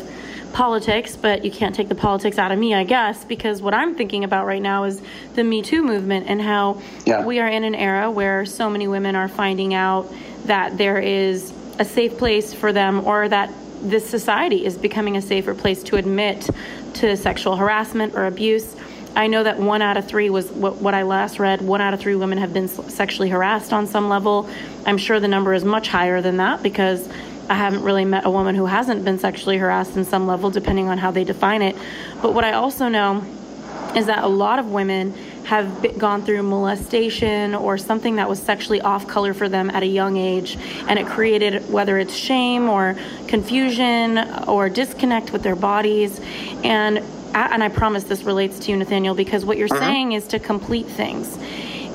politics, 0.54 1.16
but 1.16 1.46
you 1.46 1.52
can't 1.52 1.76
take 1.76 1.90
the 1.90 1.96
politics 1.96 2.38
out 2.38 2.52
of 2.52 2.60
me, 2.60 2.74
I 2.74 2.84
guess, 2.84 3.24
because 3.26 3.62
what 3.62 3.74
I'm 3.74 3.96
thinking 3.96 4.24
about 4.24 4.46
right 4.46 4.62
now 4.62 4.84
is 4.86 5.02
the 5.36 5.44
Me 5.44 5.62
Too 5.62 5.84
movement 5.84 6.28
and 6.28 6.42
how 6.42 6.82
yeah. 7.06 7.26
we 7.26 7.40
are 7.40 7.48
in 7.48 7.64
an 7.64 7.76
era 7.76 8.10
where 8.12 8.46
so 8.46 8.70
many 8.70 8.88
women 8.88 9.16
are 9.16 9.28
finding 9.28 9.74
out 9.74 10.12
that 10.46 10.78
there 10.78 11.00
is 11.00 11.54
a 11.80 11.86
safe 11.86 12.18
place 12.18 12.54
for 12.54 12.74
them 12.74 13.06
or 13.06 13.28
that 13.30 13.52
this 13.82 14.10
society 14.10 14.66
is 14.66 14.78
becoming 14.78 15.16
a 15.16 15.22
safer 15.22 15.56
place 15.56 15.84
to 15.84 15.96
admit 15.96 16.50
to 16.96 17.16
sexual 17.16 17.56
harassment 17.56 18.16
or 18.16 18.26
abuse. 18.26 18.76
I 19.16 19.28
know 19.28 19.44
that 19.44 19.58
one 19.58 19.82
out 19.82 19.98
of 19.98 20.08
three 20.08 20.30
was 20.30 20.52
what, 20.52 20.76
what, 20.78 20.94
I 20.94 21.04
last 21.04 21.40
read. 21.40 21.62
One 21.62 21.82
out 21.82 21.94
of 21.94 22.00
three 22.00 22.16
women 22.16 22.38
have 22.38 22.54
been 22.54 22.68
sexually 22.68 23.30
harassed 23.30 23.74
on 23.74 23.88
some 23.88 24.10
level. 24.10 24.50
I'm 24.86 24.98
sure 24.98 25.20
the 25.20 25.28
number 25.28 25.54
is 25.54 25.64
much 25.64 25.88
higher 25.88 26.22
than 26.22 26.38
that 26.38 26.62
because 26.62 27.10
I 27.50 27.56
haven't 27.56 27.84
really 27.84 28.06
met 28.06 28.26
a 28.26 28.30
woman 28.30 28.56
who 28.56 28.68
hasn't 28.68 29.04
been 29.04 29.18
sexually 29.18 29.58
harassed 29.58 29.98
in 29.98 30.06
some 30.06 30.28
level, 30.28 30.52
depending 30.52 30.88
on 30.88 30.98
how 30.98 31.12
they 31.12 31.24
define 31.24 31.62
it. 31.62 31.76
But 32.22 32.34
what 32.34 32.44
I 32.44 32.54
also 32.54 32.88
know 32.88 33.24
is 33.96 34.06
that 34.06 34.24
a 34.24 34.28
lot 34.28 34.60
of 34.60 34.68
women 34.68 35.14
have 35.46 35.98
gone 35.98 36.22
through 36.22 36.44
molestation 36.44 37.56
or 37.56 37.76
something 37.78 38.18
that 38.18 38.30
was 38.30 38.40
sexually 38.40 38.82
off 38.82 39.08
color 39.08 39.34
for 39.34 39.50
them 39.50 39.72
at 39.72 39.82
a 39.82 39.88
young 39.88 40.16
age, 40.16 40.58
and 40.88 41.00
it 41.00 41.08
created 41.08 41.68
whether 41.72 41.98
it's 41.98 42.14
shame 42.14 42.70
or 42.70 42.96
confusion 43.28 44.20
or 44.48 44.70
disconnect 44.70 45.34
with 45.34 45.42
their 45.42 45.56
bodies. 45.56 46.22
And 46.64 47.00
and 47.34 47.64
I 47.64 47.70
promise 47.70 48.04
this 48.06 48.24
relates 48.24 48.60
to 48.60 48.72
you, 48.72 48.78
Nathaniel, 48.78 49.16
because 49.16 49.46
what 49.46 49.58
you're 49.58 49.72
uh-huh. 49.72 49.80
saying 49.80 50.12
is 50.14 50.28
to 50.28 50.40
complete 50.40 50.88
things. 50.88 51.38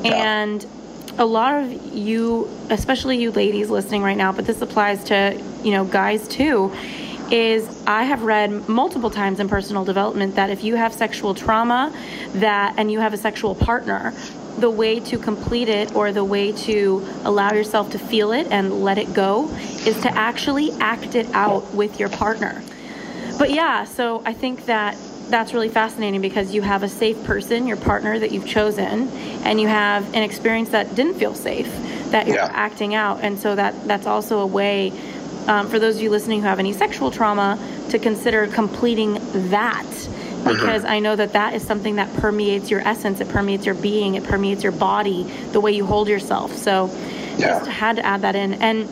Yeah. 0.03 0.43
And 0.43 0.67
a 1.19 1.25
lot 1.25 1.63
of 1.63 1.95
you, 1.95 2.49
especially 2.71 3.19
you 3.19 3.31
ladies 3.31 3.71
listening 3.71 4.03
right 4.03 4.17
now, 4.17 4.33
but 4.33 4.47
this 4.47 4.61
applies 4.61 5.05
to, 5.05 5.41
you 5.63 5.71
know, 5.71 5.85
guys 5.85 6.27
too, 6.29 6.73
is 7.31 7.83
I 7.87 8.05
have 8.05 8.23
read 8.23 8.69
multiple 8.69 9.11
times 9.11 9.41
in 9.41 9.49
personal 9.49 9.85
development 9.85 10.35
that 10.35 10.51
if 10.51 10.63
you 10.65 10.77
have 10.77 10.93
sexual 10.93 11.35
trauma 11.35 11.93
that 12.35 12.75
and 12.77 12.91
you 12.91 13.01
have 13.01 13.15
a 13.15 13.17
sexual 13.17 13.55
partner, 13.55 14.13
the 14.59 14.71
way 14.71 15.01
to 15.01 15.19
complete 15.19 15.69
it 15.69 15.95
or 15.97 16.13
the 16.13 16.25
way 16.25 16.53
to 16.53 17.05
allow 17.25 17.53
yourself 17.53 17.91
to 17.91 17.99
feel 17.99 18.33
it 18.33 18.47
and 18.51 18.85
let 18.85 18.99
it 18.99 19.13
go 19.13 19.49
is 19.87 19.99
to 20.01 20.11
actually 20.17 20.71
act 20.81 21.15
it 21.15 21.29
out 21.33 21.75
with 21.75 21.99
your 21.99 22.09
partner. 22.09 22.63
But 23.39 23.51
yeah, 23.51 23.85
so 23.85 24.23
I 24.25 24.33
think 24.33 24.67
that 24.67 24.97
that's 25.29 25.53
really 25.53 25.69
fascinating 25.69 26.21
because 26.21 26.55
you 26.55 26.63
have 26.63 26.83
a 26.83 26.89
safe 26.89 27.23
person, 27.25 27.67
your 27.67 27.77
partner 27.77 28.19
that 28.19 28.33
you've 28.33 28.47
chosen, 28.47 29.09
and 29.45 29.61
you 29.61 29.69
have 29.69 30.07
an 30.15 30.23
experience 30.23 30.71
that 30.71 30.95
didn't 30.95 31.15
feel 31.15 31.35
safe 31.35 31.73
that 32.11 32.27
you're 32.27 32.37
yeah. 32.37 32.51
acting 32.53 32.95
out, 32.95 33.21
and 33.23 33.39
so 33.39 33.55
that 33.55 33.87
that's 33.87 34.07
also 34.07 34.41
a 34.41 34.47
way 34.47 34.93
um, 35.47 35.69
for 35.69 35.79
those 35.79 35.97
of 35.97 36.03
you 36.03 36.11
listening 36.11 36.41
who 36.41 36.47
have 36.47 36.59
any 36.59 36.73
sexual 36.73 37.11
trauma 37.11 37.59
to 37.91 37.99
consider 37.99 38.47
completing 38.47 39.15
that 39.51 39.85
mm-hmm. 39.85 40.49
because 40.49 40.83
mm-hmm. 40.83 40.93
I 40.93 40.99
know 41.01 41.17
that 41.17 41.33
that 41.33 41.55
is 41.55 41.67
something 41.67 41.97
that 41.97 42.13
permeates 42.15 42.71
your 42.71 42.81
essence, 42.81 43.21
it 43.21 43.29
permeates 43.29 43.67
your 43.67 43.75
being, 43.75 44.15
it 44.15 44.25
permeates 44.25 44.63
your 44.63 44.73
body, 44.73 45.25
the 45.53 45.61
way 45.61 45.73
you 45.73 45.85
hold 45.85 46.09
yourself. 46.09 46.53
So, 46.53 46.91
yeah. 47.37 47.59
just 47.59 47.67
had 47.67 47.97
to 47.97 48.07
add 48.07 48.23
that 48.23 48.37
in, 48.37 48.55
and 48.55 48.89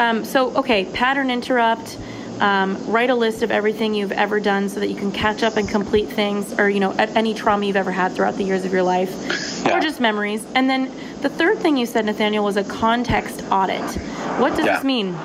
um, 0.00 0.24
so 0.24 0.56
okay, 0.56 0.84
pattern 0.84 1.30
interrupt 1.30 1.98
um, 2.42 2.90
write 2.90 3.08
a 3.08 3.14
list 3.14 3.44
of 3.44 3.52
everything 3.52 3.94
you've 3.94 4.10
ever 4.10 4.40
done 4.40 4.68
so 4.68 4.80
that 4.80 4.88
you 4.88 4.96
can 4.96 5.12
catch 5.12 5.44
up 5.44 5.56
and 5.56 5.68
complete 5.68 6.08
things 6.08 6.58
or, 6.58 6.68
you 6.68 6.80
know, 6.80 6.90
any 6.90 7.34
trauma 7.34 7.64
you've 7.64 7.76
ever 7.76 7.92
had 7.92 8.12
throughout 8.12 8.34
the 8.34 8.42
years 8.42 8.64
of 8.64 8.72
your 8.72 8.82
life 8.82 9.62
yeah. 9.64 9.76
or 9.76 9.80
just 9.80 10.00
memories. 10.00 10.44
And 10.56 10.68
then 10.68 10.90
the 11.20 11.28
third 11.28 11.58
thing 11.58 11.76
you 11.76 11.86
said, 11.86 12.04
Nathaniel, 12.04 12.44
was 12.44 12.56
a 12.56 12.64
context 12.64 13.44
audit. 13.48 13.80
What 14.40 14.56
does 14.56 14.66
yeah. 14.66 14.74
this 14.74 14.84
mean? 14.84 15.16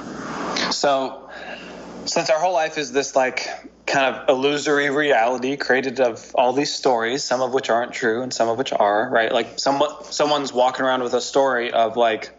So, 0.72 1.28
since 2.06 2.30
our 2.30 2.40
whole 2.40 2.54
life 2.54 2.78
is 2.78 2.92
this 2.92 3.16
like 3.16 3.48
kind 3.88 4.16
of 4.16 4.30
illusory 4.30 4.92
reality 4.92 5.58
created 5.58 6.00
of 6.00 6.32
all 6.36 6.54
these 6.54 6.72
stories, 6.72 7.24
some 7.24 7.42
of 7.42 7.52
which 7.52 7.72
aren't 7.72 7.94
true 7.94 8.22
and 8.22 8.32
some 8.32 8.48
of 8.48 8.60
which 8.60 8.72
are, 8.74 9.10
right? 9.10 9.32
Like 9.32 9.58
someone 9.58 9.90
someone's 10.04 10.54
walking 10.54 10.86
around 10.86 11.02
with 11.02 11.16
a 11.16 11.22
story 11.22 11.74
of 11.74 11.98
like, 11.98 12.30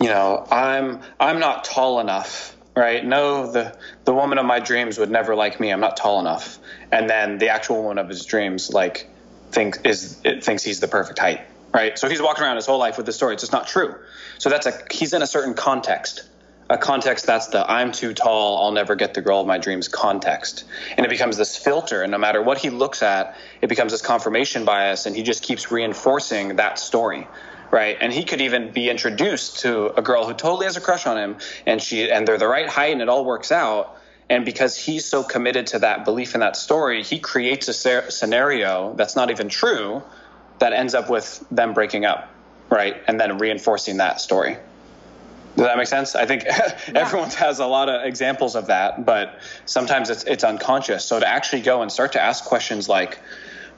you 0.00 0.06
know, 0.06 0.46
I'm 0.48 1.00
I'm 1.18 1.40
not 1.40 1.64
tall 1.64 1.98
enough 1.98 2.55
right? 2.76 3.04
No, 3.04 3.50
the 3.50 3.76
the 4.04 4.14
woman 4.14 4.38
of 4.38 4.46
my 4.46 4.60
dreams 4.60 4.98
would 4.98 5.10
never 5.10 5.34
like 5.34 5.58
me. 5.58 5.72
I'm 5.72 5.80
not 5.80 5.96
tall 5.96 6.20
enough. 6.20 6.58
And 6.92 7.10
then 7.10 7.38
the 7.38 7.48
actual 7.48 7.82
woman 7.82 7.98
of 7.98 8.08
his 8.08 8.24
dreams 8.24 8.72
like 8.72 9.08
thinks 9.50 9.78
is 9.82 10.20
it 10.22 10.44
thinks 10.44 10.62
he's 10.62 10.78
the 10.78 10.88
perfect 10.88 11.18
height, 11.18 11.40
right? 11.72 11.98
So 11.98 12.08
he's 12.08 12.22
walking 12.22 12.44
around 12.44 12.56
his 12.56 12.66
whole 12.66 12.78
life 12.78 12.98
with 12.98 13.06
this 13.06 13.16
story. 13.16 13.34
It's 13.34 13.42
just 13.42 13.52
not 13.52 13.66
true. 13.66 13.94
So 14.38 14.50
that's 14.50 14.66
a 14.66 14.78
he's 14.90 15.14
in 15.14 15.22
a 15.22 15.26
certain 15.26 15.54
context. 15.54 16.22
A 16.68 16.76
context 16.76 17.26
that's 17.26 17.46
the 17.46 17.68
I'm 17.70 17.92
too 17.92 18.12
tall, 18.12 18.64
I'll 18.64 18.72
never 18.72 18.96
get 18.96 19.14
the 19.14 19.22
girl 19.22 19.40
of 19.40 19.46
my 19.46 19.56
dreams 19.56 19.86
context. 19.86 20.64
And 20.96 21.06
it 21.06 21.08
becomes 21.08 21.36
this 21.36 21.56
filter, 21.56 22.02
and 22.02 22.10
no 22.10 22.18
matter 22.18 22.42
what 22.42 22.58
he 22.58 22.70
looks 22.70 23.02
at, 23.02 23.36
it 23.62 23.68
becomes 23.68 23.92
this 23.92 24.02
confirmation 24.02 24.64
bias, 24.64 25.06
and 25.06 25.14
he 25.14 25.22
just 25.22 25.44
keeps 25.44 25.70
reinforcing 25.70 26.56
that 26.56 26.80
story 26.80 27.28
right? 27.76 27.98
And 28.00 28.10
he 28.10 28.24
could 28.24 28.40
even 28.40 28.70
be 28.70 28.88
introduced 28.88 29.58
to 29.58 29.88
a 29.98 30.00
girl 30.00 30.26
who 30.26 30.32
totally 30.32 30.64
has 30.64 30.78
a 30.78 30.80
crush 30.80 31.06
on 31.06 31.18
him, 31.18 31.36
and 31.66 31.80
she 31.80 32.10
and 32.10 32.26
they're 32.26 32.38
the 32.38 32.48
right 32.48 32.66
height, 32.66 32.92
and 32.92 33.02
it 33.02 33.08
all 33.10 33.26
works 33.26 33.52
out. 33.52 33.98
And 34.30 34.46
because 34.46 34.78
he's 34.78 35.04
so 35.04 35.22
committed 35.22 35.66
to 35.68 35.78
that 35.80 36.06
belief 36.06 36.34
in 36.34 36.40
that 36.40 36.56
story, 36.56 37.02
he 37.02 37.18
creates 37.18 37.68
a 37.68 37.74
scenario 38.10 38.94
that's 38.94 39.14
not 39.14 39.30
even 39.30 39.50
true 39.50 40.02
that 40.58 40.72
ends 40.72 40.94
up 40.94 41.10
with 41.10 41.44
them 41.50 41.74
breaking 41.74 42.06
up, 42.06 42.30
right? 42.70 42.96
And 43.08 43.20
then 43.20 43.36
reinforcing 43.36 43.98
that 43.98 44.22
story. 44.22 44.56
Does 45.56 45.66
that 45.66 45.76
make 45.76 45.86
sense? 45.86 46.14
I 46.14 46.24
think 46.24 46.44
yeah. 46.46 46.78
everyone 46.94 47.28
has 47.30 47.58
a 47.58 47.66
lot 47.66 47.90
of 47.90 48.06
examples 48.06 48.56
of 48.56 48.68
that, 48.68 49.04
but 49.04 49.38
sometimes 49.66 50.08
it's 50.08 50.24
it's 50.24 50.44
unconscious. 50.44 51.04
So 51.04 51.20
to 51.20 51.28
actually 51.28 51.60
go 51.60 51.82
and 51.82 51.92
start 51.92 52.12
to 52.12 52.22
ask 52.22 52.42
questions 52.44 52.88
like, 52.88 53.18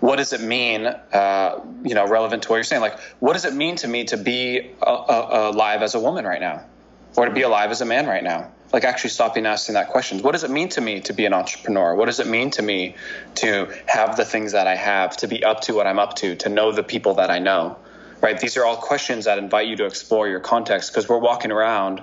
what 0.00 0.16
does 0.16 0.32
it 0.32 0.40
mean, 0.40 0.86
uh, 0.86 1.60
you 1.84 1.94
know, 1.94 2.06
relevant 2.06 2.44
to 2.44 2.48
what 2.50 2.56
you're 2.56 2.64
saying? 2.64 2.82
Like, 2.82 2.98
what 3.18 3.32
does 3.32 3.44
it 3.44 3.54
mean 3.54 3.76
to 3.76 3.88
me 3.88 4.04
to 4.04 4.16
be 4.16 4.70
uh, 4.80 4.84
uh, 4.84 5.50
alive 5.52 5.82
as 5.82 5.94
a 5.94 6.00
woman 6.00 6.24
right 6.24 6.40
now, 6.40 6.64
or 7.16 7.26
to 7.26 7.32
be 7.32 7.42
alive 7.42 7.70
as 7.70 7.80
a 7.80 7.84
man 7.84 8.06
right 8.06 8.22
now? 8.22 8.52
Like, 8.72 8.84
actually 8.84 9.10
stopping 9.10 9.46
asking 9.46 9.74
that 9.74 9.88
question. 9.88 10.22
What 10.22 10.32
does 10.32 10.44
it 10.44 10.50
mean 10.50 10.68
to 10.70 10.80
me 10.80 11.00
to 11.00 11.12
be 11.12 11.24
an 11.24 11.32
entrepreneur? 11.32 11.94
What 11.94 12.06
does 12.06 12.20
it 12.20 12.26
mean 12.26 12.50
to 12.52 12.62
me 12.62 12.94
to 13.36 13.74
have 13.86 14.16
the 14.16 14.24
things 14.24 14.52
that 14.52 14.66
I 14.66 14.76
have, 14.76 15.16
to 15.18 15.26
be 15.26 15.42
up 15.42 15.62
to 15.62 15.74
what 15.74 15.86
I'm 15.86 15.98
up 15.98 16.16
to, 16.16 16.36
to 16.36 16.48
know 16.48 16.70
the 16.70 16.82
people 16.82 17.14
that 17.14 17.30
I 17.30 17.38
know? 17.38 17.76
Right? 18.20 18.38
These 18.38 18.56
are 18.56 18.64
all 18.64 18.76
questions 18.76 19.24
that 19.24 19.38
invite 19.38 19.68
you 19.68 19.76
to 19.76 19.86
explore 19.86 20.28
your 20.28 20.40
context 20.40 20.92
because 20.92 21.08
we're 21.08 21.18
walking 21.18 21.50
around 21.50 22.02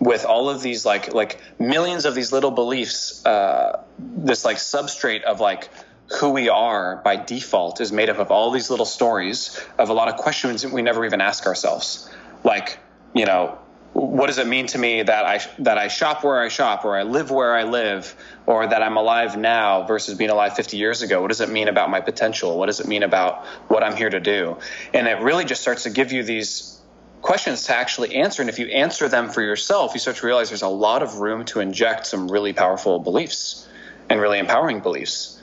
with 0.00 0.24
all 0.24 0.50
of 0.50 0.62
these 0.62 0.84
like 0.84 1.14
like 1.14 1.40
millions 1.60 2.04
of 2.04 2.14
these 2.14 2.32
little 2.32 2.50
beliefs, 2.50 3.24
uh, 3.24 3.84
this 3.98 4.44
like 4.44 4.56
substrate 4.56 5.22
of 5.22 5.38
like 5.38 5.68
who 6.14 6.30
we 6.30 6.48
are 6.48 6.96
by 6.96 7.16
default 7.16 7.80
is 7.80 7.92
made 7.92 8.10
up 8.10 8.18
of 8.18 8.30
all 8.30 8.50
these 8.50 8.70
little 8.70 8.86
stories 8.86 9.58
of 9.78 9.88
a 9.88 9.92
lot 9.92 10.08
of 10.08 10.16
questions 10.16 10.62
that 10.62 10.72
we 10.72 10.82
never 10.82 11.04
even 11.04 11.20
ask 11.20 11.46
ourselves. 11.46 12.08
Like, 12.44 12.78
you 13.14 13.26
know, 13.26 13.58
what 13.92 14.28
does 14.28 14.38
it 14.38 14.46
mean 14.46 14.66
to 14.68 14.78
me 14.78 15.02
that 15.02 15.24
I 15.26 15.40
that 15.62 15.76
I 15.76 15.88
shop 15.88 16.24
where 16.24 16.40
I 16.40 16.48
shop, 16.48 16.84
or 16.84 16.96
I 16.96 17.02
live 17.02 17.30
where 17.30 17.54
I 17.54 17.64
live, 17.64 18.14
or 18.46 18.66
that 18.66 18.82
I'm 18.82 18.96
alive 18.96 19.36
now 19.36 19.82
versus 19.82 20.16
being 20.16 20.30
alive 20.30 20.56
50 20.56 20.78
years 20.78 21.02
ago? 21.02 21.20
What 21.20 21.28
does 21.28 21.42
it 21.42 21.50
mean 21.50 21.68
about 21.68 21.90
my 21.90 22.00
potential? 22.00 22.58
What 22.58 22.66
does 22.66 22.80
it 22.80 22.86
mean 22.86 23.02
about 23.02 23.44
what 23.68 23.82
I'm 23.82 23.96
here 23.96 24.08
to 24.08 24.20
do? 24.20 24.56
And 24.94 25.06
it 25.06 25.20
really 25.20 25.44
just 25.44 25.60
starts 25.60 25.82
to 25.82 25.90
give 25.90 26.10
you 26.10 26.22
these 26.22 26.80
questions 27.20 27.64
to 27.64 27.76
actually 27.76 28.16
answer. 28.16 28.42
And 28.42 28.48
if 28.48 28.58
you 28.58 28.66
answer 28.66 29.08
them 29.08 29.28
for 29.28 29.42
yourself, 29.42 29.92
you 29.94 30.00
start 30.00 30.16
to 30.16 30.26
realize 30.26 30.48
there's 30.48 30.62
a 30.62 30.68
lot 30.68 31.02
of 31.02 31.18
room 31.18 31.44
to 31.46 31.60
inject 31.60 32.06
some 32.06 32.30
really 32.30 32.52
powerful 32.52 32.98
beliefs 32.98 33.68
and 34.08 34.20
really 34.20 34.38
empowering 34.38 34.80
beliefs, 34.80 35.40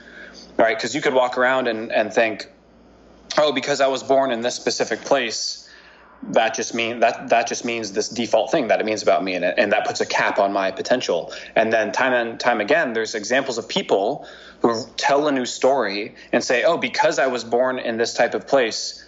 right? 0.59 0.77
Because 0.77 0.93
you 0.93 1.01
could 1.01 1.13
walk 1.13 1.37
around 1.37 1.67
and, 1.67 1.91
and 1.91 2.13
think, 2.13 2.47
oh, 3.37 3.51
because 3.51 3.81
I 3.81 3.87
was 3.87 4.03
born 4.03 4.31
in 4.31 4.41
this 4.41 4.55
specific 4.55 5.01
place 5.01 5.65
that 6.21 6.53
just 6.53 6.73
mean 6.73 6.99
that 6.99 7.29
that 7.29 7.47
just 7.47 7.63
means 7.63 7.93
this 7.93 8.09
default 8.09 8.51
thing 8.51 8.67
that 8.67 8.81
it 8.81 8.85
means 8.85 9.01
about 9.01 9.23
me 9.23 9.35
and, 9.35 9.45
and 9.45 9.71
that 9.71 9.87
puts 9.87 10.01
a 10.01 10.05
cap 10.05 10.37
on 10.37 10.51
my 10.51 10.69
potential. 10.69 11.33
And 11.55 11.71
then 11.71 11.93
time 11.93 12.11
and 12.11 12.37
time 12.37 12.59
again 12.59 12.91
there's 12.91 13.15
examples 13.15 13.57
of 13.57 13.69
people 13.69 14.27
who 14.61 14.85
tell 14.97 15.29
a 15.29 15.31
new 15.31 15.45
story 15.45 16.15
and 16.33 16.43
say 16.43 16.65
oh 16.65 16.77
because 16.77 17.19
i 17.19 17.27
was 17.27 17.45
born 17.45 17.79
in 17.79 17.95
this 17.95 18.13
type 18.13 18.33
of 18.33 18.45
place 18.45 19.05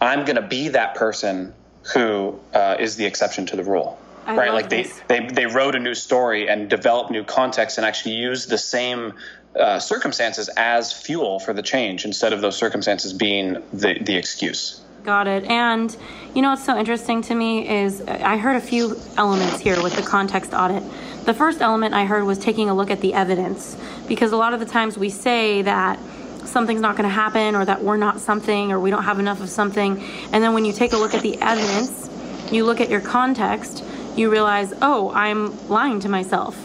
i'm 0.00 0.24
going 0.24 0.34
to 0.34 0.42
be 0.42 0.68
that 0.68 0.96
person 0.96 1.54
who 1.94 2.38
uh, 2.52 2.76
is 2.78 2.96
the 2.96 3.06
exception 3.06 3.46
to 3.46 3.56
the 3.56 3.64
rule. 3.64 3.98
I 4.26 4.36
right? 4.36 4.52
like 4.52 4.68
they, 4.68 4.86
they 5.08 5.26
they 5.26 5.46
wrote 5.46 5.74
a 5.74 5.78
new 5.78 5.94
story 5.94 6.48
and 6.48 6.68
developed 6.68 7.10
new 7.10 7.24
context 7.24 7.78
and 7.78 7.86
actually 7.86 8.14
used 8.14 8.50
the 8.50 8.58
same 8.58 9.14
uh, 9.56 9.78
circumstances 9.78 10.48
as 10.56 10.92
fuel 10.92 11.40
for 11.40 11.52
the 11.52 11.62
change 11.62 12.04
instead 12.04 12.32
of 12.32 12.40
those 12.40 12.56
circumstances 12.56 13.12
being 13.12 13.62
the 13.72 13.98
the 14.00 14.16
excuse 14.16 14.80
Got 15.04 15.28
it. 15.28 15.44
And 15.44 15.96
you 16.34 16.42
know 16.42 16.50
what's 16.50 16.64
so 16.64 16.78
interesting 16.78 17.22
to 17.22 17.34
me 17.34 17.68
is 17.68 18.02
I 18.02 18.36
heard 18.36 18.56
a 18.56 18.60
few 18.60 18.96
elements 19.16 19.58
here 19.60 19.82
with 19.82 19.96
the 19.96 20.02
context 20.02 20.52
audit. 20.52 20.82
The 21.24 21.34
first 21.34 21.60
element 21.60 21.94
I 21.94 22.04
heard 22.04 22.24
was 22.24 22.38
taking 22.38 22.68
a 22.68 22.74
look 22.74 22.90
at 22.90 23.00
the 23.00 23.14
evidence 23.14 23.76
because 24.08 24.32
a 24.32 24.36
lot 24.36 24.52
of 24.52 24.60
the 24.60 24.66
times 24.66 24.98
we 24.98 25.08
say 25.08 25.62
that 25.62 25.98
something's 26.44 26.80
not 26.80 26.96
going 26.96 27.08
to 27.08 27.14
happen 27.14 27.54
or 27.54 27.64
that 27.64 27.82
we're 27.82 27.96
not 27.96 28.20
something 28.20 28.72
or 28.72 28.80
we 28.80 28.90
don't 28.90 29.04
have 29.04 29.18
enough 29.18 29.40
of 29.40 29.48
something. 29.48 30.02
And 30.32 30.42
then 30.42 30.52
when 30.52 30.64
you 30.64 30.72
take 30.72 30.92
a 30.92 30.96
look 30.96 31.14
at 31.14 31.22
the 31.22 31.40
evidence, 31.40 32.10
you 32.52 32.64
look 32.64 32.80
at 32.80 32.90
your 32.90 33.00
context, 33.00 33.84
you 34.16 34.30
realize, 34.30 34.74
oh, 34.82 35.10
I'm 35.12 35.68
lying 35.68 36.00
to 36.00 36.08
myself. 36.08 36.58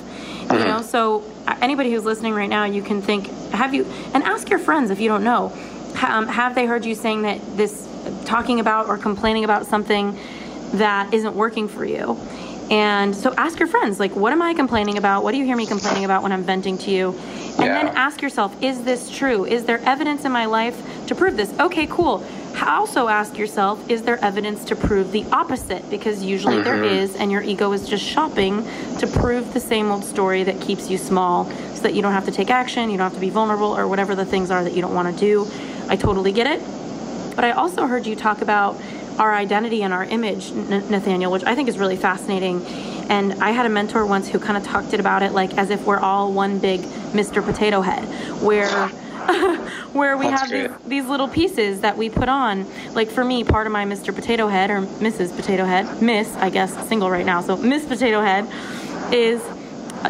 You 0.51 0.59
know, 0.59 0.81
so 0.81 1.23
anybody 1.61 1.91
who's 1.91 2.05
listening 2.05 2.33
right 2.33 2.49
now, 2.49 2.65
you 2.65 2.81
can 2.81 3.01
think, 3.01 3.27
have 3.51 3.73
you, 3.73 3.85
and 4.13 4.23
ask 4.23 4.49
your 4.49 4.59
friends 4.59 4.91
if 4.91 4.99
you 4.99 5.07
don't 5.07 5.23
know, 5.23 5.51
um, 6.05 6.27
have 6.27 6.55
they 6.55 6.65
heard 6.65 6.85
you 6.85 6.95
saying 6.95 7.21
that 7.23 7.39
this, 7.57 7.87
talking 8.25 8.59
about 8.59 8.87
or 8.87 8.97
complaining 8.97 9.43
about 9.43 9.65
something 9.65 10.17
that 10.73 11.13
isn't 11.13 11.35
working 11.35 11.67
for 11.67 11.85
you? 11.85 12.17
And 12.69 13.15
so 13.15 13.33
ask 13.37 13.59
your 13.59 13.67
friends, 13.67 13.99
like, 13.99 14.15
what 14.15 14.33
am 14.33 14.41
I 14.41 14.55
complaining 14.55 14.97
about? 14.97 15.23
What 15.23 15.33
do 15.33 15.37
you 15.37 15.45
hear 15.45 15.55
me 15.55 15.67
complaining 15.67 16.03
about 16.03 16.23
when 16.23 16.31
I'm 16.31 16.43
venting 16.43 16.79
to 16.79 16.91
you? 16.91 17.11
And 17.59 17.69
then 17.69 17.87
ask 17.89 18.21
yourself, 18.21 18.61
is 18.61 18.83
this 18.83 19.09
true? 19.09 19.45
Is 19.45 19.65
there 19.65 19.79
evidence 19.81 20.25
in 20.25 20.31
my 20.31 20.45
life 20.45 21.05
to 21.07 21.15
prove 21.15 21.37
this? 21.37 21.57
Okay, 21.59 21.87
cool. 21.87 22.25
Also 22.95 23.07
ask 23.07 23.37
yourself, 23.37 23.89
is 23.89 24.03
there 24.03 24.23
evidence 24.23 24.63
to 24.65 24.75
prove 24.75 25.11
the 25.11 25.25
opposite? 25.31 25.89
Because 25.89 26.23
usually 26.23 26.61
there 26.61 26.75
mm-hmm. 26.75 26.95
is, 26.95 27.15
and 27.15 27.31
your 27.31 27.41
ego 27.41 27.71
is 27.73 27.87
just 27.87 28.03
shopping 28.03 28.63
to 28.99 29.07
prove 29.07 29.53
the 29.53 29.59
same 29.59 29.91
old 29.91 30.03
story 30.03 30.43
that 30.43 30.61
keeps 30.61 30.89
you 30.89 30.97
small 30.97 31.45
so 31.45 31.81
that 31.81 31.93
you 31.93 32.01
don't 32.01 32.13
have 32.13 32.25
to 32.25 32.31
take 32.31 32.49
action, 32.49 32.89
you 32.89 32.97
don't 32.97 33.05
have 33.05 33.15
to 33.15 33.19
be 33.19 33.29
vulnerable, 33.29 33.75
or 33.75 33.87
whatever 33.87 34.15
the 34.15 34.25
things 34.25 34.51
are 34.51 34.63
that 34.63 34.73
you 34.73 34.81
don't 34.81 34.93
want 34.93 35.13
to 35.13 35.19
do. 35.19 35.47
I 35.89 35.95
totally 35.95 36.31
get 36.31 36.47
it. 36.47 36.63
But 37.35 37.43
I 37.43 37.51
also 37.51 37.87
heard 37.87 38.05
you 38.05 38.15
talk 38.15 38.41
about 38.41 38.79
our 39.19 39.33
identity 39.33 39.83
and 39.83 39.93
our 39.93 40.05
image, 40.05 40.51
N- 40.51 40.89
Nathaniel, 40.89 41.31
which 41.31 41.43
I 41.43 41.55
think 41.55 41.69
is 41.69 41.77
really 41.77 41.97
fascinating. 41.97 42.65
And 43.09 43.33
I 43.43 43.51
had 43.51 43.65
a 43.65 43.69
mentor 43.69 44.05
once 44.05 44.29
who 44.29 44.39
kind 44.39 44.57
of 44.57 44.63
talked 44.63 44.93
about 44.93 45.23
it 45.23 45.31
like 45.31 45.57
as 45.57 45.69
if 45.69 45.85
we're 45.85 45.99
all 45.99 46.31
one 46.31 46.59
big 46.59 46.81
Mr. 47.11 47.43
Potato 47.43 47.81
Head, 47.81 48.03
where 48.41 48.89
where 49.93 50.17
we 50.17 50.25
That's 50.27 50.41
have 50.41 50.49
these, 50.49 50.87
these 50.87 51.05
little 51.05 51.27
pieces 51.27 51.81
that 51.81 51.97
we 51.97 52.09
put 52.09 52.29
on. 52.29 52.65
Like 52.93 53.09
for 53.09 53.23
me, 53.23 53.43
part 53.43 53.67
of 53.67 53.73
my 53.73 53.85
Mr. 53.85 54.13
Potato 54.13 54.47
Head 54.47 54.69
or 54.69 54.81
Mrs. 54.81 55.35
Potato 55.35 55.65
Head, 55.65 56.01
Miss, 56.01 56.35
I 56.37 56.49
guess, 56.49 56.87
single 56.87 57.09
right 57.09 57.25
now, 57.25 57.41
so 57.41 57.57
Miss 57.57 57.85
Potato 57.85 58.21
Head 58.21 58.47
is 59.13 59.41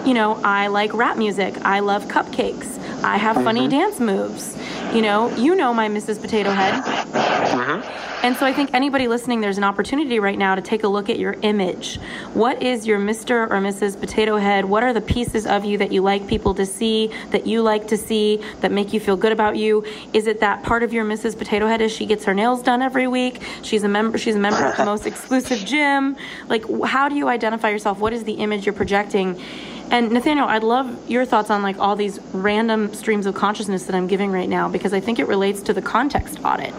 you 0.05 0.13
know, 0.13 0.39
I 0.43 0.67
like 0.67 0.93
rap 0.93 1.17
music. 1.17 1.55
I 1.63 1.79
love 1.79 2.05
cupcakes. 2.05 2.79
I 3.05 3.17
have 3.17 3.35
funny 3.35 3.67
dance 3.67 3.99
moves. 3.99 4.57
You 4.91 5.03
know, 5.03 5.29
you 5.35 5.53
know 5.55 5.73
my 5.75 5.87
Mrs. 5.87 6.19
Potato 6.19 6.49
Head. 6.49 6.83
Mhm. 6.83 7.83
And 8.23 8.35
so 8.35 8.47
I 8.47 8.53
think 8.53 8.71
anybody 8.73 9.07
listening, 9.07 9.41
there's 9.41 9.59
an 9.59 9.63
opportunity 9.63 10.19
right 10.19 10.37
now 10.39 10.55
to 10.55 10.61
take 10.61 10.83
a 10.83 10.87
look 10.87 11.11
at 11.11 11.19
your 11.19 11.35
image. 11.43 11.99
What 12.33 12.63
is 12.63 12.87
your 12.87 12.97
Mr. 12.97 13.47
or 13.51 13.61
Mrs. 13.61 13.99
Potato 13.99 14.37
Head? 14.37 14.65
What 14.65 14.81
are 14.83 14.91
the 14.93 15.01
pieces 15.01 15.45
of 15.45 15.63
you 15.63 15.77
that 15.77 15.91
you 15.91 16.01
like 16.01 16.25
people 16.25 16.55
to 16.55 16.65
see, 16.65 17.11
that 17.29 17.45
you 17.45 17.61
like 17.61 17.87
to 17.89 17.97
see, 17.97 18.41
that 18.61 18.71
make 18.71 18.91
you 18.93 18.99
feel 18.99 19.15
good 19.17 19.31
about 19.31 19.57
you? 19.57 19.83
Is 20.13 20.25
it 20.25 20.39
that 20.39 20.63
part 20.63 20.81
of 20.81 20.91
your 20.91 21.05
Mrs. 21.05 21.37
Potato 21.37 21.67
Head 21.67 21.81
is 21.81 21.91
she 21.91 22.07
gets 22.07 22.25
her 22.25 22.33
nails 22.33 22.63
done 22.63 22.81
every 22.81 23.07
week? 23.07 23.43
She's 23.61 23.83
a 23.83 23.87
member. 23.87 24.17
She's 24.17 24.35
a 24.35 24.39
member 24.39 24.65
of 24.65 24.75
the 24.75 24.85
most 24.93 25.05
exclusive 25.05 25.59
gym. 25.59 26.17
Like, 26.49 26.65
how 26.83 27.07
do 27.09 27.15
you 27.15 27.27
identify 27.27 27.69
yourself? 27.69 27.99
What 27.99 28.13
is 28.13 28.23
the 28.23 28.33
image 28.33 28.65
you're 28.65 28.73
projecting? 28.73 29.39
And 29.91 30.11
Nathaniel, 30.11 30.47
I'd 30.47 30.63
love 30.63 30.97
your 31.07 31.25
thoughts 31.25 31.51
on 31.51 31.61
like 31.61 31.77
all 31.77 31.95
these 31.95 32.19
random 32.33 32.91
streams 32.95 33.25
of 33.25 33.35
consciousness 33.35 33.85
that 33.85 33.95
I'm 33.95 34.07
giving 34.07 34.31
right 34.31 34.49
now 34.49 34.69
because 34.69 34.93
I 34.93 34.99
think 34.99 35.19
it 35.19 35.27
relates 35.27 35.61
to 35.63 35.73
the 35.73 35.81
context 35.81 36.39
audit. 36.43 36.73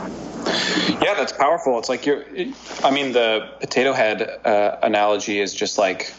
Yeah, 1.02 1.14
that's 1.14 1.32
powerful. 1.32 1.78
It's 1.78 1.88
like 1.88 2.06
you're. 2.06 2.24
I 2.82 2.90
mean, 2.90 3.12
the 3.12 3.48
potato 3.60 3.92
head 3.92 4.22
uh, 4.22 4.78
analogy 4.82 5.40
is 5.40 5.52
just 5.54 5.78
like 5.78 6.12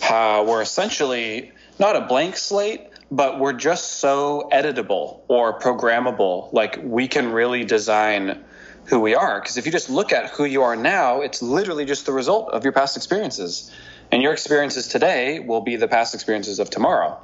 how 0.00 0.44
we're 0.44 0.62
essentially 0.62 1.52
not 1.78 1.96
a 1.96 2.02
blank 2.02 2.36
slate, 2.36 2.88
but 3.10 3.38
we're 3.38 3.52
just 3.52 3.98
so 3.98 4.48
editable 4.52 5.20
or 5.28 5.58
programmable. 5.58 6.52
Like 6.52 6.80
we 6.82 7.08
can 7.08 7.32
really 7.32 7.64
design 7.64 8.44
who 8.86 9.00
we 9.00 9.14
are. 9.14 9.40
Because 9.40 9.56
if 9.56 9.66
you 9.66 9.72
just 9.72 9.90
look 9.90 10.12
at 10.12 10.30
who 10.30 10.44
you 10.44 10.62
are 10.62 10.76
now, 10.76 11.20
it's 11.20 11.42
literally 11.42 11.84
just 11.84 12.06
the 12.06 12.12
result 12.12 12.50
of 12.50 12.64
your 12.64 12.72
past 12.72 12.96
experiences, 12.96 13.70
and 14.10 14.22
your 14.22 14.32
experiences 14.32 14.88
today 14.88 15.40
will 15.40 15.60
be 15.60 15.76
the 15.76 15.88
past 15.88 16.14
experiences 16.14 16.58
of 16.58 16.70
tomorrow. 16.70 17.18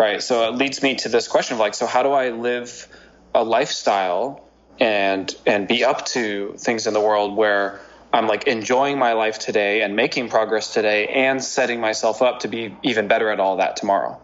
Right. 0.00 0.22
So 0.22 0.48
it 0.48 0.54
leads 0.54 0.82
me 0.82 0.94
to 0.94 1.10
this 1.10 1.28
question 1.28 1.56
of 1.56 1.60
like, 1.60 1.74
so 1.74 1.84
how 1.84 2.02
do 2.02 2.12
I 2.12 2.30
live 2.30 2.88
a 3.34 3.44
lifestyle 3.44 4.42
and 4.80 5.30
and 5.44 5.68
be 5.68 5.84
up 5.84 6.06
to 6.06 6.54
things 6.56 6.86
in 6.86 6.94
the 6.94 7.00
world 7.00 7.36
where 7.36 7.78
I'm 8.10 8.26
like 8.26 8.44
enjoying 8.46 8.98
my 8.98 9.12
life 9.12 9.38
today 9.38 9.82
and 9.82 9.94
making 9.94 10.30
progress 10.30 10.72
today 10.72 11.06
and 11.08 11.44
setting 11.44 11.82
myself 11.82 12.22
up 12.22 12.40
to 12.40 12.48
be 12.48 12.74
even 12.82 13.08
better 13.08 13.28
at 13.28 13.40
all 13.40 13.58
that 13.58 13.76
tomorrow. 13.76 14.18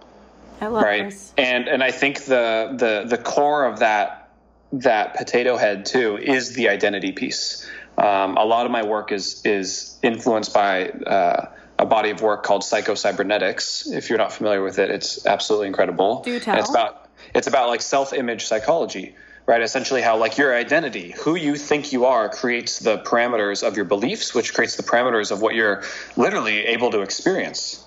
I 0.62 0.68
love 0.68 0.82
Right. 0.82 1.04
this. 1.04 1.34
And 1.36 1.68
and 1.68 1.84
I 1.84 1.90
think 1.90 2.24
the 2.24 2.74
the 2.78 3.04
the 3.06 3.22
core 3.22 3.66
of 3.66 3.80
that 3.80 4.30
that 4.72 5.14
potato 5.14 5.58
head 5.58 5.84
too 5.84 6.16
is 6.16 6.54
the 6.54 6.70
identity 6.70 7.12
piece. 7.12 7.68
Um, 7.98 8.38
a 8.38 8.46
lot 8.46 8.64
of 8.64 8.72
my 8.72 8.82
work 8.82 9.12
is 9.12 9.42
is 9.44 9.98
influenced 10.02 10.54
by 10.54 10.88
uh, 10.88 11.48
a 11.78 11.86
body 11.86 12.10
of 12.10 12.22
work 12.22 12.42
called 12.42 12.62
psychocybernetics. 12.62 13.92
If 13.92 14.08
you're 14.08 14.18
not 14.18 14.32
familiar 14.32 14.62
with 14.62 14.78
it, 14.78 14.90
it's 14.90 15.26
absolutely 15.26 15.68
incredible. 15.68 16.22
Do 16.22 16.34
And 16.34 16.42
tell. 16.42 16.58
it's 16.58 16.70
about 16.70 17.08
it's 17.34 17.46
about 17.46 17.68
like 17.68 17.82
self-image 17.82 18.46
psychology, 18.46 19.14
right? 19.46 19.60
Essentially, 19.60 20.00
how 20.00 20.16
like 20.16 20.38
your 20.38 20.54
identity, 20.54 21.14
who 21.18 21.34
you 21.34 21.56
think 21.56 21.92
you 21.92 22.04
are, 22.06 22.28
creates 22.28 22.78
the 22.78 22.98
parameters 22.98 23.66
of 23.66 23.76
your 23.76 23.84
beliefs, 23.84 24.34
which 24.34 24.54
creates 24.54 24.76
the 24.76 24.82
parameters 24.82 25.30
of 25.30 25.42
what 25.42 25.54
you're 25.54 25.82
literally 26.16 26.66
able 26.66 26.90
to 26.92 27.00
experience. 27.00 27.82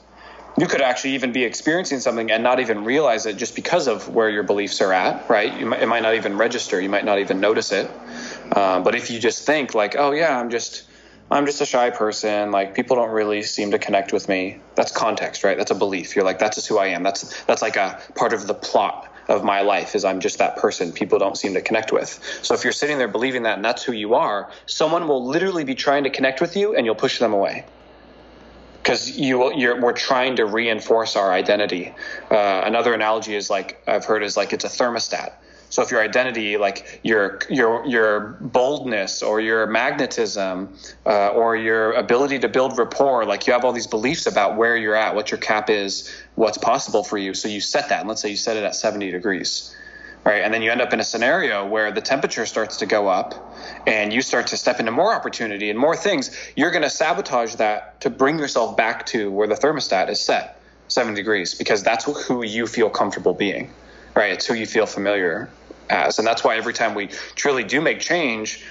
You 0.57 0.67
could 0.67 0.81
actually 0.81 1.11
even 1.11 1.31
be 1.31 1.45
experiencing 1.45 1.99
something 1.99 2.31
and 2.31 2.43
not 2.43 2.59
even 2.59 2.83
realize 2.83 3.25
it 3.25 3.37
just 3.37 3.55
because 3.55 3.87
of 3.87 4.09
where 4.09 4.29
your 4.29 4.43
beliefs 4.43 4.81
are 4.81 4.91
at, 4.91 5.29
right? 5.29 5.57
You 5.57 5.67
might, 5.67 5.81
it 5.81 5.85
might 5.85 6.03
not 6.03 6.15
even 6.15 6.37
register. 6.37 6.81
You 6.81 6.89
might 6.89 7.05
not 7.05 7.19
even 7.19 7.39
notice 7.39 7.71
it. 7.71 7.89
Um, 8.55 8.83
but 8.83 8.93
if 8.93 9.09
you 9.09 9.19
just 9.19 9.45
think 9.45 9.73
like, 9.73 9.95
oh 9.95 10.11
yeah, 10.11 10.37
I'm 10.37 10.49
just 10.49 10.88
I'm 11.31 11.45
just 11.45 11.61
a 11.61 11.65
shy 11.65 11.89
person. 11.91 12.51
Like 12.51 12.73
people 12.73 12.95
don't 12.95 13.11
really 13.11 13.43
seem 13.43 13.71
to 13.71 13.79
connect 13.79 14.11
with 14.11 14.27
me. 14.27 14.59
That's 14.75 14.91
context, 14.91 15.43
right? 15.43 15.57
That's 15.57 15.71
a 15.71 15.75
belief. 15.75 16.15
You're 16.15 16.25
like, 16.25 16.39
that's 16.39 16.55
just 16.55 16.67
who 16.67 16.79
I 16.79 16.87
am. 16.87 17.03
That's 17.03 17.43
that's 17.43 17.61
like 17.61 17.75
a 17.75 18.01
part 18.15 18.33
of 18.33 18.47
the 18.47 18.55
plot 18.55 19.07
of 19.27 19.43
my 19.43 19.61
life 19.61 19.93
is 19.93 20.03
I'm 20.03 20.19
just 20.19 20.39
that 20.39 20.57
person 20.57 20.91
people 20.91 21.19
don't 21.19 21.37
seem 21.37 21.53
to 21.53 21.61
connect 21.61 21.91
with. 21.91 22.19
So 22.41 22.55
if 22.55 22.63
you're 22.63 22.73
sitting 22.73 22.97
there 22.97 23.07
believing 23.07 23.43
that 23.43 23.57
and 23.57 23.63
that's 23.63 23.83
who 23.83 23.91
you 23.91 24.15
are, 24.15 24.49
someone 24.65 25.07
will 25.07 25.23
literally 25.23 25.63
be 25.63 25.75
trying 25.75 26.03
to 26.05 26.09
connect 26.09 26.41
with 26.41 26.55
you 26.57 26.75
and 26.75 26.85
you'll 26.85 26.95
push 26.95 27.19
them 27.19 27.33
away 27.33 27.65
because 28.89 29.19
you 29.19 29.53
you're 29.53 29.79
we're 29.79 29.93
trying 29.93 30.35
to 30.37 30.45
reinforce 30.45 31.15
our 31.15 31.31
identity. 31.31 31.93
Uh, 32.31 32.63
another 32.65 32.93
analogy 32.93 33.35
is 33.35 33.49
like 33.49 33.81
I've 33.87 34.03
heard 34.03 34.23
is 34.23 34.35
like 34.35 34.51
it's 34.51 34.65
a 34.65 34.67
thermostat. 34.67 35.33
So 35.69 35.83
if 35.83 35.91
your 35.91 36.01
identity, 36.01 36.57
like 36.57 36.99
your 37.03 37.39
your 37.47 37.85
your 37.85 38.37
boldness 38.41 39.21
or 39.21 39.39
your 39.39 39.67
magnetism 39.67 40.75
uh, 41.05 41.29
or 41.29 41.55
your 41.55 41.93
ability 41.93 42.39
to 42.39 42.49
build 42.49 42.77
rapport, 42.77 43.25
like 43.25 43.45
you 43.45 43.53
have 43.53 43.63
all 43.63 43.71
these 43.71 43.87
beliefs 43.87 44.25
about 44.25 44.57
where 44.57 44.75
you're 44.75 44.95
at, 44.95 45.13
what 45.13 45.29
your 45.29 45.37
cap 45.39 45.69
is, 45.69 46.11
what's 46.35 46.57
possible 46.57 47.03
for 47.03 47.19
you. 47.19 47.35
So 47.35 47.47
you 47.47 47.61
set 47.61 47.89
that, 47.89 47.99
and 47.99 48.09
let's 48.09 48.21
say 48.21 48.29
you 48.29 48.35
set 48.35 48.57
it 48.57 48.63
at 48.63 48.75
70 48.75 49.11
degrees, 49.11 49.75
right? 50.23 50.41
And 50.41 50.51
then 50.51 50.63
you 50.63 50.71
end 50.71 50.81
up 50.81 50.91
in 50.91 50.99
a 50.99 51.03
scenario 51.03 51.67
where 51.67 51.91
the 51.91 52.01
temperature 52.01 52.47
starts 52.47 52.77
to 52.77 52.87
go 52.87 53.07
up 53.07 53.35
and 53.85 54.11
you 54.11 54.23
start 54.23 54.47
to 54.47 54.57
step 54.57 54.79
into 54.79 54.91
more 54.91 55.13
opportunity 55.13 55.69
and 55.69 55.77
more 55.77 55.95
things. 55.95 56.35
You're 56.55 56.71
going 56.71 56.81
to 56.83 56.89
sabotage 56.89 57.55
that 57.55 58.01
to 58.01 58.09
bring 58.09 58.39
yourself 58.39 58.75
back 58.75 59.05
to 59.07 59.29
where 59.29 59.47
the 59.47 59.55
thermostat 59.55 60.09
is 60.09 60.19
set, 60.19 60.59
seven 60.87 61.13
degrees, 61.13 61.53
because 61.53 61.83
that's 61.83 62.05
who 62.27 62.43
you 62.43 62.65
feel 62.65 62.89
comfortable 62.89 63.35
being, 63.35 63.71
right? 64.15 64.33
It's 64.33 64.47
who 64.47 64.55
you 64.55 64.65
feel 64.65 64.87
familiar 64.87 65.51
as. 65.89 66.19
And 66.19 66.27
that's 66.27 66.43
why 66.43 66.57
every 66.57 66.73
time 66.73 66.95
we 66.95 67.07
truly 67.35 67.63
do 67.63 67.81
make 67.81 67.99
change, 67.99 68.63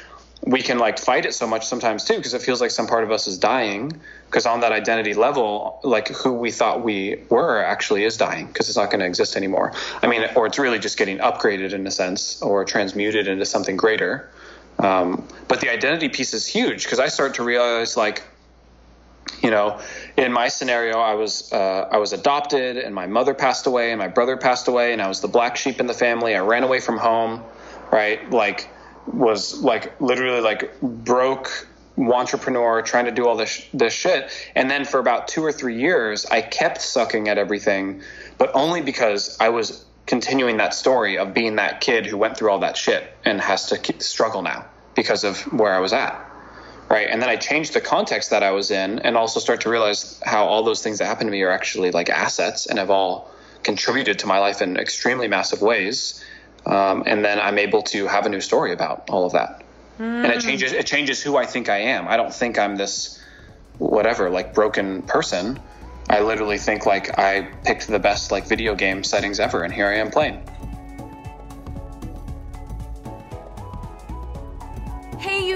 we 0.43 0.63
can 0.63 0.79
like 0.79 0.99
fight 0.99 1.27
it 1.27 1.35
so 1.35 1.47
much 1.47 1.67
sometimes 1.67 2.05
too 2.05 2.17
because 2.17 2.35
it 2.35 2.43
feels 2.43 2.61
like 2.61 2.71
some 2.71 2.87
part 2.87 3.05
of 3.05 3.11
us 3.11 3.27
is 3.27 3.39
dying 3.39 4.01
because 4.27 4.47
on 4.47 4.61
that 4.61 4.73
identity 4.73 5.15
level 5.15 5.81
like 5.83 6.09
who 6.09 6.33
we 6.33 6.51
thought 6.51 6.83
we 6.83 7.21
were 7.29 7.63
actually 7.63 8.05
is 8.05 8.17
dying 8.17 8.47
because 8.47 8.69
it's 8.69 8.79
not 8.79 8.91
going 8.91 9.01
to 9.01 9.07
exist 9.07 9.37
anymore 9.37 9.73
i 10.03 10.07
mean 10.07 10.25
or 10.37 10.47
it's 10.47 10.59
really 10.59 10.79
just 10.79 10.97
getting 10.97 11.19
upgraded 11.19 11.73
in 11.73 11.87
a 11.87 11.91
sense 11.91 12.41
or 12.41 12.65
transmuted 12.65 13.27
into 13.27 13.45
something 13.45 13.77
greater 13.77 14.31
um, 14.79 15.27
but 15.49 15.61
the 15.61 15.69
identity 15.69 16.09
piece 16.09 16.33
is 16.33 16.47
huge 16.47 16.85
because 16.85 17.01
i 17.01 17.09
start 17.09 17.35
to 17.35 17.43
realize 17.43 17.97
like 17.97 18.23
you 19.43 19.51
know 19.51 19.81
in 20.17 20.33
my 20.33 20.49
scenario 20.49 20.99
i 20.99 21.15
was 21.15 21.53
uh, 21.53 21.89
i 21.91 21.99
was 21.99 22.13
adopted 22.13 22.77
and 22.77 22.95
my 22.95 23.07
mother 23.07 23.35
passed 23.35 23.67
away 23.67 23.93
and 23.93 23.99
my 23.99 24.09
brother 24.09 24.37
passed 24.37 24.69
away 24.69 24.93
and 24.93 25.01
i 25.01 25.09
was 25.09 25.21
the 25.21 25.29
black 25.29 25.57
sheep 25.57 25.81
in 25.81 25.87
the 25.87 25.95
family. 25.95 26.35
I 26.35 26.41
ran 26.41 26.65
away 26.65 26.81
from 26.81 26.99
home 26.99 27.45
right? 27.91 28.31
Like 28.31 28.69
was 29.07 29.63
like 29.63 30.01
literally 30.01 30.41
like 30.41 30.81
broke 30.81 31.67
entrepreneur 31.99 32.83
trying 32.83 33.07
to 33.07 33.11
do 33.11 33.27
all 33.27 33.37
this 33.37 33.67
this 33.73 33.93
shit. 33.93 34.31
And 34.55 34.71
then 34.71 34.85
for 34.85 35.01
about 35.01 35.29
2 35.29 35.43
or 35.43 35.53
3 35.53 35.81
years 35.81 36.27
I 36.27 36.43
kept 36.43 36.81
sucking 36.81 37.29
at 37.29 37.39
everything 37.39 38.03
but 38.37 38.51
only 38.55 38.83
because 38.83 39.37
I 39.41 39.49
was 39.49 39.85
continuing 40.07 40.59
that 40.59 40.75
story 40.75 41.19
of 41.19 41.35
being 41.35 41.57
that 41.57 41.81
kid 41.81 42.07
who 42.07 42.17
went 42.17 42.37
through 42.37 42.51
all 42.51 42.61
that 42.61 42.77
shit 42.77 43.13
and 43.25 43.41
has 43.41 43.67
to 43.67 44.03
struggle 44.03 44.43
now 44.43 44.65
because 44.95 45.25
of 45.25 45.41
where 45.53 45.75
I 45.75 45.81
was 45.81 45.93
at 45.93 46.28
right 46.89 47.09
and 47.11 47.21
then 47.21 47.29
I 47.29 47.37
changed 47.37 47.75
the 47.75 47.81
context 47.81 48.31
that 48.31 48.43
I 48.43 48.51
was 48.51 48.71
in 48.71 48.99
and 49.01 49.17
also 49.17 49.41
start 49.41 49.61
to 49.63 49.71
realize 49.71 50.21
how 50.25 50.47
all 50.47 50.63
those 50.63 50.83
things 50.83 50.99
that 50.99 51.07
happened 51.07 51.29
to 51.29 51.33
me 51.33 51.43
are 51.43 51.51
actually 51.51 51.91
like 51.91 52.11
assets 52.11 52.67
and 52.67 52.79
have 52.79 52.91
all 52.91 53.31
contributed 53.63 54.19
to 54.21 54.27
my 54.27 54.39
life 54.39 54.63
in 54.63 54.77
extremely 54.77 55.29
massive 55.29 55.61
ways 55.63 56.25
um, 56.69 57.03
and 57.07 57.25
then 57.25 57.41
I'm 57.41 57.59
able 57.59 57.83
to 57.83 58.07
have 58.07 58.27
a 58.27 58.29
new 58.29 58.41
story 58.41 58.73
about 58.73 59.09
all 59.09 59.25
of 59.25 59.33
that. 59.33 59.63
Mm. 59.99 60.25
And 60.25 60.27
it 60.27 60.41
changes 60.41 60.73
it 60.73 60.87
changes 60.87 61.23
who 61.23 61.37
I 61.37 61.47
think 61.47 61.69
I 61.69 61.79
am. 61.79 62.07
I 62.07 62.17
don't 62.17 62.33
think 62.33 62.59
I'm 62.59 62.77
this 62.77 63.21
whatever 63.79 64.31
like 64.31 64.55
broken 64.55 65.03
person. 65.03 65.59
I 66.11 66.21
literally 66.21 66.59
think 66.59 66.87
like 66.87 67.19
I 67.19 67.43
picked 67.65 67.87
the 67.89 67.99
best 67.99 68.31
like 68.31 68.47
video 68.47 68.75
game 68.75 69.03
settings 69.03 69.41
ever, 69.41 69.63
and 69.63 69.73
here 69.73 69.87
I 69.87 69.97
am 69.97 70.11
playing. 70.11 70.43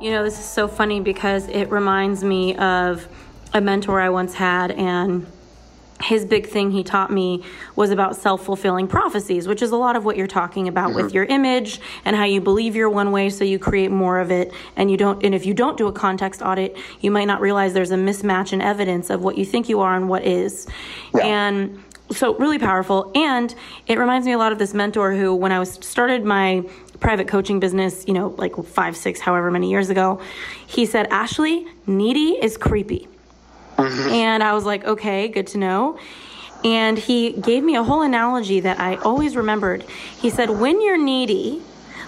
You 0.00 0.12
know, 0.12 0.24
this 0.24 0.38
is 0.38 0.46
so 0.46 0.66
funny 0.66 1.00
because 1.00 1.46
it 1.48 1.70
reminds 1.70 2.24
me 2.24 2.56
of 2.56 3.06
a 3.52 3.60
mentor 3.60 4.00
I 4.00 4.08
once 4.08 4.32
had, 4.32 4.70
and 4.70 5.26
his 6.02 6.24
big 6.24 6.48
thing 6.48 6.70
he 6.70 6.82
taught 6.82 7.12
me 7.12 7.44
was 7.76 7.90
about 7.90 8.16
self 8.16 8.42
fulfilling 8.42 8.88
prophecies, 8.88 9.46
which 9.46 9.60
is 9.60 9.72
a 9.72 9.76
lot 9.76 9.96
of 9.96 10.06
what 10.06 10.16
you're 10.16 10.26
talking 10.26 10.68
about 10.68 10.90
mm-hmm. 10.90 11.02
with 11.02 11.12
your 11.12 11.24
image 11.24 11.82
and 12.06 12.16
how 12.16 12.24
you 12.24 12.40
believe 12.40 12.74
you're 12.74 12.88
one 12.88 13.12
way, 13.12 13.28
so 13.28 13.44
you 13.44 13.58
create 13.58 13.90
more 13.90 14.20
of 14.20 14.30
it. 14.30 14.54
And 14.74 14.90
you 14.90 14.96
don't, 14.96 15.22
and 15.22 15.34
if 15.34 15.44
you 15.44 15.52
don't 15.52 15.76
do 15.76 15.86
a 15.86 15.92
context 15.92 16.40
audit, 16.40 16.78
you 17.00 17.10
might 17.10 17.26
not 17.26 17.42
realize 17.42 17.74
there's 17.74 17.90
a 17.90 17.96
mismatch 17.96 18.54
in 18.54 18.62
evidence 18.62 19.10
of 19.10 19.22
what 19.22 19.36
you 19.36 19.44
think 19.44 19.68
you 19.68 19.80
are 19.80 19.94
and 19.94 20.08
what 20.08 20.24
is. 20.24 20.66
Yeah. 21.14 21.26
And 21.26 21.84
so 22.10 22.34
really 22.36 22.58
powerful 22.58 23.12
and 23.14 23.54
it 23.86 23.96
reminds 23.96 24.26
me 24.26 24.32
a 24.32 24.38
lot 24.38 24.50
of 24.50 24.58
this 24.58 24.74
mentor 24.74 25.12
who 25.12 25.32
when 25.32 25.52
i 25.52 25.60
was 25.60 25.74
started 25.74 26.24
my 26.24 26.60
private 27.00 27.26
coaching 27.26 27.60
business, 27.60 28.04
you 28.06 28.14
know, 28.14 28.28
like 28.36 28.54
five, 28.64 28.96
six, 28.96 29.20
however 29.20 29.50
many 29.50 29.70
years 29.70 29.90
ago, 29.90 30.20
he 30.66 30.86
said, 30.86 31.06
Ashley, 31.10 31.66
needy 31.86 32.38
is 32.40 32.56
creepy. 32.56 33.08
Mm-hmm. 33.76 34.10
And 34.10 34.42
I 34.42 34.52
was 34.52 34.64
like, 34.64 34.84
okay, 34.84 35.28
good 35.28 35.46
to 35.48 35.58
know. 35.58 35.98
And 36.62 36.98
he 36.98 37.32
gave 37.32 37.64
me 37.64 37.76
a 37.76 37.82
whole 37.82 38.02
analogy 38.02 38.60
that 38.60 38.78
I 38.78 38.96
always 38.96 39.34
remembered. 39.34 39.82
He 40.20 40.28
said, 40.28 40.50
when 40.50 40.82
you're 40.82 41.02
needy, 41.02 41.62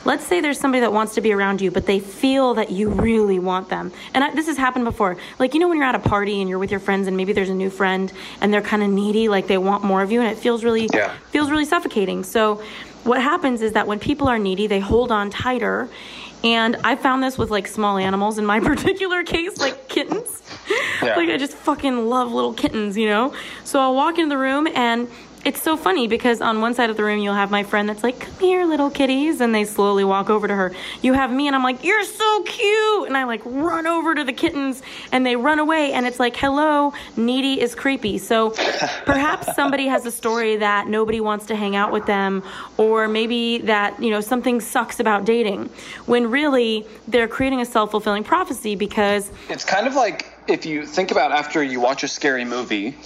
let's 0.05 0.27
say 0.27 0.41
there's 0.41 0.61
somebody 0.61 0.81
that 0.81 0.93
wants 0.93 1.15
to 1.15 1.21
be 1.21 1.33
around 1.33 1.63
you, 1.63 1.71
but 1.71 1.87
they 1.87 2.01
feel 2.01 2.55
that 2.55 2.71
you 2.71 2.91
really 2.91 3.39
want 3.39 3.71
them. 3.71 3.93
And 4.13 4.25
I, 4.25 4.35
this 4.35 4.47
has 4.47 4.59
happened 4.59 4.85
before. 4.85 5.17
Like, 5.39 5.55
you 5.55 5.61
know, 5.61 5.69
when 5.69 5.79
you're 5.79 5.87
at 5.87 5.95
a 5.95 6.01
party 6.01 6.41
and 6.41 6.51
you're 6.51 6.59
with 6.59 6.71
your 6.71 6.81
friends 6.81 7.07
and 7.07 7.17
maybe 7.17 7.33
there's 7.33 7.49
a 7.49 7.55
new 7.55 7.71
friend 7.71 8.13
and 8.43 8.53
they're 8.53 8.61
kind 8.61 8.83
of 8.83 8.91
needy, 8.91 9.29
like 9.29 9.47
they 9.47 9.59
want 9.59 9.85
more 9.85 10.03
of 10.03 10.13
you 10.13 10.21
and 10.21 10.31
it 10.31 10.39
feels 10.39 10.65
really, 10.65 10.91
yeah. 10.93 11.15
feels 11.31 11.51
really 11.51 11.65
suffocating. 11.65 12.25
So, 12.25 12.63
what 13.05 13.21
happens 13.21 13.63
is 13.63 13.73
that 13.73 13.87
when 13.87 13.99
people 13.99 14.29
are 14.29 14.39
needy, 14.39 14.67
they 14.67 14.81
hold 14.81 15.11
on 15.11 15.31
tighter. 15.31 15.89
And 16.45 16.77
I 16.83 16.97
found 16.97 17.23
this 17.23 17.39
with 17.39 17.51
like 17.51 17.67
small 17.67 17.99
animals 17.99 18.39
in 18.39 18.47
my 18.47 18.61
particular 18.73 19.23
case, 19.23 19.59
like 19.59 19.89
kittens. 19.89 20.43
Yeah. 21.03 21.17
like 21.17 21.29
I 21.29 21.37
just 21.37 21.55
fucking 21.55 22.09
love 22.09 22.33
little 22.33 22.53
kittens, 22.53 22.97
you 22.97 23.07
know? 23.07 23.35
So 23.65 23.81
I'll 23.81 23.95
walk 23.95 24.19
into 24.19 24.29
the 24.31 24.39
room 24.39 24.67
and 24.69 25.09
it's 25.45 25.61
so 25.61 25.77
funny 25.77 26.07
because 26.07 26.41
on 26.41 26.61
one 26.61 26.75
side 26.75 26.91
of 26.91 26.97
the 26.97 27.03
room 27.03 27.19
you'll 27.19 27.35
have 27.35 27.51
my 27.51 27.63
friend 27.63 27.89
that's 27.89 28.03
like, 28.03 28.21
"Come 28.21 28.35
here, 28.39 28.65
little 28.65 28.91
kitties," 28.91 29.41
and 29.41 29.55
they 29.55 29.65
slowly 29.65 30.05
walk 30.05 30.31
over 30.31 30.47
to 30.47 30.55
her. 30.55 30.73
You 31.03 31.15
have 31.15 31.33
me, 31.33 31.47
and 31.47 31.57
I'm 31.57 31.63
like, 31.63 31.83
"You're 31.83 32.05
so 32.05 32.43
cute," 32.43 33.09
and 33.09 33.17
I 33.17 33.25
like 33.25 33.43
run 33.45 33.87
over 33.87 34.15
to 34.15 34.25
the 34.25 34.33
kittens, 34.33 34.83
and 35.11 35.27
they 35.27 35.37
run 35.37 35.59
away, 35.59 35.93
and 35.93 36.07
it's 36.07 36.21
like, 36.21 36.37
"Hello, 36.37 36.93
needy 37.17 37.61
is 37.61 37.75
creepy." 37.75 38.19
So 38.19 38.51
perhaps 39.05 39.55
somebody 39.55 39.87
has 39.87 40.07
a 40.07 40.11
story 40.11 40.57
that 40.57 40.87
nobody 40.89 41.21
wants 41.21 41.47
to 41.47 41.57
hang 41.57 41.75
out 41.75 41.93
with 41.93 42.07
them, 42.07 42.43
or 42.77 43.09
maybe 43.09 43.59
that 43.59 44.01
you 44.01 44.11
know 44.11 44.21
something 44.21 44.61
sucks 44.61 45.01
about 45.01 45.25
dating, 45.25 45.71
when 46.07 46.31
really 46.31 46.87
they're 47.09 47.29
creating 47.29 47.61
a 47.61 47.67
self 47.67 47.91
fulfilling 47.91 48.25
prophecy 48.25 48.77
because 48.77 49.31
it's 49.49 49.65
kind 49.65 49.87
of 49.87 49.95
like 49.95 50.27
if 50.47 50.65
you 50.67 50.87
think 50.87 51.11
about 51.11 51.33
after 51.33 51.63
you 51.63 51.81
watch 51.81 52.03
a 52.03 52.09
scary 52.09 52.45
movie 52.45 52.97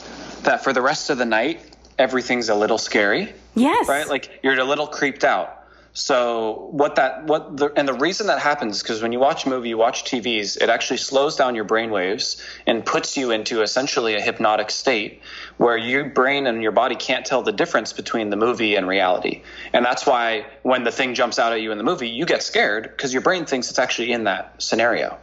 that 0.42 0.62
for 0.62 0.72
the 0.72 0.82
rest 0.82 1.10
of 1.10 1.18
the 1.18 1.24
night 1.24 1.60
everything's 1.98 2.48
a 2.48 2.54
little 2.54 2.78
scary. 2.78 3.32
Yes. 3.54 3.88
Right? 3.88 4.08
Like 4.08 4.40
you're 4.42 4.58
a 4.58 4.64
little 4.64 4.86
creeped 4.86 5.24
out. 5.24 5.56
So 5.96 6.68
what 6.72 6.96
that 6.96 7.24
what 7.24 7.56
the 7.56 7.72
and 7.74 7.88
the 7.88 7.94
reason 7.94 8.26
that 8.26 8.38
happens 8.38 8.82
because 8.82 9.00
when 9.00 9.12
you 9.12 9.18
watch 9.18 9.46
a 9.46 9.48
movie, 9.48 9.70
you 9.70 9.78
watch 9.78 10.04
TVs, 10.04 10.60
it 10.60 10.68
actually 10.68 10.98
slows 10.98 11.36
down 11.36 11.54
your 11.54 11.64
brain 11.64 11.90
waves 11.90 12.36
and 12.66 12.84
puts 12.84 13.16
you 13.16 13.30
into 13.30 13.62
essentially 13.62 14.14
a 14.14 14.20
hypnotic 14.20 14.70
state 14.70 15.22
where 15.56 15.74
your 15.74 16.04
brain 16.04 16.46
and 16.46 16.62
your 16.62 16.72
body 16.72 16.96
can't 16.96 17.24
tell 17.24 17.42
the 17.42 17.50
difference 17.50 17.94
between 17.94 18.28
the 18.28 18.36
movie 18.36 18.74
and 18.74 18.86
reality. 18.86 19.42
And 19.72 19.86
that's 19.86 20.04
why 20.04 20.44
when 20.62 20.84
the 20.84 20.92
thing 20.92 21.14
jumps 21.14 21.38
out 21.38 21.54
at 21.54 21.62
you 21.62 21.72
in 21.72 21.78
the 21.78 21.84
movie, 21.84 22.10
you 22.10 22.26
get 22.26 22.42
scared 22.42 22.82
because 22.82 23.14
your 23.14 23.22
brain 23.22 23.46
thinks 23.46 23.70
it's 23.70 23.78
actually 23.78 24.12
in 24.12 24.24
that 24.24 24.62
scenario. 24.62 25.16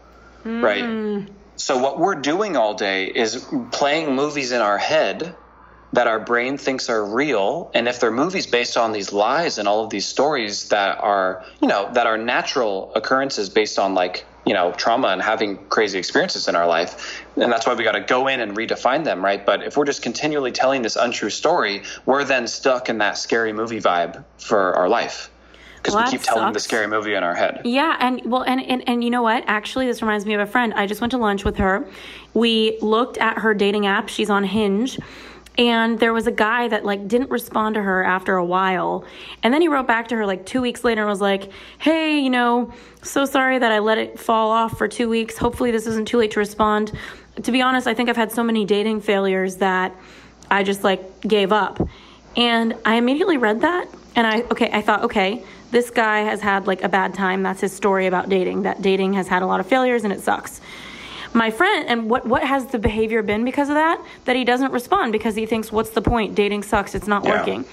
Mm. 0.44 0.64
Right? 0.64 1.30
So 1.56 1.78
what 1.78 2.00
we're 2.00 2.16
doing 2.16 2.58
all 2.58 2.74
day 2.74 3.06
is 3.06 3.48
playing 3.72 4.16
movies 4.16 4.52
in 4.52 4.62
our 4.62 4.80
head 4.80 5.36
that 5.94 6.08
our 6.08 6.20
brain 6.20 6.58
thinks 6.58 6.90
are 6.90 7.06
real 7.06 7.72
and 7.74 7.88
if 7.88 8.00
they're 8.00 8.12
movies 8.12 8.46
based 8.46 8.76
on 8.76 8.92
these 8.92 9.14
lies 9.14 9.58
and 9.58 9.68
all 9.68 9.84
of 9.84 9.90
these 9.90 10.06
stories 10.06 10.70
that 10.70 11.00
are 11.00 11.46
you 11.62 11.68
know 11.68 11.90
that 11.94 12.06
are 12.06 12.18
natural 12.18 12.92
occurrences 12.96 13.50
based 13.50 13.80
on 13.80 13.94
like 13.94 14.26
you 14.46 14.54
know 14.54 14.72
trauma 14.74 15.10
and 15.10 15.22
having 15.22 15.58
crazy 15.68 15.98
experiences 15.98 16.48
in 16.48 16.56
our 16.56 16.68
life 16.68 17.24
and 17.38 17.52
that's 17.52 17.66
why 17.66 17.74
we 17.74 17.84
got 17.84 17.94
to 17.94 18.02
go 18.02 18.28
in 18.28 18.42
and 18.42 18.58
redefine 18.58 19.04
them 19.04 19.24
right 19.24 19.46
but 19.46 19.64
if 19.64 19.78
we're 19.78 19.86
just 19.86 20.02
continually 20.02 20.52
telling 20.52 20.82
this 20.82 20.96
untrue 20.96 21.30
story 21.30 21.84
we're 22.06 22.24
then 22.24 22.48
stuck 22.48 22.90
in 22.90 22.98
that 22.98 23.18
scary 23.18 23.54
movie 23.54 23.80
vibe 23.80 24.24
for 24.38 24.76
our 24.76 24.90
life 24.90 25.30
because 25.78 25.96
well, 25.96 26.06
we 26.06 26.12
keep 26.12 26.22
telling 26.22 26.44
sucks. 26.44 26.54
the 26.54 26.60
scary 26.62 26.88
movie 26.88 27.14
in 27.14 27.26
our 27.26 27.36
head. 27.36 27.62
Yeah, 27.66 27.98
and 28.00 28.22
well, 28.24 28.44
and, 28.44 28.62
and 28.62 28.88
and 28.88 29.04
you 29.04 29.10
know 29.10 29.22
what? 29.22 29.44
Actually, 29.48 29.86
this 29.88 30.02
reminds 30.02 30.26
me 30.26 30.34
of 30.34 30.40
a 30.40 30.46
friend. 30.46 30.74
I 30.76 30.88
just 30.88 31.02
went 31.02 31.12
to 31.12 31.18
lunch 31.18 31.44
with 31.44 31.58
her. 31.58 31.86
We 32.34 32.78
looked 32.82 33.18
at 33.18 33.40
her 33.40 33.54
dating 33.54 33.86
app. 33.86 34.08
She's 34.08 34.30
on 34.30 34.46
Hinge, 34.46 34.98
and 35.58 36.00
there 36.00 36.14
was 36.14 36.26
a 36.28 36.32
guy 36.32 36.68
that 36.68 36.84
like 36.84 37.08
didn't 37.08 37.30
respond 37.30 37.76
to 37.76 37.82
her 37.82 38.04
after 38.04 38.36
a 38.36 38.46
while 38.46 39.06
and 39.44 39.54
then 39.54 39.62
he 39.62 39.68
wrote 39.68 39.88
back 39.88 40.08
to 40.08 40.16
her 40.16 40.26
like 40.26 40.46
two 40.46 40.62
weeks 40.62 40.84
later 40.84 41.02
and 41.02 41.10
was 41.10 41.22
like 41.22 41.52
hey 41.80 42.20
you 42.20 42.30
know 42.30 42.72
so 43.02 43.26
sorry 43.26 43.60
that 43.60 43.72
i 43.72 43.80
let 43.80 43.98
it 43.98 44.20
fall 44.20 44.50
off 44.50 44.78
for 44.78 44.88
two 44.88 45.10
weeks 45.10 45.38
hopefully 45.38 45.72
this 45.72 45.86
isn't 45.86 46.08
too 46.08 46.18
late 46.18 46.32
to 46.32 46.40
respond 46.40 46.92
to 47.42 47.52
be 47.52 47.62
honest 47.62 47.88
i 47.88 47.94
think 47.94 48.10
i've 48.10 48.18
had 48.18 48.32
so 48.32 48.44
many 48.44 48.66
dating 48.66 49.00
failures 49.00 49.58
that 49.58 49.96
i 50.50 50.64
just 50.64 50.84
like 50.84 51.22
gave 51.22 51.52
up 51.52 51.88
and 52.36 52.76
i 52.86 52.96
immediately 52.96 53.38
read 53.38 53.62
that 53.62 53.88
and 54.16 54.28
I 54.28 54.42
okay, 54.52 54.70
I 54.72 54.82
thought, 54.82 55.04
okay, 55.04 55.44
this 55.72 55.90
guy 55.90 56.20
has 56.20 56.42
had 56.42 56.68
like 56.68 56.84
a 56.84 56.90
bad 56.90 57.14
time. 57.14 57.44
That's 57.44 57.62
his 57.62 57.74
story 57.74 58.08
about 58.08 58.30
dating. 58.30 58.64
That 58.64 58.82
dating 58.82 59.14
has 59.14 59.28
had 59.28 59.42
a 59.42 59.46
lot 59.46 59.60
of 59.60 59.68
failures 59.68 60.04
and 60.04 60.14
it 60.14 60.22
sucks. 60.22 60.62
My 61.34 61.50
friend, 61.50 61.86
and 61.90 62.10
what 62.10 62.26
what 62.28 62.44
has 62.44 62.68
the 62.68 62.78
behavior 62.80 63.24
been 63.24 63.44
because 63.44 63.70
of 63.70 63.76
that? 63.76 64.00
That 64.26 64.36
he 64.36 64.44
doesn't 64.44 64.72
respond 64.72 65.12
because 65.12 65.36
he 65.36 65.46
thinks, 65.46 65.72
what's 65.72 65.90
the 65.92 66.02
point? 66.02 66.36
Dating 66.36 66.64
sucks. 66.64 66.94
It's 66.96 67.08
not 67.08 67.24
Yeah. 67.24 67.38
working. 67.38 67.66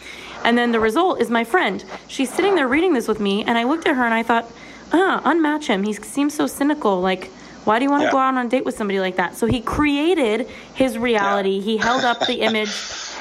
And 0.44 0.56
then 0.56 0.72
the 0.72 0.80
result 0.80 1.20
is 1.20 1.28
my 1.28 1.44
friend. 1.44 1.84
She's 2.08 2.32
sitting 2.32 2.54
there 2.54 2.66
reading 2.66 2.94
this 2.94 3.06
with 3.06 3.20
me, 3.20 3.44
and 3.44 3.58
I 3.58 3.64
looked 3.64 3.86
at 3.86 3.94
her 3.96 4.04
and 4.04 4.14
I 4.14 4.22
thought, 4.22 4.50
ah, 4.92 5.20
unmatch 5.24 5.66
him. 5.66 5.82
He 5.82 5.92
seems 5.92 6.32
so 6.34 6.46
cynical. 6.46 7.00
Like, 7.02 7.30
why 7.64 7.78
do 7.78 7.84
you 7.84 7.90
want 7.90 8.04
to 8.04 8.08
go 8.10 8.16
out 8.16 8.34
on 8.34 8.46
a 8.46 8.48
date 8.48 8.64
with 8.64 8.76
somebody 8.76 9.00
like 9.00 9.16
that? 9.16 9.36
So 9.36 9.46
he 9.46 9.60
created 9.60 10.48
his 10.74 10.96
reality. 10.96 11.60
He 11.60 11.76
held 11.76 12.04
up 12.04 12.26
the 12.26 12.40
image 12.40 12.74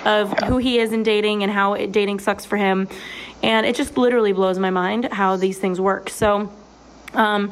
of 0.05 0.31
who 0.43 0.57
he 0.57 0.79
is 0.79 0.93
in 0.93 1.03
dating 1.03 1.43
and 1.43 1.51
how 1.51 1.73
it, 1.73 1.91
dating 1.91 2.19
sucks 2.19 2.45
for 2.45 2.55
him. 2.55 2.87
And 3.43 3.65
it 3.65 3.75
just 3.75 3.97
literally 3.97 4.31
blows 4.31 4.57
my 4.57 4.69
mind 4.69 5.09
how 5.11 5.35
these 5.35 5.57
things 5.57 5.81
work. 5.81 6.09
So, 6.09 6.49
um, 7.13 7.51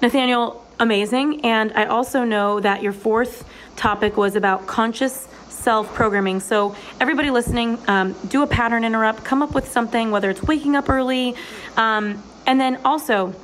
Nathaniel, 0.00 0.61
amazing. 0.78 1.44
And 1.44 1.72
I 1.74 1.86
also 1.86 2.24
know 2.24 2.60
that 2.60 2.82
your 2.82 2.92
fourth 2.92 3.48
topic 3.76 4.16
was 4.16 4.36
about 4.36 4.66
conscious 4.66 5.28
self 5.48 5.94
programming. 5.94 6.40
So, 6.40 6.74
everybody 7.00 7.30
listening, 7.30 7.78
um, 7.88 8.14
do 8.28 8.42
a 8.42 8.46
pattern 8.46 8.84
interrupt, 8.84 9.24
come 9.24 9.42
up 9.42 9.54
with 9.54 9.70
something, 9.70 10.10
whether 10.10 10.28
it's 10.30 10.42
waking 10.42 10.74
up 10.74 10.88
early, 10.88 11.36
um, 11.76 12.22
and 12.46 12.60
then 12.60 12.80
also 12.84 13.34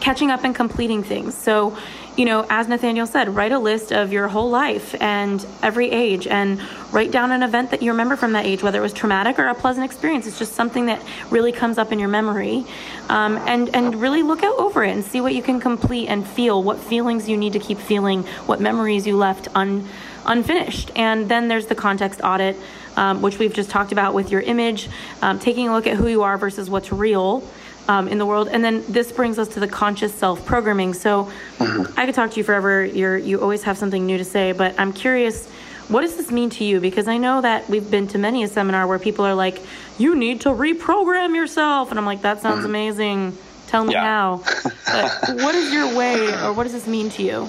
catching 0.00 0.30
up 0.30 0.44
and 0.44 0.54
completing 0.54 1.02
things. 1.02 1.34
So, 1.34 1.76
you 2.18 2.24
know, 2.24 2.44
as 2.50 2.66
Nathaniel 2.66 3.06
said, 3.06 3.36
write 3.36 3.52
a 3.52 3.60
list 3.60 3.92
of 3.92 4.12
your 4.12 4.26
whole 4.26 4.50
life 4.50 5.00
and 5.00 5.46
every 5.62 5.88
age 5.92 6.26
and 6.26 6.60
write 6.90 7.12
down 7.12 7.30
an 7.30 7.44
event 7.44 7.70
that 7.70 7.80
you 7.80 7.92
remember 7.92 8.16
from 8.16 8.32
that 8.32 8.44
age, 8.44 8.60
whether 8.60 8.80
it 8.80 8.82
was 8.82 8.92
traumatic 8.92 9.38
or 9.38 9.46
a 9.46 9.54
pleasant 9.54 9.84
experience. 9.84 10.26
It's 10.26 10.36
just 10.36 10.54
something 10.54 10.86
that 10.86 11.00
really 11.30 11.52
comes 11.52 11.78
up 11.78 11.92
in 11.92 12.00
your 12.00 12.08
memory. 12.08 12.64
Um, 13.08 13.36
and, 13.46 13.72
and 13.72 13.94
really 14.00 14.24
look 14.24 14.42
out 14.42 14.58
over 14.58 14.82
it 14.82 14.90
and 14.90 15.04
see 15.04 15.20
what 15.20 15.32
you 15.32 15.42
can 15.44 15.60
complete 15.60 16.08
and 16.08 16.26
feel, 16.26 16.60
what 16.60 16.80
feelings 16.80 17.28
you 17.28 17.36
need 17.36 17.52
to 17.52 17.60
keep 17.60 17.78
feeling, 17.78 18.24
what 18.46 18.60
memories 18.60 19.06
you 19.06 19.16
left 19.16 19.46
un, 19.54 19.88
unfinished. 20.26 20.90
And 20.96 21.28
then 21.28 21.46
there's 21.46 21.66
the 21.66 21.76
context 21.76 22.20
audit, 22.24 22.56
um, 22.96 23.22
which 23.22 23.38
we've 23.38 23.54
just 23.54 23.70
talked 23.70 23.92
about 23.92 24.12
with 24.12 24.32
your 24.32 24.40
image, 24.40 24.88
um, 25.22 25.38
taking 25.38 25.68
a 25.68 25.72
look 25.72 25.86
at 25.86 25.96
who 25.96 26.08
you 26.08 26.24
are 26.24 26.36
versus 26.36 26.68
what's 26.68 26.90
real 26.90 27.44
um, 27.88 28.06
in 28.08 28.18
the 28.18 28.26
world. 28.26 28.48
And 28.48 28.62
then 28.62 28.84
this 28.88 29.10
brings 29.10 29.38
us 29.38 29.48
to 29.48 29.60
the 29.60 29.68
conscious 29.68 30.14
self 30.14 30.44
programming. 30.46 30.94
So 30.94 31.30
I 31.60 32.06
could 32.06 32.14
talk 32.14 32.30
to 32.32 32.36
you 32.36 32.44
forever. 32.44 32.84
You're 32.84 33.16
you 33.16 33.40
always 33.40 33.62
have 33.64 33.76
something 33.78 34.06
new 34.06 34.18
to 34.18 34.24
say, 34.24 34.52
but 34.52 34.78
I'm 34.78 34.92
curious. 34.92 35.48
What 35.88 36.02
does 36.02 36.16
this 36.18 36.30
mean 36.30 36.50
to 36.50 36.64
you? 36.64 36.80
Because 36.80 37.08
I 37.08 37.16
know 37.16 37.40
that 37.40 37.66
we've 37.70 37.90
been 37.90 38.06
to 38.08 38.18
many 38.18 38.42
a 38.42 38.48
seminar 38.48 38.86
where 38.86 38.98
people 38.98 39.24
are 39.24 39.34
like, 39.34 39.62
"You 39.96 40.14
need 40.14 40.42
to 40.42 40.50
reprogram 40.50 41.34
yourself," 41.34 41.88
and 41.90 41.98
I'm 41.98 42.04
like, 42.04 42.20
"That 42.20 42.42
sounds 42.42 42.66
amazing. 42.66 43.36
Tell 43.68 43.84
me 43.84 43.94
Yeah. 43.94 44.04
how." 44.04 44.42
But 44.92 45.36
what 45.42 45.54
is 45.54 45.72
your 45.72 45.94
way, 45.96 46.28
or 46.44 46.52
what 46.52 46.64
does 46.64 46.72
this 46.74 46.86
mean 46.86 47.08
to 47.10 47.22
you? 47.22 47.48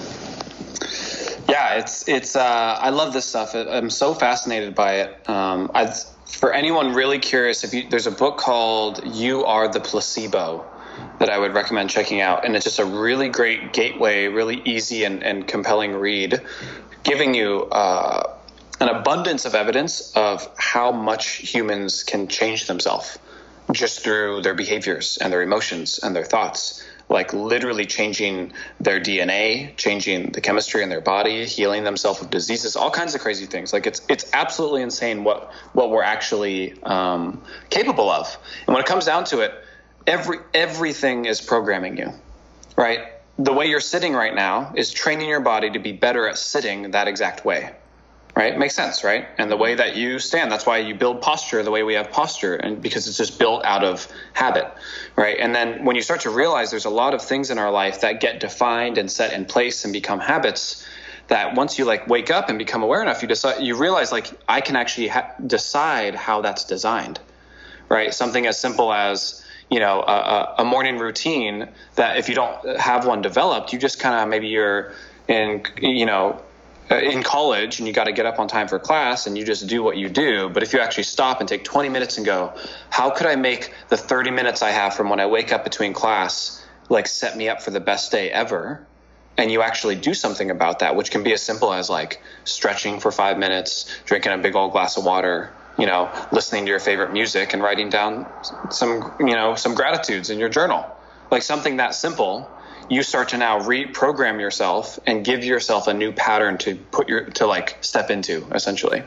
Yeah, 1.48 1.74
it's 1.74 2.08
it's. 2.08 2.34
Uh, 2.34 2.78
I 2.80 2.88
love 2.90 3.12
this 3.12 3.26
stuff. 3.26 3.54
I'm 3.54 3.90
so 3.90 4.14
fascinated 4.14 4.74
by 4.74 4.92
it. 5.00 5.28
Um, 5.28 5.70
I, 5.74 5.92
for 6.30 6.52
anyone 6.52 6.94
really 6.94 7.18
curious, 7.18 7.64
if 7.64 7.74
you, 7.74 7.88
there's 7.88 8.06
a 8.06 8.12
book 8.12 8.38
called 8.38 9.04
"You 9.04 9.44
Are 9.44 9.68
the 9.68 9.80
Placebo" 9.80 10.64
that 11.18 11.30
I 11.30 11.38
would 11.38 11.54
recommend 11.54 11.90
checking 11.90 12.20
out, 12.20 12.44
and 12.44 12.56
it's 12.56 12.64
just 12.64 12.78
a 12.78 12.84
really 12.84 13.28
great 13.28 13.72
gateway, 13.72 14.26
really 14.26 14.62
easy 14.64 15.04
and, 15.04 15.22
and 15.22 15.46
compelling 15.46 15.92
read, 15.94 16.40
giving 17.04 17.34
you 17.34 17.64
uh, 17.64 18.36
an 18.80 18.88
abundance 18.88 19.44
of 19.44 19.54
evidence 19.54 20.12
of 20.16 20.48
how 20.56 20.92
much 20.92 21.26
humans 21.26 22.02
can 22.02 22.28
change 22.28 22.66
themselves 22.66 23.18
just 23.72 24.00
through 24.00 24.42
their 24.42 24.54
behaviors 24.54 25.18
and 25.18 25.32
their 25.32 25.42
emotions 25.42 26.00
and 26.02 26.16
their 26.16 26.24
thoughts 26.24 26.84
like 27.10 27.34
literally 27.34 27.84
changing 27.84 28.52
their 28.80 29.00
DNA, 29.00 29.76
changing 29.76 30.30
the 30.30 30.40
chemistry 30.40 30.82
in 30.82 30.88
their 30.88 31.00
body, 31.00 31.44
healing 31.44 31.84
themselves 31.84 32.22
of 32.22 32.30
diseases, 32.30 32.76
all 32.76 32.90
kinds 32.90 33.14
of 33.14 33.20
crazy 33.20 33.46
things. 33.46 33.72
Like 33.72 33.86
it's 33.86 34.00
it's 34.08 34.30
absolutely 34.32 34.82
insane 34.82 35.24
what 35.24 35.52
what 35.72 35.90
we're 35.90 36.04
actually 36.04 36.80
um, 36.84 37.42
capable 37.68 38.08
of. 38.08 38.38
And 38.66 38.74
when 38.74 38.82
it 38.82 38.86
comes 38.86 39.04
down 39.04 39.24
to 39.24 39.40
it, 39.40 39.52
every 40.06 40.38
everything 40.54 41.24
is 41.24 41.40
programming 41.40 41.98
you, 41.98 42.12
right? 42.76 43.00
The 43.38 43.52
way 43.52 43.66
you're 43.66 43.80
sitting 43.80 44.14
right 44.14 44.34
now 44.34 44.72
is 44.76 44.92
training 44.92 45.28
your 45.28 45.40
body 45.40 45.70
to 45.70 45.78
be 45.78 45.92
better 45.92 46.28
at 46.28 46.38
sitting 46.38 46.92
that 46.92 47.08
exact 47.08 47.44
way 47.44 47.74
right? 48.40 48.58
Makes 48.58 48.74
sense, 48.74 49.04
right? 49.04 49.28
And 49.36 49.50
the 49.50 49.56
way 49.58 49.74
that 49.74 49.96
you 49.96 50.18
stand, 50.18 50.50
that's 50.50 50.64
why 50.64 50.78
you 50.78 50.94
build 50.94 51.20
posture 51.20 51.62
the 51.62 51.70
way 51.70 51.82
we 51.82 51.92
have 51.92 52.10
posture, 52.10 52.54
and 52.54 52.80
because 52.80 53.06
it's 53.06 53.18
just 53.18 53.38
built 53.38 53.62
out 53.66 53.84
of 53.84 54.08
habit, 54.32 54.66
right? 55.14 55.36
And 55.38 55.54
then 55.54 55.84
when 55.84 55.94
you 55.94 56.00
start 56.00 56.22
to 56.22 56.30
realize 56.30 56.70
there's 56.70 56.86
a 56.86 56.90
lot 56.90 57.12
of 57.12 57.20
things 57.20 57.50
in 57.50 57.58
our 57.58 57.70
life 57.70 58.00
that 58.00 58.18
get 58.22 58.40
defined 58.40 58.96
and 58.96 59.12
set 59.12 59.34
in 59.34 59.44
place 59.44 59.84
and 59.84 59.92
become 59.92 60.20
habits, 60.20 60.86
that 61.28 61.54
once 61.54 61.78
you 61.78 61.84
like 61.84 62.08
wake 62.08 62.30
up 62.30 62.48
and 62.48 62.58
become 62.58 62.82
aware 62.82 63.02
enough, 63.02 63.20
you 63.20 63.28
decide, 63.28 63.62
you 63.62 63.76
realize 63.76 64.10
like 64.10 64.28
I 64.48 64.62
can 64.62 64.74
actually 64.74 65.08
ha- 65.08 65.32
decide 65.46 66.14
how 66.14 66.40
that's 66.40 66.64
designed, 66.64 67.20
right? 67.90 68.14
Something 68.14 68.46
as 68.46 68.58
simple 68.58 68.90
as 68.90 69.44
you 69.68 69.80
know 69.80 70.00
a, 70.00 70.54
a- 70.60 70.64
morning 70.64 70.96
routine 70.96 71.68
that 71.96 72.16
if 72.16 72.30
you 72.30 72.34
don't 72.34 72.80
have 72.80 73.06
one 73.06 73.20
developed, 73.20 73.74
you 73.74 73.78
just 73.78 74.00
kind 74.00 74.14
of 74.14 74.28
maybe 74.30 74.48
you're 74.48 74.94
in 75.28 75.62
you 75.82 76.06
know 76.06 76.40
Uh, 76.90 76.96
in 76.96 77.22
college 77.22 77.78
and 77.78 77.86
you 77.86 77.94
got 77.94 78.04
to 78.04 78.12
get 78.12 78.26
up 78.26 78.40
on 78.40 78.48
time 78.48 78.66
for 78.66 78.76
class 78.80 79.28
and 79.28 79.38
you 79.38 79.44
just 79.44 79.68
do 79.68 79.80
what 79.80 79.96
you 79.96 80.08
do. 80.08 80.48
But 80.48 80.64
if 80.64 80.72
you 80.72 80.80
actually 80.80 81.04
stop 81.04 81.38
and 81.38 81.48
take 81.48 81.62
20 81.62 81.88
minutes 81.88 82.16
and 82.16 82.26
go, 82.26 82.52
how 82.90 83.10
could 83.10 83.28
I 83.28 83.36
make 83.36 83.72
the 83.90 83.96
30 83.96 84.32
minutes 84.32 84.60
I 84.60 84.70
have 84.70 84.94
from 84.94 85.08
when 85.08 85.20
I 85.20 85.26
wake 85.26 85.52
up 85.52 85.62
between 85.62 85.92
class 85.92 86.60
like 86.88 87.06
set 87.06 87.36
me 87.36 87.48
up 87.48 87.62
for 87.62 87.70
the 87.70 87.78
best 87.78 88.10
day 88.10 88.28
ever? 88.28 88.84
And 89.38 89.52
you 89.52 89.62
actually 89.62 89.94
do 89.94 90.14
something 90.14 90.50
about 90.50 90.80
that, 90.80 90.96
which 90.96 91.12
can 91.12 91.22
be 91.22 91.32
as 91.32 91.40
simple 91.40 91.72
as 91.72 91.88
like 91.88 92.20
stretching 92.42 92.98
for 92.98 93.12
five 93.12 93.38
minutes, 93.38 93.86
drinking 94.04 94.32
a 94.32 94.38
big 94.38 94.56
old 94.56 94.72
glass 94.72 94.96
of 94.96 95.04
water, 95.04 95.52
you 95.78 95.86
know, 95.86 96.10
listening 96.32 96.64
to 96.64 96.70
your 96.70 96.80
favorite 96.80 97.12
music 97.12 97.54
and 97.54 97.62
writing 97.62 97.88
down 97.88 98.26
some, 98.70 99.14
you 99.20 99.36
know, 99.36 99.54
some 99.54 99.76
gratitudes 99.76 100.28
in 100.28 100.40
your 100.40 100.48
journal. 100.48 100.84
Like 101.30 101.42
something 101.42 101.76
that 101.76 101.94
simple 101.94 102.50
you 102.90 103.02
start 103.04 103.30
to 103.30 103.38
now 103.38 103.60
reprogram 103.60 104.40
yourself 104.40 104.98
and 105.06 105.24
give 105.24 105.44
yourself 105.44 105.86
a 105.86 105.94
new 105.94 106.12
pattern 106.12 106.58
to 106.58 106.74
put 106.74 107.08
your 107.08 107.24
to 107.24 107.46
like 107.46 107.78
step 107.80 108.10
into 108.10 108.46
essentially. 108.52 109.02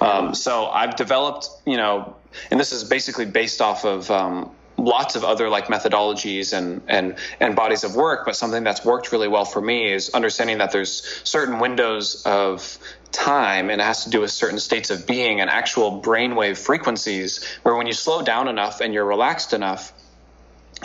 Um, 0.00 0.34
so 0.34 0.66
i've 0.66 0.96
developed 0.96 1.48
you 1.64 1.76
know 1.76 2.16
and 2.50 2.60
this 2.60 2.72
is 2.72 2.84
basically 2.84 3.24
based 3.24 3.60
off 3.60 3.84
of 3.84 4.10
um, 4.10 4.50
lots 4.76 5.16
of 5.16 5.24
other 5.24 5.48
like 5.48 5.66
methodologies 5.66 6.56
and 6.56 6.82
and 6.88 7.16
and 7.40 7.56
bodies 7.56 7.84
of 7.84 7.94
work 7.94 8.26
but 8.26 8.36
something 8.36 8.64
that's 8.64 8.84
worked 8.84 9.12
really 9.12 9.28
well 9.28 9.44
for 9.44 9.60
me 9.60 9.92
is 9.92 10.10
understanding 10.10 10.58
that 10.58 10.72
there's 10.72 11.02
certain 11.24 11.58
windows 11.58 12.22
of 12.26 12.78
time 13.12 13.70
and 13.70 13.80
it 13.80 13.84
has 13.84 14.04
to 14.04 14.10
do 14.10 14.20
with 14.20 14.30
certain 14.30 14.58
states 14.58 14.90
of 14.90 15.06
being 15.06 15.40
and 15.40 15.48
actual 15.48 16.02
brainwave 16.02 16.58
frequencies 16.58 17.44
where 17.62 17.76
when 17.76 17.86
you 17.86 17.92
slow 17.92 18.22
down 18.22 18.48
enough 18.48 18.80
and 18.80 18.92
you're 18.92 19.04
relaxed 19.04 19.52
enough 19.52 19.92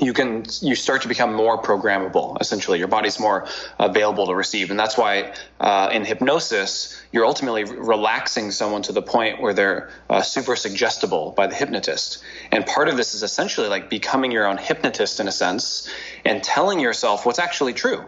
you 0.02 0.14
can 0.14 0.46
you 0.62 0.76
start 0.76 1.02
to 1.04 1.08
become 1.08 1.34
more 1.34 1.62
programmable 1.62 2.40
essentially. 2.42 2.80
Your 2.80 2.88
body's 2.88 3.20
more 3.20 3.48
available 3.80 4.28
to 4.28 4.36
receive. 4.36 4.72
And 4.72 4.80
that's 4.80 4.98
why 4.98 5.34
uh, 5.60 5.90
in 5.92 6.06
hypnosis 6.06 7.02
you're 7.12 7.26
ultimately 7.26 7.64
relaxing 7.64 8.52
someone 8.52 8.82
to 8.84 8.92
the 8.92 9.02
point 9.02 9.42
where 9.42 9.54
they're 9.54 9.90
uh, 10.10 10.22
super 10.22 10.56
suggestible 10.56 11.32
by 11.32 11.48
the 11.48 11.56
hypnotist. 11.56 12.24
And 12.52 12.66
part 12.66 12.88
of 12.88 12.98
this 12.98 13.14
is 13.14 13.24
essentially 13.24 13.68
like 13.68 13.90
becoming 13.90 14.32
your 14.32 14.48
own 14.48 14.58
hypnotist 14.58 15.20
in 15.20 15.28
a 15.28 15.32
sense 15.32 15.90
and 16.26 16.44
telling 16.44 16.80
yourself 16.80 17.26
what's 17.26 17.40
actually 17.40 17.74
true 17.74 18.06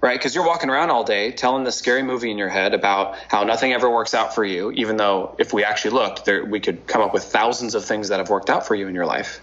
right? 0.00 0.18
Because 0.18 0.34
you're 0.34 0.46
walking 0.46 0.70
around 0.70 0.90
all 0.90 1.04
day 1.04 1.30
telling 1.30 1.64
this 1.64 1.76
scary 1.76 2.02
movie 2.02 2.30
in 2.30 2.38
your 2.38 2.48
head 2.48 2.74
about 2.74 3.16
how 3.28 3.44
nothing 3.44 3.72
ever 3.72 3.90
works 3.90 4.14
out 4.14 4.34
for 4.34 4.44
you, 4.44 4.70
even 4.72 4.96
though 4.96 5.34
if 5.38 5.52
we 5.52 5.64
actually 5.64 5.92
looked, 5.92 6.24
there, 6.24 6.44
we 6.44 6.60
could 6.60 6.86
come 6.86 7.02
up 7.02 7.12
with 7.12 7.24
thousands 7.24 7.74
of 7.74 7.84
things 7.84 8.08
that 8.08 8.18
have 8.18 8.30
worked 8.30 8.50
out 8.50 8.66
for 8.66 8.74
you 8.74 8.88
in 8.88 8.94
your 8.94 9.06
life, 9.06 9.40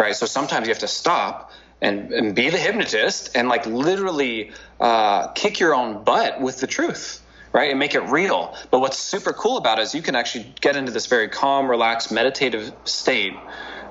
right? 0.00 0.16
So 0.16 0.26
sometimes 0.26 0.66
you 0.66 0.72
have 0.72 0.80
to 0.80 0.88
stop 0.88 1.52
and, 1.80 2.12
and 2.12 2.34
be 2.34 2.50
the 2.50 2.58
hypnotist 2.58 3.36
and 3.36 3.48
like 3.48 3.66
literally 3.66 4.50
uh, 4.80 5.28
kick 5.28 5.60
your 5.60 5.74
own 5.74 6.02
butt 6.02 6.40
with 6.40 6.60
the 6.60 6.66
truth. 6.66 7.22
Right, 7.52 7.70
and 7.70 7.80
make 7.80 7.96
it 7.96 8.02
real. 8.02 8.54
But 8.70 8.78
what's 8.78 8.96
super 8.96 9.32
cool 9.32 9.56
about 9.56 9.80
it 9.80 9.82
is 9.82 9.92
you 9.92 10.02
can 10.02 10.14
actually 10.14 10.54
get 10.60 10.76
into 10.76 10.92
this 10.92 11.06
very 11.06 11.28
calm, 11.28 11.68
relaxed, 11.68 12.12
meditative 12.12 12.72
state 12.84 13.34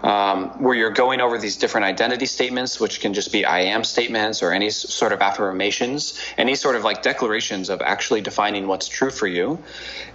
um, 0.03 0.49
where 0.61 0.75
you're 0.75 0.91
going 0.91 1.21
over 1.21 1.37
these 1.37 1.57
different 1.57 1.85
identity 1.85 2.25
statements, 2.25 2.79
which 2.79 2.99
can 3.01 3.13
just 3.13 3.31
be 3.31 3.45
I 3.45 3.61
am 3.61 3.83
statements 3.83 4.41
or 4.41 4.51
any 4.51 4.69
sort 4.69 5.11
of 5.11 5.21
affirmations, 5.21 6.19
any 6.37 6.55
sort 6.55 6.75
of 6.75 6.83
like 6.83 7.01
declarations 7.01 7.69
of 7.69 7.81
actually 7.81 8.21
defining 8.21 8.67
what's 8.67 8.87
true 8.87 9.09
for 9.09 9.27
you. 9.27 9.59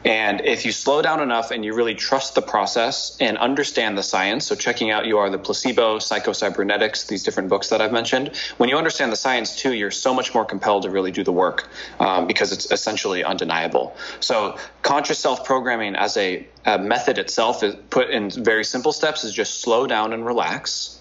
And 0.04 0.42
if 0.42 0.66
you 0.66 0.72
slow 0.72 1.00
down 1.00 1.20
enough 1.20 1.50
and 1.50 1.64
you 1.64 1.74
really 1.74 1.94
trust 1.94 2.34
the 2.34 2.42
process 2.42 3.16
and 3.20 3.38
understand 3.38 3.96
the 3.96 4.02
science, 4.02 4.46
so 4.46 4.54
checking 4.54 4.90
out 4.90 5.06
You 5.06 5.18
Are 5.18 5.30
the 5.30 5.38
Placebo, 5.38 5.98
Psycho-Cybernetics, 5.98 7.04
these 7.04 7.22
different 7.22 7.48
books 7.48 7.68
that 7.68 7.80
I've 7.80 7.92
mentioned, 7.92 8.36
when 8.58 8.68
you 8.68 8.76
understand 8.76 9.12
the 9.12 9.16
science 9.16 9.56
too, 9.56 9.72
you're 9.72 9.90
so 9.90 10.12
much 10.12 10.34
more 10.34 10.44
compelled 10.44 10.82
to 10.82 10.90
really 10.90 11.10
do 11.10 11.24
the 11.24 11.32
work 11.32 11.68
um, 12.00 12.26
because 12.26 12.52
it's 12.52 12.70
essentially 12.70 13.24
undeniable. 13.24 13.96
So 14.20 14.58
conscious 14.82 15.18
self 15.18 15.44
programming 15.44 15.96
as 15.96 16.16
a, 16.16 16.46
a 16.64 16.78
method 16.78 17.18
itself 17.18 17.62
is 17.62 17.74
put 17.90 18.10
in 18.10 18.30
very 18.30 18.64
simple 18.64 18.92
steps 18.92 19.24
is 19.24 19.32
just 19.32 19.60
slow 19.60 19.86
down 19.86 20.12
and 20.12 20.24
relax, 20.24 20.98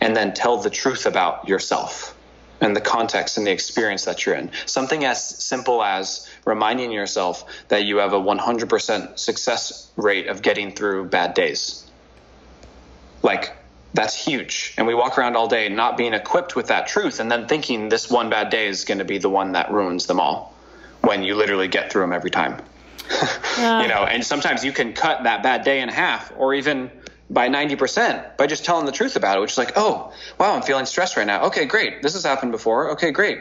and 0.00 0.16
then 0.16 0.32
tell 0.34 0.58
the 0.58 0.70
truth 0.70 1.06
about 1.06 1.48
yourself 1.48 2.16
and 2.60 2.76
the 2.76 2.80
context 2.80 3.36
and 3.36 3.46
the 3.46 3.50
experience 3.50 4.04
that 4.04 4.24
you're 4.24 4.34
in. 4.34 4.50
Something 4.66 5.04
as 5.04 5.22
simple 5.22 5.82
as 5.82 6.28
reminding 6.44 6.92
yourself 6.92 7.44
that 7.68 7.84
you 7.84 7.98
have 7.98 8.12
a 8.12 8.20
100% 8.20 9.18
success 9.18 9.90
rate 9.96 10.28
of 10.28 10.42
getting 10.42 10.72
through 10.72 11.06
bad 11.06 11.34
days. 11.34 11.84
Like, 13.22 13.56
that's 13.92 14.14
huge. 14.14 14.74
And 14.76 14.86
we 14.86 14.94
walk 14.94 15.18
around 15.18 15.36
all 15.36 15.48
day 15.48 15.68
not 15.68 15.96
being 15.96 16.14
equipped 16.14 16.56
with 16.56 16.68
that 16.68 16.86
truth 16.86 17.20
and 17.20 17.30
then 17.30 17.46
thinking 17.46 17.88
this 17.88 18.10
one 18.10 18.28
bad 18.28 18.50
day 18.50 18.66
is 18.66 18.84
going 18.84 18.98
to 18.98 19.04
be 19.04 19.18
the 19.18 19.30
one 19.30 19.52
that 19.52 19.70
ruins 19.70 20.06
them 20.06 20.20
all 20.20 20.54
when 21.00 21.22
you 21.22 21.34
literally 21.34 21.68
get 21.68 21.92
through 21.92 22.02
them 22.02 22.12
every 22.12 22.30
time. 22.30 22.60
Yeah. 23.56 23.82
you 23.82 23.88
know, 23.88 24.02
and 24.02 24.26
sometimes 24.26 24.64
you 24.64 24.72
can 24.72 24.94
cut 24.94 25.22
that 25.22 25.44
bad 25.44 25.62
day 25.62 25.80
in 25.80 25.88
half 25.88 26.32
or 26.36 26.54
even 26.54 26.90
by 27.30 27.48
90% 27.48 28.36
by 28.36 28.48
just 28.48 28.64
telling 28.64 28.84
the 28.84 28.90
truth 28.90 29.14
about 29.14 29.38
it, 29.38 29.40
which 29.40 29.52
is 29.52 29.58
like, 29.58 29.74
oh, 29.76 30.12
wow, 30.40 30.56
I'm 30.56 30.62
feeling 30.62 30.86
stressed 30.86 31.16
right 31.16 31.26
now. 31.26 31.44
Okay, 31.44 31.64
great. 31.64 32.02
This 32.02 32.14
has 32.14 32.24
happened 32.24 32.50
before. 32.50 32.90
Okay, 32.90 33.12
great 33.12 33.38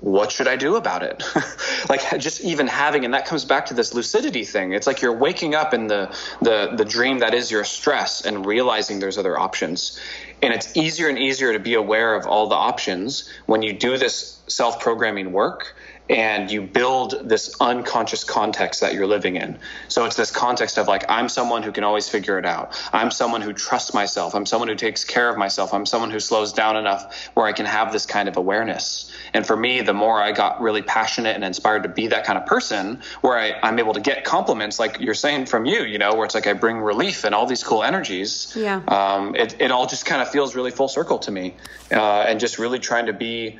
what 0.00 0.30
should 0.30 0.48
I 0.48 0.56
do 0.56 0.76
about 0.76 1.02
it? 1.02 1.22
like 1.88 2.18
just 2.18 2.42
even 2.42 2.66
having, 2.66 3.04
and 3.04 3.14
that 3.14 3.26
comes 3.26 3.44
back 3.44 3.66
to 3.66 3.74
this 3.74 3.94
lucidity 3.94 4.44
thing. 4.44 4.72
It's 4.72 4.86
like 4.86 5.00
you're 5.00 5.16
waking 5.16 5.54
up 5.54 5.72
in 5.72 5.86
the, 5.86 6.14
the, 6.42 6.74
the 6.76 6.84
dream 6.84 7.18
that 7.20 7.34
is 7.34 7.50
your 7.50 7.64
stress 7.64 8.24
and 8.24 8.44
realizing 8.44 9.00
there's 9.00 9.18
other 9.18 9.38
options. 9.38 9.98
And 10.42 10.52
it's 10.52 10.76
easier 10.76 11.08
and 11.08 11.18
easier 11.18 11.52
to 11.52 11.58
be 11.58 11.74
aware 11.74 12.14
of 12.14 12.26
all 12.26 12.48
the 12.48 12.54
options 12.56 13.28
when 13.46 13.62
you 13.62 13.72
do 13.72 13.96
this 13.96 14.40
self 14.46 14.80
programming 14.80 15.32
work 15.32 15.74
and 16.08 16.50
you 16.50 16.62
build 16.62 17.28
this 17.28 17.54
unconscious 17.60 18.24
context 18.24 18.80
that 18.80 18.94
you're 18.94 19.06
living 19.06 19.36
in. 19.36 19.58
So 19.88 20.04
it's 20.04 20.16
this 20.16 20.30
context 20.30 20.78
of 20.78 20.88
like, 20.88 21.04
I'm 21.08 21.28
someone 21.28 21.62
who 21.62 21.72
can 21.72 21.84
always 21.84 22.08
figure 22.08 22.38
it 22.38 22.46
out. 22.46 22.80
I'm 22.92 23.10
someone 23.10 23.42
who 23.42 23.52
trusts 23.52 23.92
myself. 23.92 24.34
I'm 24.34 24.46
someone 24.46 24.68
who 24.68 24.74
takes 24.74 25.04
care 25.04 25.28
of 25.28 25.36
myself. 25.36 25.74
I'm 25.74 25.84
someone 25.84 26.10
who 26.10 26.20
slows 26.20 26.52
down 26.52 26.76
enough 26.76 27.28
where 27.34 27.46
I 27.46 27.52
can 27.52 27.66
have 27.66 27.92
this 27.92 28.06
kind 28.06 28.28
of 28.28 28.36
awareness. 28.36 29.10
And 29.34 29.46
for 29.46 29.56
me, 29.56 29.82
the 29.82 29.92
more 29.92 30.20
I 30.20 30.32
got 30.32 30.60
really 30.60 30.82
passionate 30.82 31.34
and 31.34 31.44
inspired 31.44 31.82
to 31.82 31.88
be 31.88 32.06
that 32.08 32.24
kind 32.24 32.38
of 32.38 32.46
person, 32.46 33.02
where 33.20 33.36
I, 33.36 33.68
am 33.68 33.78
able 33.78 33.94
to 33.94 34.00
get 34.00 34.24
compliments, 34.24 34.78
like 34.78 35.00
you're 35.00 35.14
saying 35.14 35.46
from 35.46 35.66
you, 35.66 35.82
you 35.82 35.98
know, 35.98 36.14
where 36.14 36.24
it's 36.24 36.34
like 36.34 36.46
I 36.46 36.54
bring 36.54 36.78
relief 36.78 37.24
and 37.24 37.34
all 37.34 37.46
these 37.46 37.62
cool 37.62 37.82
energies. 37.82 38.52
Yeah. 38.56 38.80
Um, 38.88 39.34
it, 39.34 39.56
it 39.60 39.70
all 39.70 39.86
just 39.86 40.06
kind 40.06 40.22
of 40.22 40.30
feels 40.30 40.54
really 40.54 40.70
full 40.70 40.88
circle 40.88 41.18
to 41.20 41.30
me. 41.30 41.54
Uh, 41.90 42.24
and 42.28 42.40
just 42.40 42.58
really 42.58 42.78
trying 42.78 43.06
to 43.06 43.12
be 43.12 43.58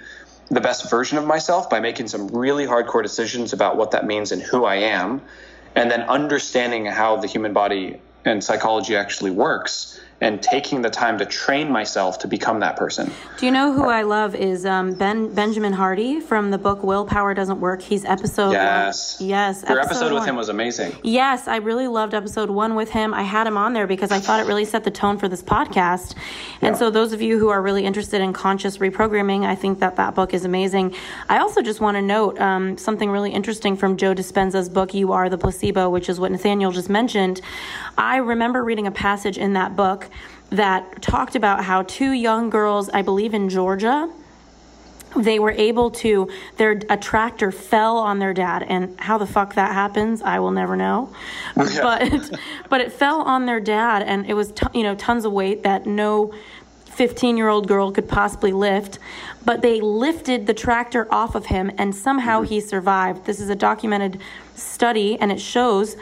the 0.51 0.61
best 0.61 0.91
version 0.91 1.19
of 1.19 1.27
myself 1.27 1.69
by 1.69 1.81
making 1.81 2.09
some 2.09 2.29
really 2.29 2.67
hardcore 2.67 3.03
decisions 3.03 3.53
about 3.53 3.77
what 3.77 3.91
that 3.91 4.07
means 4.07 4.33
and 4.33 4.43
who 4.43 4.65
I 4.65 4.77
am, 4.77 5.23
and 5.75 5.91
then 5.91 6.03
understanding 6.03 6.87
how 6.87 7.17
the 7.17 7.27
human 7.27 7.53
body 7.53 8.01
and 8.25 8.43
psychology 8.43 8.97
actually 8.97 9.31
works 9.31 10.01
and 10.21 10.43
taking 10.43 10.83
the 10.83 10.91
time 10.91 11.19
to 11.19 11.27
train 11.27 11.71
myself 11.71 12.19
to 12.19 12.29
become 12.29 12.61
that 12.61 12.77
person. 12.77 13.11
Do 13.39 13.47
you 13.47 13.53
know 13.53 13.73
who 13.73 13.85
I 13.85 14.03
love 14.03 14.35
is 14.35 14.67
um, 14.67 14.95
Ben 14.95 15.33
Benjamin 15.33 15.73
Hardy 15.73 16.21
from 16.21 16.51
the 16.51 16.59
book 16.59 16.83
Willpower 16.83 17.35
Doesn't 17.35 17.61
Work. 17.61 17.83
He's 17.83 18.05
episode 18.05 18.51
yes, 18.51 19.21
one. 19.21 19.29
yes. 19.29 19.65
Your 19.69 19.79
episode, 19.79 19.91
episode 19.91 20.15
with 20.15 20.25
him 20.25 20.35
was 20.35 20.49
amazing. 20.49 20.97
Yes, 21.05 21.47
I 21.47 21.57
really 21.57 21.87
loved 21.87 22.15
episode 22.15 22.51
one 22.51 22.75
with 22.75 22.91
him. 22.91 23.15
I 23.15 23.23
had 23.23 23.47
him 23.47 23.57
on 23.57 23.75
there 23.75 23.87
because 23.87 24.11
I 24.11 24.19
thought 24.19 24.41
it 24.41 24.49
really 24.49 24.65
set 24.65 24.83
the 24.83 24.91
tone 24.91 25.19
for 25.19 25.29
this 25.29 25.43
podcast. 25.43 26.17
And 26.63 26.75
yeah. 26.75 26.79
so 26.79 26.91
those 26.91 27.13
of 27.13 27.23
you 27.23 27.39
who 27.39 27.49
are 27.51 27.63
really 27.63 27.85
interested 27.85 28.21
in 28.21 28.33
conscious 28.33 28.79
reprogramming, 28.79 29.45
I 29.47 29.55
think 29.55 29.79
that 29.79 29.97
that 29.97 30.17
book 30.17 30.35
is 30.35 30.45
amazing. 30.45 30.95
I 31.29 31.39
also 31.39 31.63
just 31.63 31.81
want 31.81 31.97
to 31.97 32.03
note 32.03 32.41
um, 32.41 32.77
something 32.77 33.09
really 33.11 33.31
interesting 33.31 33.77
from 33.77 33.97
Joe 33.97 34.15
Dispenza's 34.15 34.69
book 34.69 34.95
You 34.95 35.13
Are 35.13 35.29
the 35.29 35.39
Placebo, 35.39 35.89
which 35.91 36.09
is 36.09 36.19
what 36.19 36.33
Nathaniel 36.33 36.73
just 36.73 36.89
mentioned. 36.89 37.41
I 37.97 38.17
remember 38.17 38.65
reading 38.65 38.89
a 38.89 38.93
passage 38.93 39.39
in 39.39 39.53
that 39.53 39.77
book 39.77 40.08
that 40.51 41.03
talked 41.03 41.37
about 41.37 41.65
how 41.65 41.83
two 41.83 42.13
young 42.13 42.51
girls, 42.51 42.89
I 42.91 43.03
believe 43.03 43.35
in 43.35 43.49
Georgia, 43.49 44.11
they 45.17 45.39
were 45.39 45.53
able 45.53 45.91
to 45.91 46.31
their 46.57 46.81
a 46.91 46.97
tractor 46.97 47.51
fell 47.51 47.99
on 47.99 48.19
their 48.19 48.35
dad. 48.35 48.63
And 48.63 48.99
how 49.01 49.19
the 49.19 49.27
fuck 49.27 49.55
that 49.55 49.73
happens 49.73 50.23
i 50.23 50.39
will 50.39 50.51
never 50.51 50.77
know. 50.77 51.13
Yeah. 51.57 51.83
but 51.83 52.41
but 52.69 52.81
it 52.81 52.93
fell 52.93 53.23
on 53.23 53.47
their 53.47 53.61
dad 53.61 54.03
and 54.03 54.27
it 54.27 54.35
was 54.35 54.53
t- 54.53 54.67
you 54.75 54.83
know 54.83 54.95
tons 54.95 55.25
of 55.25 55.33
weight 55.33 55.63
that 55.63 55.87
no 55.87 56.33
15 56.87 57.37
year 57.37 57.49
old 57.49 57.69
girl 57.69 57.93
could 57.93 58.09
possibly 58.09 58.53
lift. 58.53 58.99
But 59.45 59.63
they 59.63 59.81
lifted 59.81 60.47
the 60.47 60.55
tractor 60.55 61.07
off 61.13 61.35
of 61.35 61.47
him 61.47 61.71
and 61.79 61.95
somehow 61.95 62.43
he 62.43 62.61
survived. 62.61 63.25
This 63.25 63.41
is 63.41 63.49
a 63.49 63.55
documented 63.55 64.21
study 64.55 65.19
and 65.21 65.33
it 65.33 65.41
shows 65.41 65.97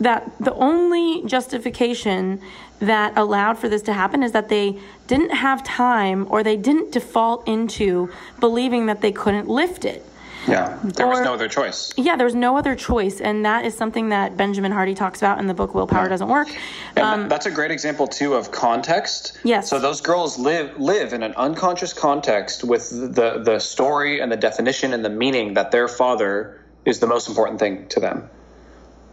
that 0.00 0.30
the 0.40 0.52
only 0.54 1.22
justification 1.26 2.40
that 2.82 3.16
allowed 3.16 3.58
for 3.58 3.68
this 3.68 3.82
to 3.82 3.92
happen 3.92 4.22
is 4.22 4.32
that 4.32 4.48
they 4.48 4.76
didn't 5.06 5.30
have 5.30 5.62
time 5.62 6.26
or 6.28 6.42
they 6.42 6.56
didn't 6.56 6.90
default 6.92 7.46
into 7.46 8.10
believing 8.40 8.86
that 8.86 9.00
they 9.00 9.12
couldn't 9.12 9.48
lift 9.48 9.84
it. 9.84 10.04
Yeah, 10.48 10.76
there 10.82 11.06
or, 11.06 11.10
was 11.10 11.20
no 11.20 11.34
other 11.34 11.48
choice. 11.48 11.92
Yeah, 11.96 12.16
there 12.16 12.24
was 12.24 12.34
no 12.34 12.56
other 12.56 12.74
choice, 12.74 13.20
and 13.20 13.44
that 13.44 13.64
is 13.64 13.76
something 13.76 14.08
that 14.08 14.36
Benjamin 14.36 14.72
Hardy 14.72 14.92
talks 14.92 15.20
about 15.20 15.38
in 15.38 15.46
the 15.46 15.54
book 15.54 15.72
"Willpower 15.72 16.02
yeah. 16.02 16.08
Doesn't 16.08 16.28
Work." 16.28 16.48
Um, 16.96 17.28
that's 17.28 17.46
a 17.46 17.50
great 17.52 17.70
example 17.70 18.08
too 18.08 18.34
of 18.34 18.50
context. 18.50 19.38
Yes. 19.44 19.70
So 19.70 19.78
those 19.78 20.00
girls 20.00 20.40
live 20.40 20.76
live 20.80 21.12
in 21.12 21.22
an 21.22 21.32
unconscious 21.34 21.92
context 21.92 22.64
with 22.64 22.90
the 22.90 23.40
the 23.44 23.60
story 23.60 24.18
and 24.20 24.32
the 24.32 24.36
definition 24.36 24.92
and 24.92 25.04
the 25.04 25.10
meaning 25.10 25.54
that 25.54 25.70
their 25.70 25.86
father 25.86 26.60
is 26.84 26.98
the 26.98 27.06
most 27.06 27.28
important 27.28 27.60
thing 27.60 27.86
to 27.90 28.00
them. 28.00 28.28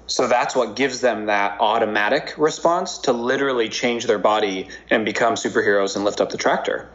So 0.09 0.27
that's 0.27 0.55
what 0.55 0.75
gives 0.75 1.01
them 1.01 1.27
that 1.27 1.61
automatic 1.61 2.33
response 2.37 2.97
to 2.99 3.13
literally 3.13 3.69
change 3.69 4.05
their 4.05 4.17
body 4.17 4.69
and 4.89 5.05
become 5.05 5.35
superheroes 5.35 5.95
and 5.95 6.03
lift 6.03 6.19
up 6.19 6.31
the 6.31 6.37
tractor. 6.37 6.89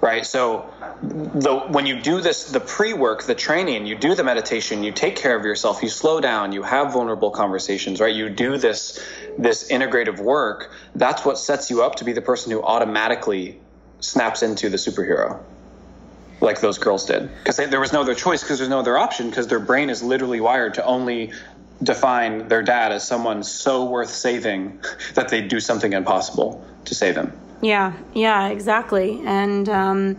Right? 0.00 0.24
So 0.26 0.70
the 1.02 1.60
when 1.68 1.86
you 1.86 2.00
do 2.00 2.20
this 2.20 2.50
the 2.50 2.60
pre-work, 2.60 3.24
the 3.24 3.34
training, 3.34 3.86
you 3.86 3.96
do 3.96 4.14
the 4.14 4.24
meditation, 4.24 4.82
you 4.82 4.92
take 4.92 5.16
care 5.16 5.36
of 5.36 5.44
yourself, 5.44 5.82
you 5.82 5.88
slow 5.88 6.20
down, 6.20 6.52
you 6.52 6.62
have 6.62 6.92
vulnerable 6.92 7.30
conversations, 7.30 8.00
right? 8.00 8.14
You 8.14 8.28
do 8.28 8.56
this 8.56 8.98
this 9.38 9.70
integrative 9.70 10.18
work, 10.18 10.72
that's 10.94 11.24
what 11.24 11.38
sets 11.38 11.70
you 11.70 11.82
up 11.82 11.96
to 11.96 12.04
be 12.04 12.12
the 12.12 12.22
person 12.22 12.50
who 12.50 12.62
automatically 12.62 13.60
snaps 14.00 14.42
into 14.42 14.68
the 14.68 14.76
superhero 14.76 15.40
like 16.40 16.60
those 16.60 16.78
girls 16.78 17.06
did 17.06 17.30
because 17.42 17.56
there 17.56 17.80
was 17.80 17.92
no 17.92 18.02
other 18.02 18.14
choice 18.14 18.42
because 18.42 18.58
there's 18.58 18.70
no 18.70 18.78
other 18.78 18.98
option 18.98 19.30
because 19.30 19.46
their 19.46 19.60
brain 19.60 19.90
is 19.90 20.02
literally 20.02 20.40
wired 20.40 20.74
to 20.74 20.84
only 20.84 21.32
define 21.82 22.48
their 22.48 22.62
dad 22.62 22.92
as 22.92 23.06
someone 23.06 23.42
so 23.42 23.84
worth 23.84 24.10
saving 24.10 24.80
that 25.14 25.28
they'd 25.28 25.48
do 25.48 25.60
something 25.60 25.92
impossible 25.92 26.64
to 26.84 26.94
save 26.94 27.16
him. 27.16 27.32
Yeah, 27.62 27.92
yeah, 28.12 28.48
exactly. 28.48 29.20
And, 29.24 29.68
um, 29.68 30.18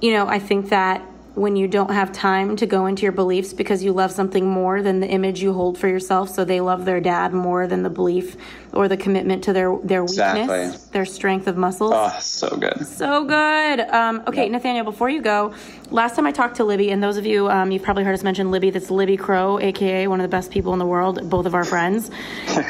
you 0.00 0.12
know, 0.12 0.26
I 0.28 0.38
think 0.38 0.68
that 0.68 1.02
when 1.34 1.56
you 1.56 1.66
don't 1.66 1.90
have 1.90 2.12
time 2.12 2.56
to 2.56 2.66
go 2.66 2.86
into 2.86 3.02
your 3.02 3.12
beliefs 3.12 3.52
because 3.52 3.82
you 3.82 3.92
love 3.92 4.12
something 4.12 4.48
more 4.48 4.82
than 4.82 5.00
the 5.00 5.08
image 5.08 5.42
you 5.42 5.52
hold 5.52 5.76
for 5.76 5.88
yourself. 5.88 6.28
So 6.28 6.44
they 6.44 6.60
love 6.60 6.84
their 6.84 7.00
dad 7.00 7.32
more 7.32 7.66
than 7.66 7.82
the 7.82 7.90
belief 7.90 8.36
or 8.72 8.86
the 8.86 8.96
commitment 8.96 9.44
to 9.44 9.52
their 9.52 9.76
their 9.82 10.02
weakness, 10.02 10.36
exactly. 10.38 10.90
their 10.92 11.04
strength 11.04 11.46
of 11.46 11.56
muscles. 11.56 11.92
Oh, 11.94 12.16
so 12.20 12.56
good. 12.56 12.86
So 12.86 13.24
good. 13.24 13.80
Um, 13.80 14.22
okay, 14.28 14.48
Nathaniel, 14.48 14.84
before 14.84 15.10
you 15.10 15.20
go, 15.20 15.54
last 15.90 16.14
time 16.14 16.26
I 16.26 16.32
talked 16.32 16.56
to 16.56 16.64
Libby, 16.64 16.90
and 16.90 17.02
those 17.02 17.16
of 17.16 17.26
you, 17.26 17.50
um, 17.50 17.70
you've 17.72 17.82
probably 17.82 18.04
heard 18.04 18.14
us 18.14 18.22
mention 18.22 18.50
Libby. 18.50 18.70
That's 18.70 18.90
Libby 18.90 19.16
Crow, 19.16 19.58
aka 19.58 20.06
one 20.06 20.20
of 20.20 20.24
the 20.24 20.34
best 20.34 20.50
people 20.50 20.72
in 20.72 20.78
the 20.78 20.86
world, 20.86 21.28
both 21.28 21.46
of 21.46 21.54
our 21.54 21.64
friends. 21.64 22.10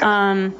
Um, 0.01 0.53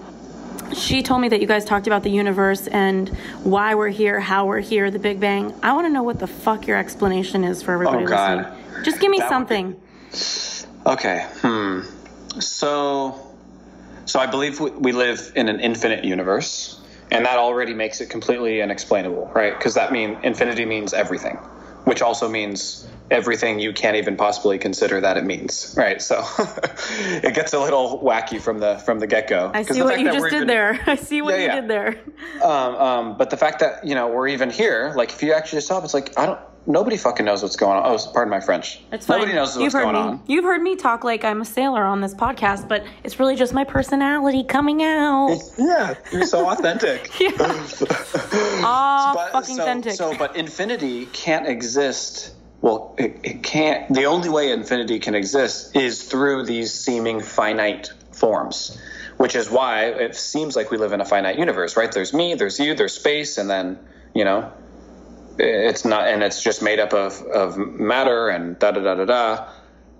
she 0.74 1.03
told 1.03 1.22
me 1.22 1.30
that 1.30 1.41
you 1.41 1.47
guys 1.47 1.66
talked 1.66 1.88
about 1.88 2.03
the 2.03 2.09
universe 2.09 2.68
and 2.68 3.09
why 3.43 3.76
we're 3.76 3.89
here, 3.89 4.20
how 4.20 4.45
we're 4.45 4.59
here, 4.59 4.91
the 4.91 4.99
Big 4.99 5.20
Bang. 5.20 5.53
I 5.61 5.74
want 5.74 5.86
to 5.88 5.89
know 5.89 6.03
what 6.03 6.20
the 6.20 6.28
fuck 6.28 6.68
your 6.68 6.78
explanation 6.78 7.43
is 7.43 7.61
for 7.61 7.74
everybody 7.74 8.05
oh, 8.05 8.07
God. 8.07 8.38
listening. 8.38 8.84
Just 8.84 8.99
give 8.99 9.11
me 9.11 9.20
that 9.20 9.30
something. 9.30 9.72
Be... 9.72 10.91
Okay. 10.91 11.28
Hmm. 11.41 11.82
So, 12.39 13.36
so 14.05 14.20
I 14.20 14.28
believe 14.28 14.59
we 14.59 14.91
live 14.91 15.32
in 15.36 15.49
an 15.49 15.59
infinite 15.59 16.03
universe, 16.03 16.82
and 17.11 17.26
that 17.26 17.38
already 17.38 17.74
makes 17.74 18.01
it 18.01 18.09
completely 18.09 18.61
unexplainable, 18.61 19.32
right? 19.34 19.57
Because 19.57 19.74
that 19.76 19.91
mean 19.91 20.18
infinity 20.24 20.66
means 20.66 20.93
everything, 20.93 21.36
which 21.86 22.01
also 22.01 22.28
means 22.28 22.88
everything 23.12 23.60
you 23.60 23.72
can't 23.72 23.95
even 23.97 24.18
possibly 24.18 24.58
consider 24.58 24.99
that 25.01 25.18
it 25.18 25.24
means 25.24 25.74
right? 25.78 26.01
So 26.01 26.24
it 26.99 27.36
gets 27.36 27.53
a 27.53 27.60
little 27.60 28.01
wacky 28.01 28.41
from 28.41 28.60
the 28.60 28.78
from 28.80 28.99
the 28.99 29.08
get-go. 29.08 29.51
I 29.53 29.64
see 29.64 29.82
what 29.82 29.99
you 29.99 30.12
just 30.12 30.24
did 30.26 30.34
even, 30.34 30.47
there. 30.47 30.80
I 30.88 30.95
see 30.95 31.22
what 31.22 31.36
yeah, 31.36 31.39
you 31.39 31.45
yeah. 31.45 31.62
did 31.62 31.70
there. 31.70 31.99
Um, 32.41 32.76
um, 32.76 33.18
but 33.18 33.30
the 33.30 33.38
fact 33.38 33.60
that 33.60 33.86
you 33.86 33.95
know 33.95 34.08
we're 34.08 34.28
even 34.28 34.49
here 34.49 34.93
like 34.95 35.12
if 35.12 35.22
you 35.22 35.34
actually 35.34 35.62
stop 35.62 35.84
it's 35.84 35.93
like 35.93 36.18
i 36.18 36.26
don't 36.26 36.39
nobody 36.68 36.97
fucking 36.97 37.26
knows 37.26 37.43
what's 37.43 37.56
going 37.56 37.78
on. 37.78 37.86
Oh 37.86 38.12
pardon 38.12 38.32
my 38.32 38.39
french. 38.39 38.82
It's 38.91 39.08
nobody 39.08 39.28
fine. 39.28 39.36
knows 39.36 39.58
what's 39.58 39.74
going 39.74 39.93
me. 39.93 39.99
on. 39.99 40.24
You've 40.28 40.45
heard 40.45 40.62
me 40.62 40.76
talk 40.76 41.03
like 41.03 41.24
i'm 41.24 41.41
a 41.41 41.45
sailor 41.45 41.84
on 41.84 42.01
this 42.01 42.14
podcast 42.14 42.68
but 42.68 42.84
it's 43.03 43.20
really 43.20 43.36
just 43.36 43.53
my 43.53 43.64
personality 43.64 44.43
coming 44.43 44.84
out. 44.84 45.38
Yeah 45.58 45.95
you're 46.12 46.26
so 46.26 46.49
authentic. 46.49 47.12
Yeah. 47.26 47.32
oh, 48.68 49.30
fucking 49.32 49.56
so, 49.56 49.62
authentic. 49.64 49.93
so 49.93 50.18
but 50.18 50.36
infinity 50.36 51.08
can't 51.08 51.47
exist 51.47 52.35
well, 52.66 52.95
it, 52.97 53.20
it 53.22 53.43
can't. 53.43 53.93
The 53.93 54.05
only 54.05 54.28
way 54.28 54.51
infinity 54.51 54.97
can 54.97 55.13
exist 55.13 55.76
is 55.76 56.01
through 56.01 56.45
these 56.45 56.74
seeming 56.74 57.22
finite 57.22 57.91
forms, 58.11 58.76
which 59.18 59.36
is 59.36 59.51
why 59.51 59.86
it 59.86 60.16
seems 60.16 60.55
like 60.55 60.72
we 60.72 60.78
live 60.78 60.91
in 60.91 60.99
a 60.99 61.05
finite 61.05 61.38
universe, 61.38 61.78
right? 61.78 61.91
There's 61.91 62.11
me, 62.11 62.34
there's 62.34 62.59
you, 62.59 62.74
there's 62.74 62.95
space, 62.95 63.38
and 63.38 63.47
then 63.47 63.78
you 64.16 64.26
know, 64.26 64.51
it's 65.38 65.86
not, 65.86 66.07
and 66.07 66.24
it's 66.24 66.41
just 66.41 66.63
made 66.63 66.80
up 66.80 66.93
of 66.93 67.22
of 67.22 67.55
matter 67.55 68.30
and 68.30 68.57
da 68.57 68.72
da 68.72 68.82
da 68.82 68.95
da 68.95 69.05
da. 69.05 69.47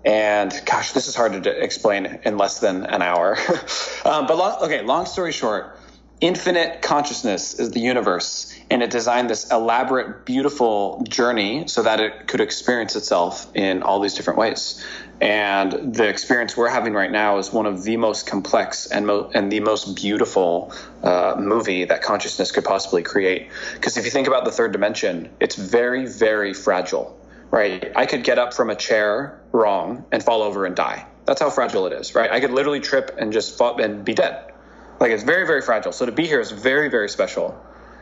And 0.04 0.52
gosh, 0.66 0.90
this 0.90 1.06
is 1.06 1.14
hard 1.14 1.40
to 1.44 1.62
explain 1.62 2.18
in 2.24 2.36
less 2.36 2.58
than 2.58 2.84
an 2.84 3.00
hour. 3.00 3.38
um, 4.04 4.26
but 4.26 4.36
long, 4.36 4.60
okay, 4.62 4.82
long 4.82 5.06
story 5.06 5.30
short, 5.30 5.78
infinite 6.20 6.82
consciousness 6.82 7.60
is 7.60 7.70
the 7.70 7.80
universe 7.80 8.55
and 8.70 8.82
it 8.82 8.90
designed 8.90 9.30
this 9.30 9.50
elaborate 9.50 10.24
beautiful 10.24 11.04
journey 11.08 11.68
so 11.68 11.82
that 11.82 12.00
it 12.00 12.26
could 12.26 12.40
experience 12.40 12.96
itself 12.96 13.46
in 13.54 13.82
all 13.82 14.00
these 14.00 14.14
different 14.14 14.38
ways. 14.38 14.84
And 15.20 15.94
the 15.94 16.08
experience 16.08 16.56
we're 16.56 16.68
having 16.68 16.92
right 16.92 17.10
now 17.10 17.38
is 17.38 17.52
one 17.52 17.64
of 17.64 17.84
the 17.84 17.96
most 17.96 18.26
complex 18.26 18.86
and, 18.86 19.06
mo- 19.06 19.30
and 19.34 19.50
the 19.50 19.60
most 19.60 19.96
beautiful 19.96 20.72
uh, 21.02 21.36
movie 21.38 21.84
that 21.84 22.02
consciousness 22.02 22.52
could 22.52 22.64
possibly 22.64 23.02
create. 23.02 23.48
Because 23.74 23.96
if 23.96 24.04
you 24.04 24.10
think 24.10 24.26
about 24.26 24.44
the 24.44 24.50
third 24.50 24.72
dimension 24.72 25.30
it's 25.40 25.56
very 25.56 26.06
very 26.06 26.52
fragile 26.52 27.18
right? 27.50 27.92
I 27.94 28.06
could 28.06 28.24
get 28.24 28.38
up 28.38 28.52
from 28.52 28.70
a 28.70 28.74
chair 28.74 29.40
wrong 29.52 30.04
and 30.10 30.22
fall 30.22 30.42
over 30.42 30.66
and 30.66 30.74
die. 30.74 31.06
That's 31.26 31.40
how 31.40 31.48
fragile 31.48 31.86
it 31.86 31.92
is 31.92 32.14
right? 32.14 32.30
I 32.30 32.40
could 32.40 32.50
literally 32.50 32.80
trip 32.80 33.16
and 33.18 33.32
just 33.32 33.56
fall 33.56 33.80
and 33.80 34.04
be 34.04 34.14
dead. 34.14 34.52
Like 35.00 35.12
it's 35.12 35.22
very, 35.22 35.46
very 35.46 35.62
fragile. 35.62 35.92
So 35.92 36.06
to 36.06 36.12
be 36.12 36.26
here 36.26 36.40
is 36.40 36.50
very, 36.50 36.88
very 36.88 37.08
special. 37.08 37.58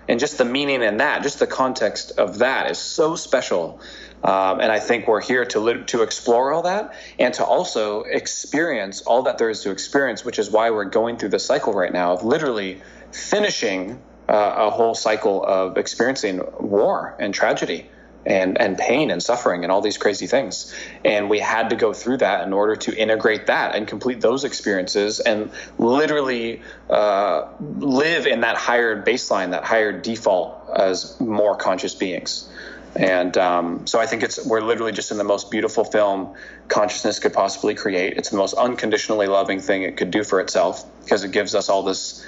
And 0.08 0.20
just 0.20 0.38
the 0.38 0.44
meaning 0.44 0.82
in 0.82 0.98
that, 0.98 1.22
just 1.22 1.38
the 1.38 1.46
context 1.46 2.12
of 2.18 2.38
that 2.38 2.70
is 2.70 2.78
so 2.78 3.16
special. 3.16 3.80
Um, 4.22 4.60
and 4.60 4.72
I 4.72 4.80
think 4.80 5.06
we're 5.06 5.20
here 5.20 5.44
to 5.44 5.84
to 5.84 6.02
explore 6.02 6.52
all 6.52 6.62
that 6.62 6.94
and 7.18 7.34
to 7.34 7.44
also 7.44 8.02
experience 8.02 9.02
all 9.02 9.22
that 9.22 9.38
there 9.38 9.50
is 9.50 9.62
to 9.62 9.70
experience, 9.70 10.24
which 10.24 10.38
is 10.38 10.50
why 10.50 10.70
we're 10.70 10.84
going 10.84 11.18
through 11.18 11.28
the 11.30 11.38
cycle 11.38 11.74
right 11.74 11.92
now 11.92 12.14
of 12.14 12.24
literally 12.24 12.80
finishing 13.12 14.00
uh, 14.28 14.54
a 14.56 14.70
whole 14.70 14.94
cycle 14.94 15.44
of 15.44 15.76
experiencing 15.76 16.40
war 16.58 17.14
and 17.18 17.34
tragedy 17.34 17.90
and 18.26 18.60
and 18.60 18.78
pain 18.78 19.10
and 19.10 19.22
suffering 19.22 19.64
and 19.64 19.72
all 19.72 19.80
these 19.80 19.98
crazy 19.98 20.26
things 20.26 20.74
and 21.04 21.28
we 21.28 21.38
had 21.38 21.70
to 21.70 21.76
go 21.76 21.92
through 21.92 22.16
that 22.16 22.46
in 22.46 22.52
order 22.52 22.74
to 22.74 22.96
integrate 22.96 23.46
that 23.46 23.74
and 23.74 23.86
complete 23.86 24.20
those 24.20 24.44
experiences 24.44 25.20
and 25.20 25.50
literally 25.78 26.62
uh, 26.90 27.46
live 27.78 28.26
in 28.26 28.40
that 28.40 28.56
higher 28.56 29.02
baseline 29.02 29.50
that 29.50 29.64
higher 29.64 29.92
default 29.92 30.70
as 30.74 31.18
more 31.20 31.54
conscious 31.56 31.94
beings 31.94 32.48
and 32.96 33.36
um, 33.36 33.86
so 33.86 33.98
I 33.98 34.06
think 34.06 34.22
it's 34.22 34.44
we're 34.46 34.60
literally 34.60 34.92
just 34.92 35.10
in 35.10 35.18
the 35.18 35.24
most 35.24 35.50
beautiful 35.50 35.84
film 35.84 36.34
consciousness 36.68 37.18
could 37.18 37.32
possibly 37.32 37.74
create. 37.74 38.16
It's 38.16 38.30
the 38.30 38.36
most 38.36 38.54
unconditionally 38.54 39.26
loving 39.26 39.58
thing 39.58 39.82
it 39.82 39.96
could 39.96 40.12
do 40.12 40.22
for 40.22 40.40
itself 40.40 40.84
because 41.02 41.24
it 41.24 41.32
gives 41.32 41.54
us 41.54 41.68
all 41.68 41.82
this, 41.82 42.24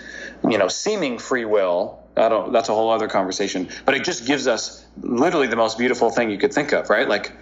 you 0.48 0.58
know, 0.58 0.66
seeming 0.66 1.18
free 1.18 1.44
will 1.44 2.02
I 2.16 2.28
don't. 2.28 2.52
That's 2.52 2.68
a 2.68 2.74
whole 2.74 2.90
other 2.90 3.08
conversation. 3.08 3.68
But 3.84 3.94
it 3.94 4.04
just 4.04 4.26
gives 4.26 4.46
us 4.46 4.84
literally 5.00 5.46
the 5.46 5.56
most 5.56 5.78
beautiful 5.78 6.10
thing 6.10 6.30
you 6.30 6.38
could 6.38 6.52
think 6.52 6.72
of, 6.72 6.88
right? 6.88 7.08
Like, 7.08 7.32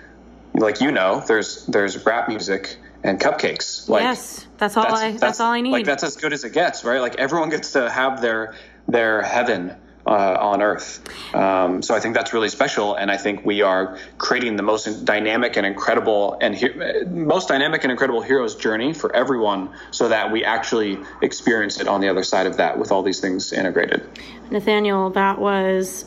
like 0.55 0.81
you 0.81 0.91
know, 0.91 1.23
there's 1.27 1.67
there's 1.67 2.05
rap 2.05 2.29
music 2.29 2.77
and 3.03 3.21
cupcakes. 3.21 3.89
Like, 3.89 4.03
yes, 4.03 4.47
that's 4.59 4.77
all 4.77 4.85
that's, 4.85 4.95
I. 4.95 5.11
That's, 5.11 5.21
that's, 5.21 5.41
all 5.41 5.53
I 5.53 5.61
need. 5.61 5.73
Like 5.73 5.85
that's 5.85 6.03
as 6.03 6.17
good 6.17 6.33
as 6.33 6.45
it 6.45 6.53
gets, 6.53 6.85
right? 6.85 7.01
Like 7.01 7.17
everyone 7.17 7.51
gets 7.51 7.73
to 7.73 7.89
have 7.89 8.21
their 8.21 8.55
their 8.89 9.23
heaven 9.23 9.77
uh, 10.07 10.37
on 10.41 10.63
Earth. 10.63 11.03
Um, 11.35 11.83
so 11.83 11.95
I 11.95 12.01
think 12.01 12.15
that's 12.15 12.33
really 12.33 12.49
special, 12.49 12.95
and 12.95 13.11
I 13.11 13.17
think 13.17 13.45
we 13.45 13.63
are 13.63 13.99
creating 14.19 14.57
the 14.57 14.63
most 14.63 15.05
dynamic 15.05 15.57
and 15.57 15.67
incredible 15.67 16.37
and 16.41 16.55
he- 16.55 16.75
most 17.07 17.49
dynamic 17.49 17.85
and 17.85 17.91
incredible 17.91 18.23
hero's 18.23 18.55
journey 18.55 18.93
for 18.93 19.15
everyone, 19.15 19.71
so 19.91 20.09
that 20.09 20.31
we 20.31 20.45
actually 20.45 20.99
experience 21.23 21.81
it 21.81 21.89
on 21.89 22.01
the 22.01 22.09
other 22.09 22.23
side 22.23 22.47
of 22.47 22.57
that 22.57 22.79
with 22.79 22.93
all 22.93 23.03
these 23.03 23.21
things 23.21 23.53
integrated. 23.53 24.07
Nathaniel, 24.51 25.11
that 25.11 25.39
was 25.39 26.05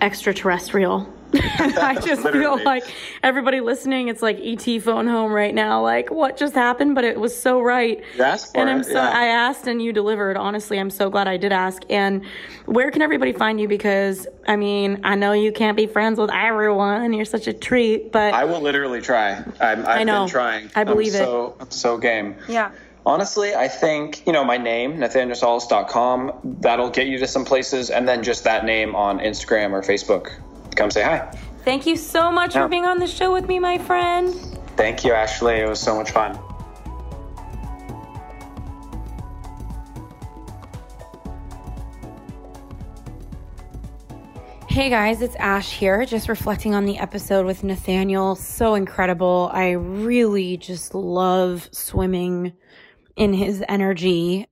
extraterrestrial. 0.00 1.12
I 1.34 1.98
just 2.04 2.22
feel 2.22 2.62
like 2.64 2.84
everybody 3.22 3.60
listening, 3.60 4.08
it's 4.08 4.22
like 4.22 4.38
ET 4.40 4.82
phone 4.82 5.06
home 5.06 5.32
right 5.32 5.54
now. 5.54 5.82
Like, 5.82 6.10
what 6.10 6.36
just 6.36 6.54
happened? 6.54 6.94
But 6.94 7.04
it 7.04 7.18
was 7.18 7.38
so 7.38 7.60
right. 7.60 8.02
Yes, 8.16 8.52
and 8.54 8.68
I'm 8.68 8.80
it, 8.80 8.84
so 8.84 8.94
yeah. 8.94 9.10
I 9.10 9.26
asked 9.26 9.66
and 9.66 9.80
you 9.80 9.92
delivered. 9.92 10.36
Honestly, 10.36 10.78
I'm 10.78 10.90
so 10.90 11.10
glad 11.10 11.28
I 11.28 11.36
did 11.36 11.52
ask. 11.52 11.82
And 11.88 12.24
where 12.66 12.90
can 12.90 13.02
everybody 13.02 13.32
find 13.32 13.60
you? 13.60 13.68
Because 13.68 14.26
I 14.48 14.56
mean, 14.56 15.00
I 15.04 15.14
know 15.14 15.32
you 15.32 15.52
can't 15.52 15.76
be 15.76 15.86
friends 15.86 16.18
with 16.18 16.30
everyone. 16.30 17.12
You're 17.12 17.24
such 17.24 17.46
a 17.46 17.52
treat, 17.52 18.10
but 18.12 18.34
I 18.34 18.44
will 18.44 18.60
literally 18.60 19.00
try. 19.00 19.32
I'm, 19.60 19.80
I've 19.80 19.86
I 19.86 20.04
know. 20.04 20.24
been 20.24 20.30
trying. 20.30 20.70
I 20.74 20.84
believe 20.84 21.14
I'm 21.14 21.22
it. 21.22 21.24
So, 21.24 21.56
I'm 21.60 21.70
so 21.70 21.98
game. 21.98 22.36
Yeah. 22.48 22.72
Honestly, 23.06 23.54
I 23.54 23.68
think, 23.68 24.26
you 24.26 24.32
know, 24.32 24.44
my 24.44 24.58
name, 24.58 24.98
nathanielsalas.com, 24.98 26.56
that'll 26.60 26.90
get 26.90 27.06
you 27.06 27.18
to 27.18 27.26
some 27.26 27.46
places. 27.46 27.88
And 27.88 28.06
then 28.06 28.22
just 28.22 28.44
that 28.44 28.64
name 28.66 28.94
on 28.94 29.20
Instagram 29.20 29.72
or 29.72 29.80
Facebook. 29.80 30.32
Come 30.76 30.90
say 30.90 31.02
hi. 31.02 31.30
Thank 31.64 31.86
you 31.86 31.96
so 31.96 32.32
much 32.32 32.54
yeah. 32.54 32.62
for 32.62 32.68
being 32.68 32.86
on 32.86 32.98
the 32.98 33.06
show 33.06 33.32
with 33.32 33.46
me, 33.46 33.58
my 33.58 33.78
friend. 33.78 34.34
Thank 34.76 35.04
you, 35.04 35.12
Ashley. 35.12 35.56
It 35.56 35.68
was 35.68 35.80
so 35.80 35.94
much 35.94 36.10
fun. 36.10 36.38
Hey 44.70 44.88
guys, 44.88 45.20
it's 45.20 45.34
Ash 45.34 45.72
here, 45.72 46.06
just 46.06 46.28
reflecting 46.28 46.76
on 46.76 46.84
the 46.84 46.96
episode 46.98 47.44
with 47.44 47.64
Nathaniel. 47.64 48.36
So 48.36 48.74
incredible. 48.74 49.50
I 49.52 49.72
really 49.72 50.56
just 50.56 50.94
love 50.94 51.68
swimming 51.72 52.52
in 53.16 53.34
his 53.34 53.64
energy. 53.68 54.46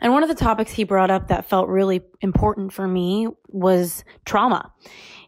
And 0.00 0.12
one 0.12 0.22
of 0.22 0.28
the 0.28 0.36
topics 0.36 0.70
he 0.70 0.84
brought 0.84 1.10
up 1.10 1.28
that 1.28 1.44
felt 1.44 1.68
really 1.68 2.02
important 2.20 2.72
for 2.72 2.86
me 2.86 3.28
was 3.48 4.04
trauma. 4.24 4.72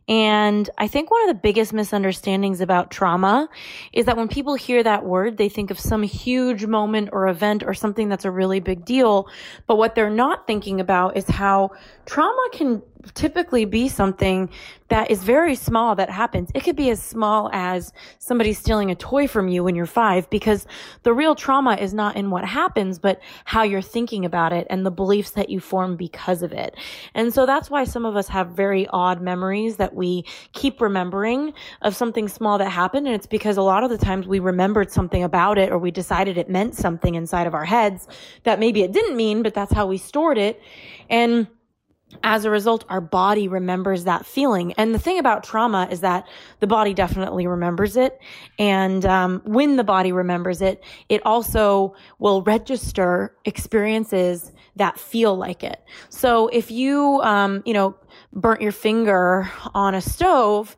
And 0.09 0.69
I 0.77 0.87
think 0.87 1.11
one 1.11 1.23
of 1.23 1.35
the 1.35 1.41
biggest 1.41 1.73
misunderstandings 1.73 2.61
about 2.61 2.91
trauma 2.91 3.49
is 3.93 4.07
that 4.07 4.17
when 4.17 4.29
people 4.29 4.55
hear 4.55 4.83
that 4.83 5.05
word, 5.05 5.39
they 5.39 5.49
think 5.49 5.71
of 5.71 5.79
some 5.79 6.03
huge 6.03 6.67
moment 6.67 7.09
or 7.13 7.29
event 7.29 7.63
or 7.65 7.73
something 7.73 8.09
that's 8.09 8.27
a 8.27 8.31
really 8.31 8.61
big 8.61 8.85
deal. 8.85 9.29
But 9.67 9.77
what 9.77 9.95
they're 9.95 10.11
not 10.11 10.47
thinking 10.47 10.81
about 10.81 11.17
is 11.17 11.27
how 11.29 11.71
trauma 12.05 12.49
can 12.53 12.83
typically 13.15 13.65
be 13.65 13.89
something 13.89 14.49
that 14.89 15.11
is 15.11 15.23
very 15.23 15.55
small 15.55 15.95
that 15.97 16.11
happens. 16.11 16.51
It 16.55 16.63
could 16.63 16.77
be 16.77 16.91
as 16.91 17.03
small 17.03 17.51
as 17.53 17.93
somebody 18.19 18.53
stealing 18.53 18.91
a 18.91 18.95
toy 18.95 19.27
from 19.27 19.49
you 19.49 19.65
when 19.65 19.75
you're 19.75 19.87
five 19.87 20.29
because 20.29 20.67
the 21.05 21.13
real 21.13 21.35
trauma 21.35 21.75
is 21.75 21.95
not 21.95 22.17
in 22.17 22.31
what 22.31 22.45
happens, 22.45 22.99
but 22.99 23.21
how 23.45 23.63
you're 23.63 23.83
thinking 23.83 24.25
about 24.25 24.53
it 24.53 24.67
and 24.69 24.85
the 24.85 24.91
beliefs 24.91 25.31
that 25.33 25.49
you 25.49 25.59
form 25.59 25.97
because 25.97 26.43
of 26.43 26.53
it. 26.53 26.77
And 27.15 27.33
so 27.33 27.47
that's 27.47 27.71
why 27.71 27.85
some 27.85 28.05
of 28.05 28.15
us 28.15 28.29
have 28.29 28.51
very 28.51 28.87
odd 28.89 29.23
memories 29.23 29.77
that 29.77 29.95
we 29.95 30.25
keep 30.53 30.81
remembering 30.81 31.55
of 31.83 31.97
something 31.97 32.29
small 32.29 32.59
that 32.59 32.71
happened. 32.71 33.07
And 33.07 33.15
it's 33.15 33.27
because 33.27 33.57
a 33.57 33.63
lot 33.63 33.85
of 33.85 33.91
the 33.91 33.99
times 33.99 34.27
we 34.27 34.39
remembered 34.39 34.91
something 34.91 35.23
about 35.23 35.59
it 35.59 35.73
or 35.73 35.79
we 35.79 35.91
decided 35.91 36.37
it 36.37 36.51
meant 36.51 36.75
something 36.75 37.15
inside 37.15 37.47
of 37.47 37.55
our 37.55 37.65
heads 37.65 38.07
that 38.45 38.61
maybe 38.61 38.83
it 38.83 38.93
didn't 38.93 39.17
mean, 39.17 39.43
but 39.43 39.55
that's 39.55 39.73
how 39.73 39.87
we 39.87 39.97
stored 39.97 40.37
it. 40.39 40.61
And 41.09 41.47
as 42.23 42.45
a 42.45 42.51
result, 42.51 42.85
our 42.89 43.01
body 43.01 43.49
remembers 43.49 44.05
that 44.05 44.25
feeling. 44.25 44.73
And 44.75 44.95
the 44.95 44.99
thing 44.99 45.19
about 45.19 45.43
trauma 45.43 45.89
is 45.91 46.01
that 46.01 46.27
the 46.61 46.67
body 46.67 46.95
definitely 46.95 47.47
remembers 47.47 47.97
it. 47.97 48.19
And 48.59 49.05
um, 49.05 49.43
when 49.45 49.77
the 49.77 49.85
body 49.85 50.13
remembers 50.13 50.63
it, 50.63 50.83
it 51.09 51.25
also 51.27 51.95
will 52.19 52.43
register 52.43 53.35
experiences 53.45 54.53
that 54.77 54.99
feel 54.99 55.37
like 55.37 55.63
it. 55.65 55.83
So 56.09 56.49
if 56.49 56.71
you, 56.71 57.21
um, 57.23 57.63
you 57.65 57.75
know, 57.75 57.97
burnt 58.33 58.61
your 58.61 58.73
finger 58.73 59.51
on 59.75 59.95
a 59.95 60.01
stove, 60.01 60.77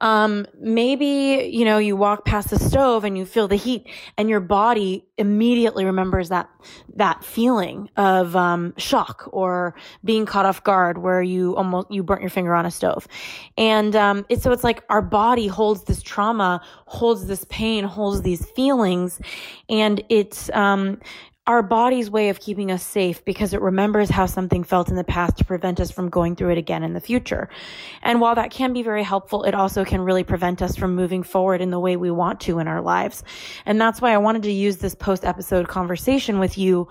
um, 0.00 0.46
maybe, 0.58 1.50
you 1.52 1.64
know, 1.64 1.78
you 1.78 1.96
walk 1.96 2.24
past 2.24 2.50
the 2.50 2.58
stove 2.58 3.04
and 3.04 3.16
you 3.18 3.26
feel 3.26 3.48
the 3.48 3.56
heat 3.56 3.86
and 4.16 4.28
your 4.28 4.40
body 4.40 5.04
immediately 5.18 5.84
remembers 5.84 6.30
that, 6.30 6.48
that 6.96 7.22
feeling 7.24 7.90
of, 7.96 8.34
um, 8.34 8.74
shock 8.76 9.28
or 9.32 9.74
being 10.04 10.26
caught 10.26 10.46
off 10.46 10.64
guard 10.64 10.98
where 10.98 11.22
you 11.22 11.56
almost, 11.56 11.90
you 11.90 12.02
burnt 12.02 12.22
your 12.22 12.30
finger 12.30 12.54
on 12.54 12.64
a 12.66 12.70
stove. 12.70 13.06
And, 13.58 13.94
um, 13.94 14.24
it's, 14.28 14.42
so 14.42 14.52
it's 14.52 14.64
like 14.64 14.82
our 14.88 15.02
body 15.02 15.46
holds 15.46 15.84
this 15.84 16.02
trauma, 16.02 16.62
holds 16.86 17.26
this 17.26 17.44
pain, 17.50 17.84
holds 17.84 18.22
these 18.22 18.46
feelings. 18.50 19.20
And 19.68 20.02
it's, 20.08 20.50
um, 20.50 21.00
our 21.46 21.62
body's 21.62 22.10
way 22.10 22.28
of 22.28 22.38
keeping 22.38 22.70
us 22.70 22.84
safe 22.84 23.24
because 23.24 23.54
it 23.54 23.60
remembers 23.60 24.10
how 24.10 24.26
something 24.26 24.62
felt 24.62 24.88
in 24.88 24.94
the 24.94 25.02
past 25.02 25.38
to 25.38 25.44
prevent 25.44 25.80
us 25.80 25.90
from 25.90 26.08
going 26.08 26.36
through 26.36 26.50
it 26.50 26.58
again 26.58 26.82
in 26.82 26.92
the 26.92 27.00
future. 27.00 27.48
And 28.02 28.20
while 28.20 28.34
that 28.34 28.50
can 28.50 28.72
be 28.72 28.82
very 28.82 29.02
helpful, 29.02 29.42
it 29.44 29.54
also 29.54 29.84
can 29.84 30.02
really 30.02 30.22
prevent 30.22 30.60
us 30.62 30.76
from 30.76 30.94
moving 30.94 31.22
forward 31.22 31.60
in 31.60 31.70
the 31.70 31.80
way 31.80 31.96
we 31.96 32.10
want 32.10 32.40
to 32.40 32.58
in 32.58 32.68
our 32.68 32.82
lives. 32.82 33.24
And 33.64 33.80
that's 33.80 34.00
why 34.00 34.12
I 34.12 34.18
wanted 34.18 34.42
to 34.44 34.52
use 34.52 34.76
this 34.76 34.94
post 34.94 35.24
episode 35.24 35.66
conversation 35.66 36.38
with 36.38 36.58
you 36.58 36.88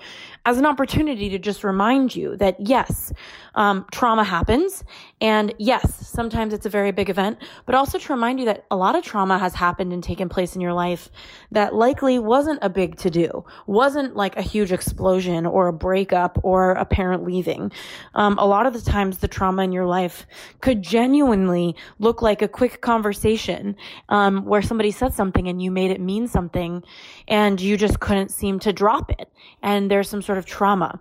as 0.49 0.57
an 0.57 0.65
opportunity 0.65 1.29
to 1.29 1.37
just 1.37 1.63
remind 1.63 2.15
you 2.15 2.35
that 2.37 2.55
yes, 2.59 3.13
um, 3.53 3.85
trauma 3.91 4.23
happens. 4.23 4.83
And 5.21 5.53
yes, 5.59 6.07
sometimes 6.07 6.53
it's 6.53 6.65
a 6.65 6.69
very 6.69 6.91
big 6.91 7.07
event, 7.07 7.37
but 7.67 7.75
also 7.75 7.99
to 7.99 8.13
remind 8.13 8.39
you 8.39 8.45
that 8.45 8.65
a 8.71 8.75
lot 8.75 8.95
of 8.95 9.03
trauma 9.03 9.37
has 9.37 9.53
happened 9.53 9.93
and 9.93 10.03
taken 10.03 10.27
place 10.27 10.55
in 10.55 10.61
your 10.61 10.73
life 10.73 11.11
that 11.51 11.75
likely 11.75 12.17
wasn't 12.17 12.57
a 12.63 12.69
big 12.69 12.95
to 12.97 13.11
do, 13.11 13.45
wasn't 13.67 14.15
like 14.15 14.37
a 14.37 14.41
huge 14.41 14.71
explosion 14.71 15.45
or 15.45 15.67
a 15.67 15.73
breakup 15.73 16.39
or 16.41 16.71
a 16.71 16.85
parent 16.85 17.25
leaving. 17.25 17.71
Um, 18.15 18.35
a 18.39 18.45
lot 18.47 18.65
of 18.65 18.73
the 18.73 18.81
times 18.81 19.19
the 19.19 19.27
trauma 19.27 19.63
in 19.63 19.71
your 19.71 19.85
life 19.85 20.25
could 20.61 20.81
genuinely 20.81 21.75
look 21.99 22.23
like 22.23 22.41
a 22.41 22.47
quick 22.47 22.81
conversation 22.81 23.75
um, 24.07 24.45
where 24.45 24.63
somebody 24.63 24.89
said 24.89 25.13
something 25.13 25.47
and 25.47 25.61
you 25.61 25.69
made 25.69 25.91
it 25.91 26.01
mean 26.01 26.27
something 26.27 26.81
and 27.29 27.61
you 27.61 27.77
just 27.77 27.99
couldn't 27.99 28.31
seem 28.31 28.59
to 28.59 28.73
drop 28.73 29.11
it. 29.11 29.31
And 29.61 29.89
there's 29.89 30.09
some 30.09 30.21
sort 30.21 30.37
of 30.37 30.45
trauma. 30.45 30.99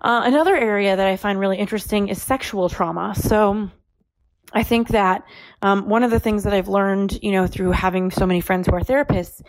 Uh, 0.00 0.22
another 0.24 0.56
area 0.56 0.94
that 0.96 1.06
I 1.06 1.16
find 1.16 1.38
really 1.38 1.58
interesting 1.58 2.08
is 2.08 2.22
sexual 2.22 2.68
trauma. 2.68 3.14
So, 3.16 3.70
I 4.54 4.62
think 4.62 4.88
that 4.88 5.24
um, 5.62 5.88
one 5.88 6.02
of 6.02 6.10
the 6.10 6.20
things 6.20 6.44
that 6.44 6.52
I've 6.52 6.68
learned, 6.68 7.18
you 7.22 7.32
know, 7.32 7.46
through 7.46 7.70
having 7.70 8.10
so 8.10 8.26
many 8.26 8.40
friends 8.40 8.66
who 8.66 8.74
are 8.74 8.80
therapists, 8.80 9.40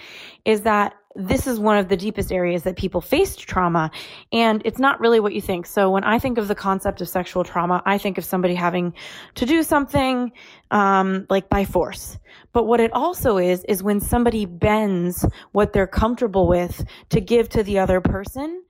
is 0.45 0.61
that 0.61 0.93
this 1.16 1.45
is 1.47 1.59
one 1.59 1.78
of 1.78 1.89
the 1.89 1.97
deepest 1.97 2.32
areas 2.32 2.64
that 2.64 2.76
people 2.76 3.01
face 3.01 3.36
trauma, 3.36 3.91
and 4.32 4.61
it's 4.66 4.80
not 4.80 4.99
really 4.99 5.20
what 5.20 5.34
you 5.34 5.41
think. 5.41 5.66
So 5.66 5.91
when 5.91 6.03
I 6.03 6.20
think 6.20 6.38
of 6.38 6.47
the 6.47 6.55
concept 6.55 7.01
of 7.01 7.09
sexual 7.09 7.43
trauma, 7.43 7.82
I 7.86 7.97
think 7.97 8.18
of 8.18 8.26
somebody 8.26 8.55
having 8.55 8.93
to 9.36 9.45
do 9.45 9.64
something 9.64 10.32
um, 10.72 11.28
like 11.30 11.49
by 11.49 11.66
force. 11.66 12.18
But 12.51 12.66
what 12.66 12.80
it 12.80 12.91
also 12.93 13.38
is 13.38 13.64
is 13.66 13.84
when 13.84 13.99
somebody 13.99 14.45
bends 14.45 15.26
what 15.51 15.74
they're 15.74 15.88
comfortable 15.88 16.47
with 16.47 16.84
to 17.09 17.22
give 17.22 17.49
to 17.49 17.64
the 17.64 17.80
other 17.80 18.01
person 18.01 18.64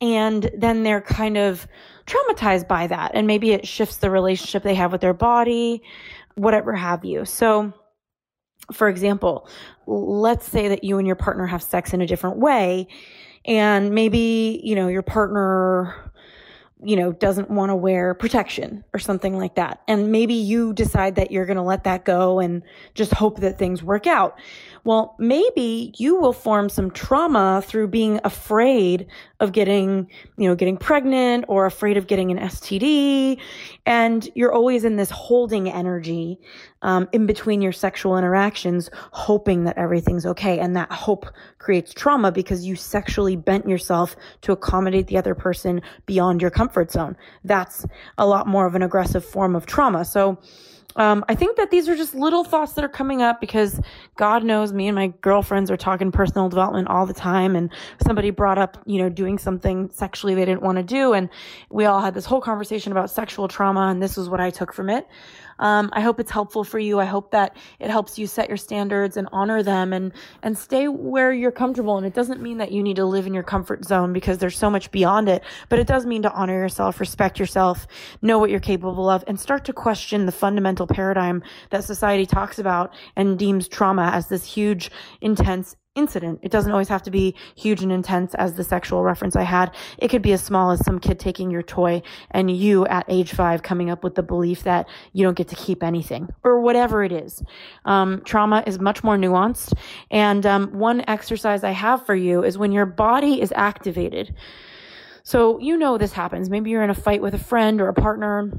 and 0.00 0.50
then 0.56 0.82
they're 0.82 1.00
kind 1.02 1.36
of 1.36 1.68
traumatized 2.06 2.66
by 2.66 2.86
that 2.86 3.12
and 3.14 3.26
maybe 3.26 3.52
it 3.52 3.66
shifts 3.66 3.98
the 3.98 4.10
relationship 4.10 4.62
they 4.62 4.74
have 4.74 4.92
with 4.92 5.00
their 5.00 5.14
body 5.14 5.82
whatever 6.36 6.74
have 6.74 7.04
you 7.04 7.24
so 7.24 7.72
for 8.72 8.88
example 8.88 9.48
let's 9.86 10.46
say 10.46 10.68
that 10.68 10.84
you 10.84 10.98
and 10.98 11.06
your 11.06 11.16
partner 11.16 11.46
have 11.46 11.62
sex 11.62 11.92
in 11.92 12.00
a 12.00 12.06
different 12.06 12.36
way 12.38 12.86
and 13.44 13.92
maybe 13.92 14.60
you 14.62 14.74
know 14.74 14.88
your 14.88 15.02
partner 15.02 16.10
you 16.82 16.96
know, 16.96 17.12
doesn't 17.12 17.50
want 17.50 17.70
to 17.70 17.76
wear 17.76 18.14
protection 18.14 18.84
or 18.94 18.98
something 18.98 19.36
like 19.36 19.56
that. 19.56 19.82
And 19.86 20.10
maybe 20.10 20.34
you 20.34 20.72
decide 20.72 21.16
that 21.16 21.30
you're 21.30 21.44
going 21.44 21.58
to 21.58 21.62
let 21.62 21.84
that 21.84 22.04
go 22.04 22.40
and 22.40 22.62
just 22.94 23.12
hope 23.12 23.40
that 23.40 23.58
things 23.58 23.82
work 23.82 24.06
out. 24.06 24.38
Well, 24.84 25.14
maybe 25.18 25.92
you 25.98 26.16
will 26.16 26.32
form 26.32 26.68
some 26.68 26.90
trauma 26.90 27.62
through 27.64 27.88
being 27.88 28.20
afraid 28.24 29.06
of 29.40 29.52
getting, 29.52 30.10
you 30.36 30.48
know, 30.48 30.54
getting 30.54 30.76
pregnant 30.76 31.44
or 31.48 31.66
afraid 31.66 31.96
of 31.96 32.06
getting 32.06 32.30
an 32.30 32.38
STD. 32.38 33.38
And 33.86 34.28
you're 34.34 34.52
always 34.52 34.84
in 34.84 34.96
this 34.96 35.10
holding 35.10 35.70
energy 35.70 36.38
um, 36.82 37.08
in 37.12 37.26
between 37.26 37.60
your 37.60 37.72
sexual 37.72 38.16
interactions, 38.16 38.90
hoping 39.12 39.64
that 39.64 39.76
everything's 39.76 40.26
okay. 40.26 40.58
And 40.58 40.76
that 40.76 40.90
hope 40.90 41.26
creates 41.58 41.92
trauma 41.92 42.32
because 42.32 42.64
you 42.64 42.76
sexually 42.76 43.36
bent 43.36 43.68
yourself 43.68 44.16
to 44.42 44.52
accommodate 44.52 45.08
the 45.08 45.18
other 45.18 45.34
person 45.34 45.82
beyond 46.06 46.40
your 46.40 46.50
comfort 46.50 46.90
zone. 46.90 47.16
That's 47.44 47.86
a 48.18 48.26
lot 48.26 48.46
more 48.46 48.66
of 48.66 48.74
an 48.74 48.82
aggressive 48.82 49.24
form 49.24 49.54
of 49.54 49.66
trauma. 49.66 50.04
So, 50.04 50.38
um, 50.96 51.24
I 51.28 51.34
think 51.34 51.56
that 51.56 51.70
these 51.70 51.88
are 51.88 51.96
just 51.96 52.14
little 52.14 52.44
thoughts 52.44 52.72
that 52.74 52.84
are 52.84 52.88
coming 52.88 53.22
up 53.22 53.40
because 53.40 53.80
God 54.16 54.44
knows 54.44 54.72
me 54.72 54.88
and 54.88 54.94
my 54.94 55.08
girlfriends 55.20 55.70
are 55.70 55.76
talking 55.76 56.10
personal 56.10 56.48
development 56.48 56.88
all 56.88 57.06
the 57.06 57.14
time. 57.14 57.56
And 57.56 57.70
somebody 58.04 58.30
brought 58.30 58.58
up, 58.58 58.78
you 58.86 59.00
know, 59.00 59.08
doing 59.08 59.38
something 59.38 59.90
sexually 59.90 60.34
they 60.34 60.44
didn't 60.44 60.62
want 60.62 60.78
to 60.78 60.82
do. 60.84 61.12
And 61.12 61.28
we 61.70 61.84
all 61.84 62.00
had 62.00 62.14
this 62.14 62.24
whole 62.24 62.40
conversation 62.40 62.92
about 62.92 63.10
sexual 63.10 63.48
trauma. 63.48 63.88
And 63.88 64.02
this 64.02 64.18
is 64.18 64.28
what 64.28 64.40
I 64.40 64.50
took 64.50 64.72
from 64.72 64.90
it. 64.90 65.06
Um, 65.60 65.90
I 65.92 66.00
hope 66.00 66.18
it's 66.18 66.30
helpful 66.30 66.64
for 66.64 66.78
you. 66.78 66.98
I 66.98 67.04
hope 67.04 67.30
that 67.30 67.56
it 67.78 67.90
helps 67.90 68.18
you 68.18 68.26
set 68.26 68.48
your 68.48 68.56
standards 68.56 69.16
and 69.16 69.28
honor 69.32 69.62
them 69.62 69.92
and, 69.92 70.12
and 70.42 70.58
stay 70.58 70.88
where 70.88 71.32
you're 71.32 71.52
comfortable. 71.52 71.96
And 71.96 72.06
it 72.06 72.14
doesn't 72.14 72.42
mean 72.42 72.58
that 72.58 72.72
you 72.72 72.82
need 72.82 72.96
to 72.96 73.04
live 73.04 73.26
in 73.26 73.34
your 73.34 73.42
comfort 73.44 73.84
zone 73.84 74.12
because 74.12 74.38
there's 74.38 74.58
so 74.58 74.68
much 74.68 74.90
beyond 74.90 75.28
it, 75.28 75.44
but 75.68 75.78
it 75.78 75.86
does 75.86 76.06
mean 76.06 76.22
to 76.22 76.32
honor 76.32 76.54
yourself, 76.54 76.98
respect 76.98 77.38
yourself, 77.38 77.86
know 78.22 78.38
what 78.38 78.50
you're 78.50 78.58
capable 78.58 79.08
of, 79.08 79.22
and 79.26 79.38
start 79.38 79.64
to 79.66 79.72
question 79.72 80.26
the 80.26 80.32
fundamental 80.32 80.86
paradigm 80.86 81.42
that 81.70 81.84
society 81.84 82.26
talks 82.26 82.58
about 82.58 82.92
and 83.14 83.38
deems 83.38 83.68
trauma 83.68 84.10
as 84.12 84.28
this 84.28 84.44
huge, 84.44 84.90
intense 85.20 85.76
incident. 85.96 86.38
It 86.42 86.52
doesn't 86.52 86.70
always 86.70 86.88
have 86.88 87.02
to 87.02 87.10
be 87.10 87.34
huge 87.56 87.82
and 87.82 87.90
intense 87.90 88.34
as 88.36 88.54
the 88.54 88.62
sexual 88.62 89.02
reference 89.02 89.34
I 89.34 89.42
had. 89.42 89.74
It 89.98 90.08
could 90.08 90.22
be 90.22 90.32
as 90.32 90.42
small 90.42 90.70
as 90.70 90.84
some 90.84 91.00
kid 91.00 91.18
taking 91.18 91.50
your 91.50 91.62
toy 91.62 92.02
and 92.30 92.48
you 92.48 92.86
at 92.86 93.06
age 93.08 93.32
five 93.32 93.64
coming 93.64 93.90
up 93.90 94.04
with 94.04 94.14
the 94.14 94.22
belief 94.22 94.62
that 94.62 94.88
you 95.12 95.24
don't 95.24 95.36
get 95.36 95.48
to 95.48 95.56
keep 95.56 95.82
anything 95.82 96.28
or 96.44 96.60
whatever 96.60 97.02
it 97.02 97.10
is. 97.10 97.42
Um, 97.84 98.22
trauma 98.24 98.62
is 98.66 98.78
much 98.78 99.02
more 99.02 99.16
nuanced. 99.16 99.72
And 100.12 100.46
um, 100.46 100.78
one 100.78 101.04
exercise 101.08 101.64
I 101.64 101.72
have 101.72 102.06
for 102.06 102.14
you 102.14 102.44
is 102.44 102.56
when 102.56 102.70
your 102.70 102.86
body 102.86 103.40
is 103.40 103.52
activated. 103.56 104.32
So 105.24 105.58
you 105.58 105.76
know 105.76 105.98
this 105.98 106.12
happens. 106.12 106.48
Maybe 106.50 106.70
you're 106.70 106.84
in 106.84 106.90
a 106.90 106.94
fight 106.94 107.20
with 107.20 107.34
a 107.34 107.38
friend 107.38 107.80
or 107.80 107.88
a 107.88 107.94
partner 107.94 108.52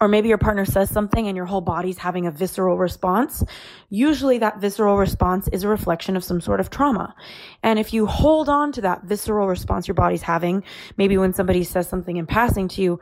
or 0.00 0.08
maybe 0.08 0.28
your 0.28 0.38
partner 0.38 0.64
says 0.64 0.90
something 0.90 1.26
and 1.26 1.36
your 1.36 1.46
whole 1.46 1.60
body's 1.60 1.98
having 1.98 2.26
a 2.26 2.30
visceral 2.30 2.76
response. 2.76 3.42
Usually 3.88 4.38
that 4.38 4.60
visceral 4.60 4.96
response 4.96 5.48
is 5.48 5.64
a 5.64 5.68
reflection 5.68 6.16
of 6.16 6.24
some 6.24 6.40
sort 6.40 6.60
of 6.60 6.70
trauma. 6.70 7.14
And 7.62 7.78
if 7.78 7.92
you 7.92 8.06
hold 8.06 8.48
on 8.48 8.72
to 8.72 8.80
that 8.82 9.04
visceral 9.04 9.48
response 9.48 9.88
your 9.88 9.94
body's 9.94 10.22
having, 10.22 10.64
maybe 10.96 11.16
when 11.16 11.32
somebody 11.32 11.64
says 11.64 11.88
something 11.88 12.16
in 12.16 12.26
passing 12.26 12.68
to 12.68 12.82
you 12.82 13.00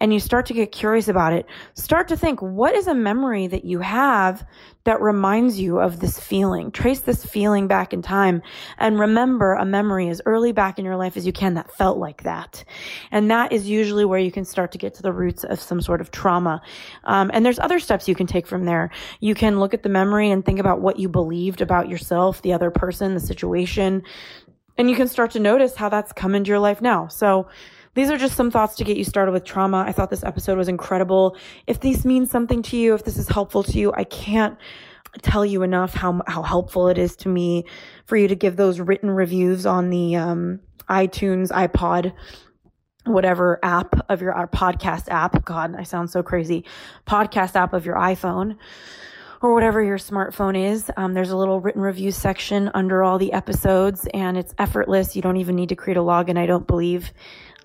and 0.00 0.12
you 0.12 0.20
start 0.20 0.46
to 0.46 0.54
get 0.54 0.72
curious 0.72 1.08
about 1.08 1.32
it, 1.32 1.46
start 1.74 2.08
to 2.08 2.16
think, 2.16 2.40
what 2.40 2.74
is 2.74 2.86
a 2.86 2.94
memory 2.94 3.46
that 3.46 3.64
you 3.64 3.80
have 3.80 4.46
that 4.86 5.00
reminds 5.00 5.58
you 5.58 5.80
of 5.80 5.98
this 5.98 6.18
feeling. 6.18 6.70
Trace 6.70 7.00
this 7.00 7.24
feeling 7.24 7.66
back 7.66 7.92
in 7.92 8.02
time 8.02 8.40
and 8.78 9.00
remember 9.00 9.54
a 9.54 9.64
memory 9.64 10.08
as 10.08 10.22
early 10.26 10.52
back 10.52 10.78
in 10.78 10.84
your 10.84 10.96
life 10.96 11.16
as 11.16 11.26
you 11.26 11.32
can 11.32 11.54
that 11.54 11.72
felt 11.72 11.98
like 11.98 12.22
that. 12.22 12.64
And 13.10 13.28
that 13.32 13.50
is 13.50 13.68
usually 13.68 14.04
where 14.04 14.20
you 14.20 14.30
can 14.30 14.44
start 14.44 14.70
to 14.72 14.78
get 14.78 14.94
to 14.94 15.02
the 15.02 15.12
roots 15.12 15.42
of 15.42 15.60
some 15.60 15.80
sort 15.82 16.00
of 16.00 16.12
trauma. 16.12 16.35
Um, 17.04 17.30
and 17.32 17.44
there's 17.44 17.58
other 17.58 17.78
steps 17.78 18.08
you 18.08 18.14
can 18.14 18.26
take 18.26 18.46
from 18.46 18.64
there. 18.64 18.90
You 19.20 19.34
can 19.34 19.60
look 19.60 19.74
at 19.74 19.82
the 19.82 19.88
memory 19.88 20.30
and 20.30 20.44
think 20.44 20.58
about 20.58 20.80
what 20.80 20.98
you 20.98 21.08
believed 21.08 21.60
about 21.60 21.88
yourself, 21.88 22.42
the 22.42 22.52
other 22.52 22.70
person, 22.70 23.14
the 23.14 23.20
situation. 23.20 24.02
And 24.78 24.90
you 24.90 24.96
can 24.96 25.08
start 25.08 25.30
to 25.32 25.40
notice 25.40 25.76
how 25.76 25.88
that's 25.88 26.12
come 26.12 26.34
into 26.34 26.48
your 26.48 26.58
life 26.58 26.80
now. 26.80 27.08
So, 27.08 27.48
these 27.94 28.10
are 28.10 28.18
just 28.18 28.36
some 28.36 28.50
thoughts 28.50 28.76
to 28.76 28.84
get 28.84 28.98
you 28.98 29.04
started 29.04 29.32
with 29.32 29.44
trauma. 29.44 29.78
I 29.78 29.92
thought 29.92 30.10
this 30.10 30.22
episode 30.22 30.58
was 30.58 30.68
incredible. 30.68 31.34
If 31.66 31.80
these 31.80 32.04
mean 32.04 32.26
something 32.26 32.60
to 32.64 32.76
you, 32.76 32.92
if 32.92 33.04
this 33.04 33.16
is 33.16 33.26
helpful 33.26 33.62
to 33.62 33.78
you, 33.78 33.90
I 33.94 34.04
can't 34.04 34.58
tell 35.22 35.46
you 35.46 35.62
enough 35.62 35.94
how 35.94 36.20
how 36.26 36.42
helpful 36.42 36.88
it 36.88 36.98
is 36.98 37.16
to 37.16 37.30
me 37.30 37.64
for 38.04 38.18
you 38.18 38.28
to 38.28 38.34
give 38.34 38.56
those 38.56 38.80
written 38.80 39.10
reviews 39.10 39.64
on 39.64 39.88
the 39.88 40.14
um, 40.16 40.60
iTunes, 40.88 41.50
iPod, 41.50 42.12
whatever 43.06 43.58
app 43.62 44.08
of 44.10 44.20
your 44.20 44.32
our 44.32 44.48
podcast 44.48 45.08
app. 45.08 45.44
God, 45.44 45.74
I 45.76 45.82
sound 45.82 46.10
so 46.10 46.22
crazy. 46.22 46.64
Podcast 47.06 47.54
app 47.54 47.72
of 47.72 47.86
your 47.86 47.96
iPhone 47.96 48.56
or 49.40 49.54
whatever 49.54 49.82
your 49.82 49.98
smartphone 49.98 50.56
is. 50.56 50.90
Um, 50.96 51.14
there's 51.14 51.30
a 51.30 51.36
little 51.36 51.60
written 51.60 51.82
review 51.82 52.10
section 52.10 52.70
under 52.74 53.02
all 53.02 53.18
the 53.18 53.32
episodes, 53.32 54.06
and 54.12 54.36
it's 54.36 54.54
effortless. 54.58 55.14
You 55.14 55.22
don't 55.22 55.36
even 55.36 55.56
need 55.56 55.68
to 55.70 55.76
create 55.76 55.96
a 55.96 56.00
login, 56.00 56.38
I 56.38 56.46
don't 56.46 56.66
believe. 56.66 57.12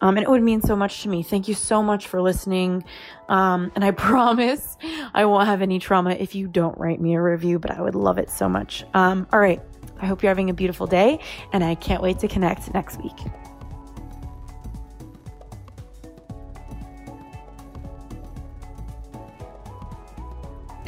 Um, 0.01 0.17
and 0.17 0.23
it 0.23 0.29
would 0.29 0.41
mean 0.41 0.61
so 0.61 0.75
much 0.75 1.03
to 1.03 1.09
me. 1.09 1.21
Thank 1.21 1.47
you 1.47 1.53
so 1.53 1.83
much 1.83 2.07
for 2.07 2.21
listening. 2.21 2.83
Um, 3.29 3.71
and 3.75 3.83
I 3.83 3.91
promise 3.91 4.77
I 5.13 5.25
won't 5.25 5.47
have 5.47 5.61
any 5.61 5.79
trauma 5.79 6.11
if 6.11 6.35
you 6.35 6.47
don't 6.47 6.77
write 6.77 6.99
me 6.99 7.15
a 7.15 7.21
review, 7.21 7.59
but 7.59 7.71
I 7.71 7.81
would 7.81 7.95
love 7.95 8.17
it 8.17 8.29
so 8.29 8.49
much. 8.49 8.83
Um, 8.93 9.27
all 9.31 9.39
right. 9.39 9.61
I 9.99 10.07
hope 10.07 10.23
you're 10.23 10.31
having 10.31 10.49
a 10.49 10.53
beautiful 10.53 10.87
day, 10.87 11.19
and 11.53 11.63
I 11.63 11.75
can't 11.75 12.01
wait 12.01 12.17
to 12.19 12.27
connect 12.27 12.73
next 12.73 12.99
week. 13.03 13.13